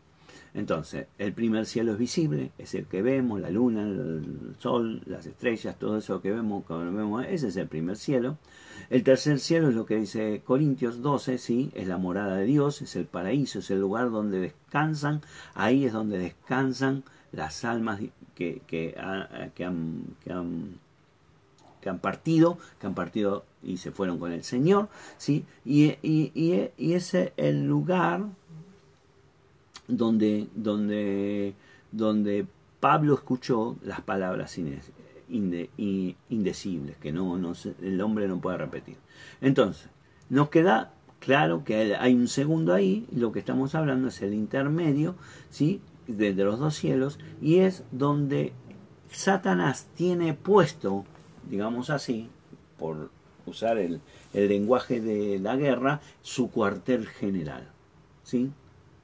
Entonces, 0.54 1.06
el 1.18 1.32
primer 1.32 1.64
cielo 1.64 1.92
es 1.92 1.98
visible, 1.98 2.52
es 2.58 2.74
el 2.74 2.84
que 2.84 3.00
vemos, 3.00 3.40
la 3.40 3.48
luna, 3.48 3.82
el 3.82 4.54
sol, 4.58 5.02
las 5.06 5.24
estrellas, 5.24 5.78
todo 5.78 5.96
eso 5.96 6.20
que 6.20 6.30
vemos, 6.30 6.64
cuando 6.66 6.92
vemos, 6.92 7.24
ese 7.26 7.48
es 7.48 7.56
el 7.56 7.68
primer 7.68 7.96
cielo. 7.96 8.36
El 8.90 9.02
tercer 9.02 9.40
cielo 9.40 9.70
es 9.70 9.74
lo 9.74 9.86
que 9.86 9.96
dice 9.96 10.42
Corintios 10.44 11.00
12, 11.00 11.38
¿sí? 11.38 11.70
es 11.74 11.88
la 11.88 11.96
morada 11.96 12.36
de 12.36 12.44
Dios, 12.44 12.82
es 12.82 12.96
el 12.96 13.06
paraíso, 13.06 13.60
es 13.60 13.70
el 13.70 13.80
lugar 13.80 14.10
donde 14.10 14.40
descansan, 14.40 15.22
ahí 15.54 15.86
es 15.86 15.94
donde 15.94 16.18
descansan 16.18 17.02
las 17.32 17.64
almas 17.64 18.00
que, 18.34 18.60
que, 18.66 18.94
que, 19.54 19.64
han, 19.64 20.04
que, 20.22 20.32
han, 20.32 20.78
que 21.80 21.88
han 21.88 21.98
partido, 21.98 22.58
que 22.78 22.86
han 22.86 22.94
partido 22.94 23.44
y 23.62 23.76
se 23.76 23.90
fueron 23.90 24.18
con 24.18 24.32
el 24.32 24.44
Señor, 24.44 24.88
¿sí? 25.18 25.44
y, 25.64 25.84
y, 26.02 26.32
y, 26.34 26.70
y 26.76 26.94
es 26.94 27.14
el 27.36 27.64
lugar 27.66 28.24
donde, 29.88 30.48
donde, 30.54 31.54
donde 31.90 32.46
Pablo 32.80 33.14
escuchó 33.14 33.76
las 33.82 34.00
palabras 34.00 34.58
indecibles, 35.28 36.96
que 36.98 37.12
no, 37.12 37.38
no, 37.38 37.52
el 37.80 38.00
hombre 38.00 38.26
no 38.28 38.40
puede 38.40 38.58
repetir. 38.58 38.96
Entonces, 39.40 39.88
nos 40.28 40.48
queda 40.48 40.92
claro 41.20 41.62
que 41.62 41.94
hay 41.94 42.14
un 42.14 42.26
segundo 42.26 42.74
ahí, 42.74 43.06
lo 43.14 43.30
que 43.30 43.38
estamos 43.38 43.74
hablando 43.74 44.08
es 44.08 44.20
el 44.22 44.34
intermedio, 44.34 45.14
¿sí? 45.50 45.80
de, 46.08 46.32
los 46.34 46.58
dos 46.58 46.74
cielos, 46.74 47.18
y 47.40 47.58
es 47.58 47.84
donde 47.92 48.52
Satanás 49.12 49.86
tiene 49.94 50.34
puesto, 50.34 51.04
digamos 51.48 51.90
así, 51.90 52.28
por 52.78 53.10
usar 53.46 53.78
el, 53.78 54.00
el 54.32 54.48
lenguaje 54.48 55.00
de 55.00 55.38
la 55.38 55.56
guerra, 55.56 56.00
su 56.22 56.50
cuartel 56.50 57.06
general. 57.06 57.68
¿sí? 58.22 58.50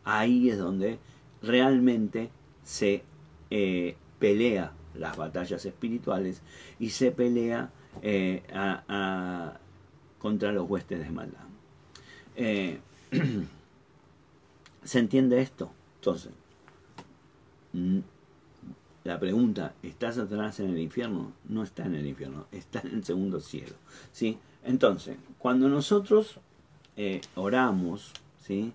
ahí 0.08 0.48
es 0.48 0.58
donde 0.58 0.98
realmente 1.42 2.30
se 2.64 3.02
eh, 3.50 3.96
pelea 4.18 4.72
las 4.94 5.16
batallas 5.16 5.64
espirituales 5.64 6.40
y 6.78 6.90
se 6.90 7.12
pelea 7.12 7.70
eh, 8.02 8.42
contra 10.18 10.52
los 10.52 10.68
huestes 10.68 10.98
de 10.98 11.10
maldad. 11.10 11.44
Eh, 12.36 12.80
¿Se 14.82 14.98
entiende 14.98 15.42
esto? 15.42 15.70
Entonces, 15.96 16.32
la 19.08 19.18
pregunta, 19.18 19.74
¿está 19.82 20.12
Satanás 20.12 20.60
en 20.60 20.70
el 20.70 20.78
infierno? 20.78 21.32
No 21.48 21.62
está 21.62 21.86
en 21.86 21.94
el 21.94 22.06
infierno, 22.06 22.46
está 22.52 22.80
en 22.80 22.94
el 22.94 23.04
segundo 23.04 23.40
cielo. 23.40 23.74
¿sí? 24.12 24.38
Entonces, 24.64 25.16
cuando 25.38 25.68
nosotros 25.68 26.40
oramos, 27.36 28.12
¿sí? 28.40 28.72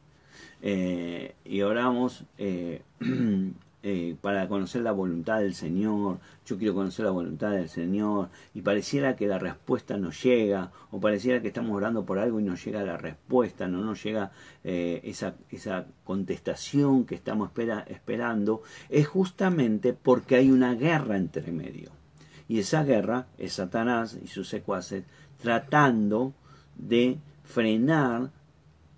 Eh, 0.65 1.36
y 1.43 1.61
oramos 1.61 2.23
eh, 2.38 2.81
eh, 3.84 4.15
para 4.19 4.47
conocer 4.47 4.81
la 4.81 4.91
voluntad 4.91 5.39
del 5.39 5.53
Señor, 5.53 6.19
yo 6.45 6.57
quiero 6.57 6.73
conocer 6.73 7.05
la 7.05 7.11
voluntad 7.11 7.51
del 7.51 7.69
Señor, 7.69 8.29
y 8.53 8.61
pareciera 8.61 9.15
que 9.15 9.27
la 9.27 9.38
respuesta 9.38 9.97
no 9.97 10.11
llega, 10.11 10.71
o 10.89 10.99
pareciera 10.99 11.41
que 11.41 11.49
estamos 11.49 11.75
orando 11.75 12.05
por 12.05 12.17
algo 12.17 12.39
y 12.39 12.43
no 12.43 12.55
llega 12.55 12.81
la 12.84 12.97
respuesta, 12.97 13.67
no 13.67 13.84
nos 13.84 14.03
llega 14.03 14.31
esa, 14.63 15.36
esa 15.51 15.86
contestación 16.03 17.05
que 17.05 17.15
estamos 17.15 17.51
esperando, 17.88 18.63
es 18.89 19.07
justamente 19.07 19.93
porque 19.93 20.38
hay 20.38 20.49
una 20.49 20.73
guerra 20.75 21.17
entre 21.17 21.51
medio. 21.51 21.91
Y 22.47 22.59
esa 22.59 22.84
guerra 22.84 23.27
es 23.38 23.53
Satanás 23.53 24.17
y 24.21 24.27
sus 24.27 24.47
secuaces 24.47 25.05
tratando 25.41 26.34
de 26.75 27.17
frenar 27.43 28.31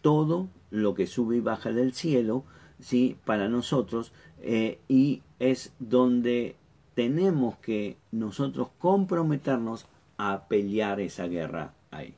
todo 0.01 0.49
lo 0.69 0.93
que 0.93 1.07
sube 1.07 1.37
y 1.37 1.41
baja 1.41 1.71
del 1.71 1.93
cielo, 1.93 2.43
¿sí? 2.79 3.17
para 3.25 3.49
nosotros, 3.49 4.11
eh, 4.47 4.77
y 4.87 5.23
es 5.39 5.73
donde 5.79 6.55
tenemos 6.93 7.57
que 7.57 7.97
nosotros 8.11 8.69
comprometernos 8.77 9.87
a 10.17 10.47
pelear 10.47 10.99
esa 10.99 11.25
guerra 11.25 11.73
ahí, 11.89 12.13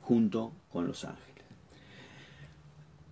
junto 0.00 0.52
con 0.72 0.86
los 0.86 1.04
ángeles. 1.04 1.26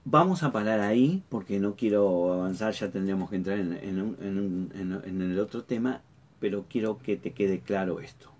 Vamos 0.06 0.42
a 0.42 0.50
parar 0.50 0.80
ahí 0.80 1.22
porque 1.28 1.60
no 1.60 1.76
quiero 1.76 2.32
avanzar, 2.32 2.72
ya 2.72 2.90
tendríamos 2.90 3.28
que 3.28 3.36
entrar 3.36 3.58
en, 3.58 3.74
en 3.74 5.22
el 5.22 5.38
otro 5.38 5.64
tema, 5.64 6.00
pero 6.40 6.64
quiero 6.66 6.98
que 6.98 7.18
te 7.18 7.32
quede 7.32 7.60
claro 7.60 8.00
esto. 8.00 8.30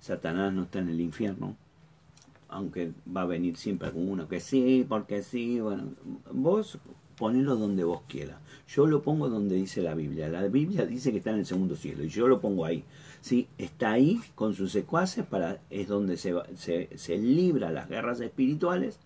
Satanás 0.00 0.52
no 0.52 0.64
está 0.64 0.80
en 0.80 0.88
el 0.88 1.00
infierno, 1.00 1.56
aunque 2.48 2.92
va 3.16 3.22
a 3.22 3.26
venir 3.26 3.56
siempre 3.56 3.86
alguno 3.86 4.26
que 4.26 4.40
sí, 4.40 4.84
porque 4.88 5.22
sí, 5.22 5.60
bueno, 5.60 5.92
vos 6.32 6.78
ponelo 7.22 7.54
donde 7.54 7.84
vos 7.84 8.00
quieras. 8.08 8.38
Yo 8.66 8.84
lo 8.84 9.00
pongo 9.00 9.28
donde 9.28 9.54
dice 9.54 9.80
la 9.80 9.94
Biblia. 9.94 10.28
La 10.28 10.42
Biblia 10.48 10.86
dice 10.86 11.12
que 11.12 11.18
está 11.18 11.30
en 11.30 11.38
el 11.38 11.46
segundo 11.46 11.76
cielo 11.76 12.02
y 12.02 12.08
yo 12.08 12.26
lo 12.26 12.40
pongo 12.40 12.64
ahí. 12.64 12.82
¿sí? 13.20 13.46
Está 13.58 13.92
ahí 13.92 14.20
con 14.34 14.54
sus 14.54 14.72
secuaces, 14.72 15.24
para, 15.24 15.60
es 15.70 15.86
donde 15.86 16.16
se, 16.16 16.34
se, 16.56 17.18
libra 17.18 17.70
las 17.70 17.88
guerras 17.88 18.20
espirituales. 18.20 18.98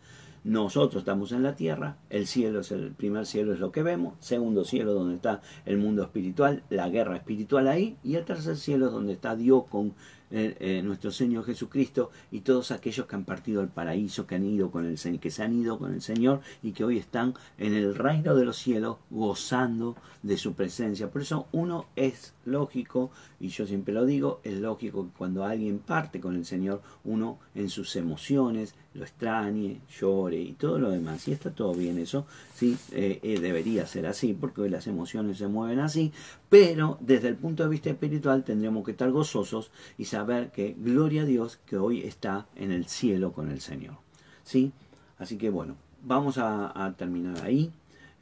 Nosotros 0.44 1.02
estamos 1.02 1.30
en 1.32 1.42
la 1.42 1.56
tierra, 1.56 1.98
el 2.08 2.26
cielo 2.26 2.60
es 2.60 2.72
el 2.72 2.92
primer 2.92 3.26
cielo 3.26 3.52
es 3.52 3.60
lo 3.60 3.70
que 3.70 3.82
vemos, 3.82 4.14
segundo 4.20 4.64
cielo 4.64 4.94
donde 4.94 5.16
está 5.16 5.42
el 5.66 5.76
mundo 5.76 6.02
espiritual, 6.02 6.62
la 6.70 6.88
guerra 6.88 7.16
espiritual 7.16 7.68
ahí, 7.68 7.98
y 8.02 8.14
el 8.14 8.24
tercer 8.24 8.56
cielo 8.56 8.86
es 8.86 8.92
donde 8.92 9.12
está 9.12 9.36
Dios 9.36 9.64
con 9.68 9.92
eh, 10.30 10.56
eh, 10.58 10.82
nuestro 10.82 11.10
Señor 11.10 11.44
Jesucristo 11.44 12.10
y 12.30 12.40
todos 12.40 12.70
aquellos 12.70 13.06
que 13.06 13.14
han 13.14 13.24
partido 13.24 13.60
al 13.60 13.68
paraíso, 13.68 14.26
que 14.26 14.34
han 14.34 14.44
ido 14.44 14.70
con 14.70 14.84
el 14.84 15.20
que 15.20 15.30
se 15.30 15.42
han 15.42 15.54
ido 15.54 15.78
con 15.78 15.94
el 15.94 16.02
Señor 16.02 16.40
y 16.62 16.72
que 16.72 16.84
hoy 16.84 16.98
están 16.98 17.34
en 17.58 17.74
el 17.74 17.94
reino 17.94 18.34
de 18.34 18.44
los 18.44 18.56
cielos 18.56 18.96
gozando 19.10 19.96
de 20.22 20.36
su 20.36 20.54
presencia. 20.54 21.10
Por 21.10 21.22
eso 21.22 21.46
uno 21.52 21.86
es 21.96 22.34
lógico, 22.46 23.10
y 23.40 23.48
yo 23.48 23.66
siempre 23.66 23.92
lo 23.92 24.06
digo, 24.06 24.40
es 24.44 24.58
lógico 24.60 25.06
que 25.06 25.18
cuando 25.18 25.44
alguien 25.44 25.78
parte 25.78 26.20
con 26.20 26.36
el 26.36 26.44
Señor, 26.44 26.82
uno 27.04 27.38
en 27.54 27.68
sus 27.68 27.96
emociones 27.96 28.74
lo 28.94 29.04
extrañe, 29.04 29.80
llore 30.00 30.40
y 30.40 30.52
todo 30.52 30.78
lo 30.78 30.90
demás. 30.90 31.28
Y 31.28 31.32
está 31.32 31.50
todo 31.50 31.74
bien 31.74 31.98
eso, 31.98 32.26
sí, 32.54 32.76
eh, 32.92 33.38
debería 33.40 33.86
ser 33.86 34.06
así, 34.06 34.32
porque 34.32 34.62
hoy 34.62 34.70
las 34.70 34.86
emociones 34.86 35.38
se 35.38 35.48
mueven 35.48 35.80
así, 35.80 36.12
pero 36.48 36.98
desde 37.00 37.28
el 37.28 37.36
punto 37.36 37.62
de 37.62 37.68
vista 37.68 37.90
espiritual 37.90 38.44
tendríamos 38.44 38.84
que 38.84 38.92
estar 38.92 39.10
gozosos 39.10 39.70
y 39.98 40.06
saber 40.06 40.50
que 40.50 40.74
gloria 40.78 41.22
a 41.22 41.26
Dios 41.26 41.58
que 41.66 41.76
hoy 41.76 42.02
está 42.02 42.46
en 42.56 42.70
el 42.72 42.86
cielo 42.86 43.32
con 43.32 43.50
el 43.50 43.60
Señor. 43.60 43.96
¿Sí? 44.44 44.72
Así 45.18 45.38
que 45.38 45.50
bueno, 45.50 45.76
vamos 46.02 46.38
a, 46.38 46.94
terminar 46.96 47.44
ahí. 47.44 47.70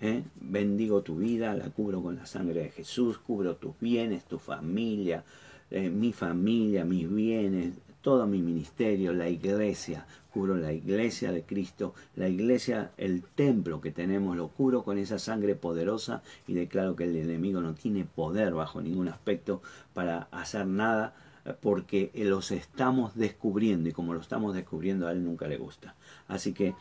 ¿Eh? 0.00 0.22
Bendigo 0.40 1.02
tu 1.02 1.16
vida, 1.16 1.54
la 1.54 1.70
cubro 1.70 2.02
con 2.02 2.16
la 2.16 2.26
sangre 2.26 2.62
de 2.62 2.70
Jesús, 2.70 3.18
cubro 3.18 3.56
tus 3.56 3.78
bienes, 3.80 4.24
tu 4.24 4.38
familia, 4.38 5.24
eh, 5.70 5.90
mi 5.90 6.12
familia, 6.12 6.84
mis 6.84 7.12
bienes, 7.12 7.74
todo 8.00 8.26
mi 8.26 8.42
ministerio, 8.42 9.12
la 9.12 9.28
iglesia, 9.28 10.06
cubro 10.32 10.56
la 10.56 10.72
iglesia 10.72 11.32
de 11.32 11.42
Cristo, 11.42 11.94
la 12.16 12.28
iglesia, 12.28 12.92
el 12.98 13.22
templo 13.22 13.80
que 13.80 13.92
tenemos, 13.92 14.36
lo 14.36 14.48
cubro 14.48 14.84
con 14.84 14.98
esa 14.98 15.18
sangre 15.18 15.54
poderosa 15.54 16.22
y 16.46 16.54
declaro 16.54 16.96
que 16.96 17.04
el 17.04 17.16
enemigo 17.16 17.60
no 17.60 17.74
tiene 17.74 18.04
poder 18.04 18.52
bajo 18.52 18.82
ningún 18.82 19.08
aspecto 19.08 19.62
para 19.94 20.28
hacer 20.32 20.66
nada 20.66 21.14
porque 21.60 22.10
los 22.14 22.50
estamos 22.52 23.14
descubriendo 23.14 23.88
y 23.88 23.92
como 23.92 24.14
lo 24.14 24.20
estamos 24.20 24.54
descubriendo 24.54 25.06
a 25.06 25.12
él 25.12 25.24
nunca 25.24 25.46
le 25.46 25.58
gusta. 25.58 25.94
Así 26.26 26.52
que 26.52 26.74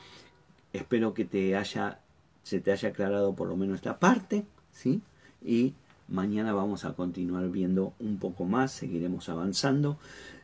espero 0.72 1.14
que 1.14 1.26
te 1.26 1.56
haya, 1.56 2.00
se 2.44 2.60
te 2.60 2.72
haya 2.72 2.90
aclarado 2.90 3.34
por 3.34 3.48
lo 3.48 3.58
menos 3.58 3.78
esta 3.78 4.00
parte, 4.00 4.46
¿sí? 4.72 5.02
Y 5.44 5.74
Mañana 6.10 6.52
vamos 6.54 6.84
a 6.84 6.94
continuar 6.94 7.50
viendo 7.50 7.94
un 8.00 8.20
poco 8.20 8.44
más, 8.44 8.74
seguiremos 8.74 9.30
avanzando 9.30 9.98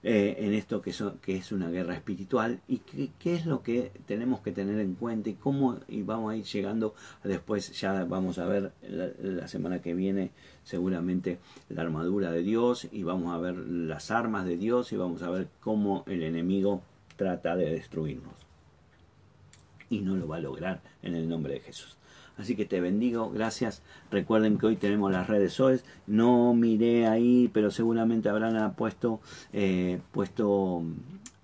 eh, 0.04 0.38
en 0.40 0.54
esto 0.54 0.82
que, 0.82 0.92
es 1.28 1.52
una 1.52 1.70
guerra 1.70 1.96
espiritual 1.96 2.62
y 2.68 2.78
qué 2.78 3.36
es 3.36 3.46
lo 3.46 3.62
que 3.62 3.92
tenemos 4.08 4.40
que 4.40 4.54
tener 4.54 4.80
en 4.80 4.96
cuenta 4.96 5.30
y 5.30 5.34
cómo 5.34 5.78
y 5.90 6.02
vamos 6.02 6.32
a 6.32 6.38
ir 6.38 6.46
llegando 6.46 6.96
después, 7.26 7.78
ya 7.80 8.06
vamos 8.06 8.40
a 8.40 8.46
ver 8.46 8.72
la, 8.82 9.48
semana 9.50 9.82
que 9.82 9.94
viene 9.94 10.32
seguramente 10.64 11.40
la 11.68 11.82
armadura 11.82 12.32
de 12.32 12.42
Dios 12.42 12.88
y 12.90 13.04
vamos 13.04 13.36
a 13.36 13.38
ver 13.38 13.58
las 13.58 14.12
armas 14.12 14.46
de 14.46 14.56
Dios 14.56 14.94
y 14.94 14.96
vamos 14.96 15.22
a 15.24 15.30
ver 15.30 15.50
cómo 15.60 16.06
el 16.08 16.24
enemigo 16.24 16.82
trata 17.18 17.58
de 17.58 17.70
destruirnos. 17.70 18.49
Y 19.90 20.00
no 20.02 20.16
lo 20.16 20.28
va 20.28 20.38
a 20.38 20.42
lograr 20.42 20.82
en 21.02 21.16
el 21.16 21.28
nombre 21.28 21.54
de 21.54 21.60
Jesús. 21.62 22.00
Así 22.40 22.56
que 22.56 22.66
te 22.66 22.80
bendigo, 22.80 23.30
gracias. 23.30 23.82
Recuerden 24.12 24.58
que 24.58 24.68
hoy 24.68 24.76
tenemos 24.78 25.12
las 25.12 25.28
redes 25.28 25.54
SOES. 25.54 25.84
No 26.08 26.54
miré 26.54 27.06
ahí, 27.06 27.50
pero 27.54 27.70
seguramente 27.70 28.30
habrán 28.30 28.74
puesto, 28.76 29.20
eh, 29.52 30.00
puesto 30.14 30.82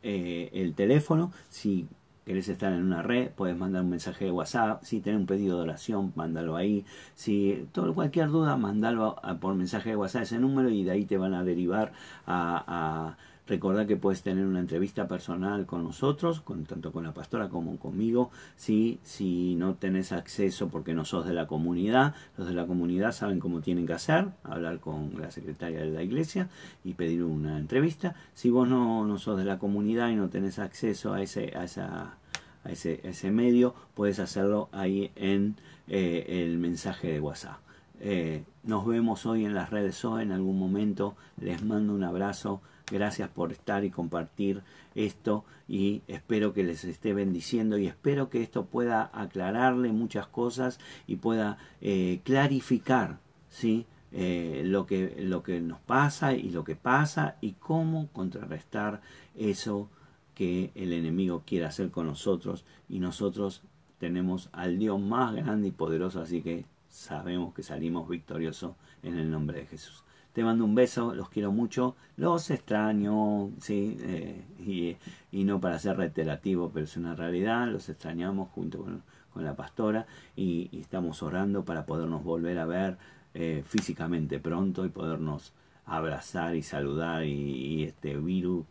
eh, 0.04 0.50
el 0.54 0.74
teléfono. 0.74 1.34
Si 1.50 1.86
querés 2.26 2.48
estar 2.48 2.72
en 2.72 2.82
una 2.82 3.02
red, 3.02 3.30
puedes 3.32 3.58
mandar 3.58 3.84
un 3.84 3.89
mensaje 3.89 4.24
de 4.24 4.32
WhatsApp. 4.32 4.84
Si 4.84 5.02
tenés 5.02 5.20
un 5.20 5.26
pedido 5.26 5.58
de 5.58 5.64
oración, 5.64 6.14
mándalo 6.16 6.56
ahí. 6.56 6.86
Si 7.14 7.68
todo, 7.74 7.93
cualquier 7.93 8.30
duda, 8.30 8.56
mándalo 8.56 9.18
por 9.41 9.54
mensaje 9.54 9.89
de 9.89 9.96
WhatsApp 9.98 10.24
ese 10.24 10.39
número 10.39 10.70
y 10.70 10.86
de 10.86 10.91
ahí 10.91 11.06
te 11.06 11.18
van 11.18 11.34
a 11.34 11.43
derivar 11.43 11.91
a 12.26 13.18
Recordad 13.48 13.86
que 13.86 13.96
puedes 13.96 14.24
tener 14.24 14.46
una 14.46 14.60
entrevista 14.60 15.08
personal 15.08 15.66
con 15.66 15.84
nosotros, 15.84 16.41
con, 16.41 16.66
tanto 16.66 16.91
con 16.91 17.04
la 17.04 17.14
pastora 17.14 17.48
como 17.50 17.78
conmigo. 17.78 18.32
Si, 18.56 19.00
si 19.04 19.56
no 19.56 19.76
tenés 19.76 20.12
acceso 20.12 20.70
porque 20.70 20.93
no 20.93 21.06
sos 21.06 21.28
de 21.28 21.34
la 21.34 21.46
comunidad, 21.46 22.16
los 22.38 22.48
de 22.48 22.54
la 22.54 22.66
comunidad 22.66 23.12
saben 23.12 23.39
cómo 23.39 23.62
tienen 23.62 23.86
que 23.86 23.93
hacer, 23.93 24.30
hablar 24.43 24.80
con 24.80 25.20
la 25.20 25.30
secretaria 25.30 25.82
de 25.82 25.91
la 25.91 26.02
iglesia 26.02 26.50
y 26.84 26.96
pedir 26.96 27.24
una 27.24 27.60
entrevista. 27.60 28.16
Si 28.34 28.50
vos 28.50 28.68
no, 28.68 29.06
no 29.06 29.18
sos 29.20 29.38
de 29.38 29.46
la 29.46 29.60
comunidad 29.60 30.10
y 30.10 30.16
no 30.16 30.30
tenés 30.30 30.58
acceso 30.58 31.14
a 31.14 31.22
ese, 31.22 31.56
a 31.56 31.66
esa, 31.66 32.18
a 32.64 32.72
ese, 32.72 33.00
ese 33.04 33.30
medio, 33.30 33.76
puedes 33.93 34.20
hacerlo 34.20 34.70
ahí 34.72 35.12
en 35.16 35.56
eh, 35.88 36.43
el 36.43 36.58
mensaje 36.58 37.12
de 37.12 37.20
WhatsApp. 37.20 37.60
Eh, 38.00 38.43
nos 38.64 38.86
vemos 38.86 39.26
hoy 39.26 39.46
en 39.46 39.54
las 39.54 39.70
redes 39.70 40.04
o 40.04 40.20
en 40.20 40.32
algún 40.32 40.58
momento. 40.60 41.16
Les 41.39 41.64
mando 41.64 41.93
un 41.93 42.04
abrazo. 42.04 42.62
Gracias 42.92 43.30
por 43.30 43.52
estar 43.52 43.84
y 43.84 43.90
compartir 43.90 44.62
esto 44.94 45.44
y 45.68 46.04
espero 46.08 46.54
que 46.54 46.64
les 46.64 46.84
esté 46.84 47.14
bendiciendo 47.14 47.78
y 47.78 47.88
espero 47.88 48.30
que 48.30 48.44
esto 48.44 48.66
pueda 48.66 49.10
aclararle 49.14 49.92
muchas 49.92 50.28
cosas 50.28 50.80
y 51.08 51.16
pueda 51.16 51.58
eh, 51.82 52.22
clarificar 52.24 53.18
¿sí? 53.50 53.88
Eh, 54.12 54.62
lo, 54.66 54.86
que, 54.86 55.16
lo 55.20 55.42
que 55.42 55.60
nos 55.62 55.80
pasa 55.80 56.34
y 56.34 56.52
lo 56.52 56.64
que 56.64 56.76
pasa 56.76 57.38
y 57.42 57.54
cómo 57.54 58.08
contrarrestar 58.14 59.02
eso 59.36 59.90
que 60.36 60.72
el 60.76 60.94
enemigo 60.94 61.44
quiere 61.46 61.66
hacer 61.66 61.90
con 61.90 62.06
nosotros 62.06 62.66
y 62.88 63.00
nosotros 63.00 63.64
tenemos 63.98 64.50
al 64.52 64.78
Dios 64.78 65.00
más 65.02 65.34
grande 65.34 65.70
y 65.70 65.72
poderoso 65.72 66.22
así 66.22 66.42
que 66.42 66.66
sabemos 66.88 67.54
que 67.54 67.64
salimos 67.64 68.08
victoriosos 68.08 68.76
en 69.04 69.18
el 69.18 69.30
nombre 69.30 69.60
de 69.60 69.66
Jesús. 69.66 70.05
Te 70.36 70.44
mando 70.44 70.66
un 70.66 70.76
beso, 70.76 71.16
los 71.16 71.30
quiero 71.30 71.54
mucho, 71.54 71.96
los 72.18 72.52
extraño, 72.52 73.52
sí, 73.62 73.98
eh, 74.02 74.98
y, 75.32 75.44
no 75.46 75.62
para 75.62 75.80
ser 75.80 75.96
reiterativo, 75.96 76.72
pero 76.74 76.84
es 76.84 76.98
una 76.98 77.16
realidad, 77.16 77.70
los 77.70 77.88
extrañamos 77.88 78.50
junto 78.50 78.80
con, 78.80 79.02
la 79.36 79.56
pastora 79.56 80.08
y, 80.36 80.78
estamos 80.78 81.24
orando 81.24 81.64
para 81.64 81.86
podernos 81.86 82.22
volver 82.22 82.60
a 82.60 82.66
ver 82.66 82.98
eh, 83.34 83.64
físicamente 83.66 84.38
pronto 84.40 84.86
y 84.86 84.90
podernos 84.90 85.54
abrazar 85.86 86.58
y 86.58 86.64
saludar 86.64 87.24
y, 87.24 87.32
y 87.32 87.84
este 87.84 88.18
virus 88.18 88.66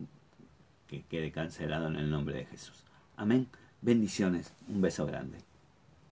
que 0.86 1.02
quede 1.04 1.32
cancelado 1.32 1.88
en 1.88 1.96
el 1.96 2.10
nombre 2.10 2.36
de 2.36 2.44
Jesús. 2.44 2.84
Amén. 3.16 3.48
Bendiciones. 3.80 4.52
Un 4.68 4.82
beso 4.82 5.06
grande. 5.06 5.53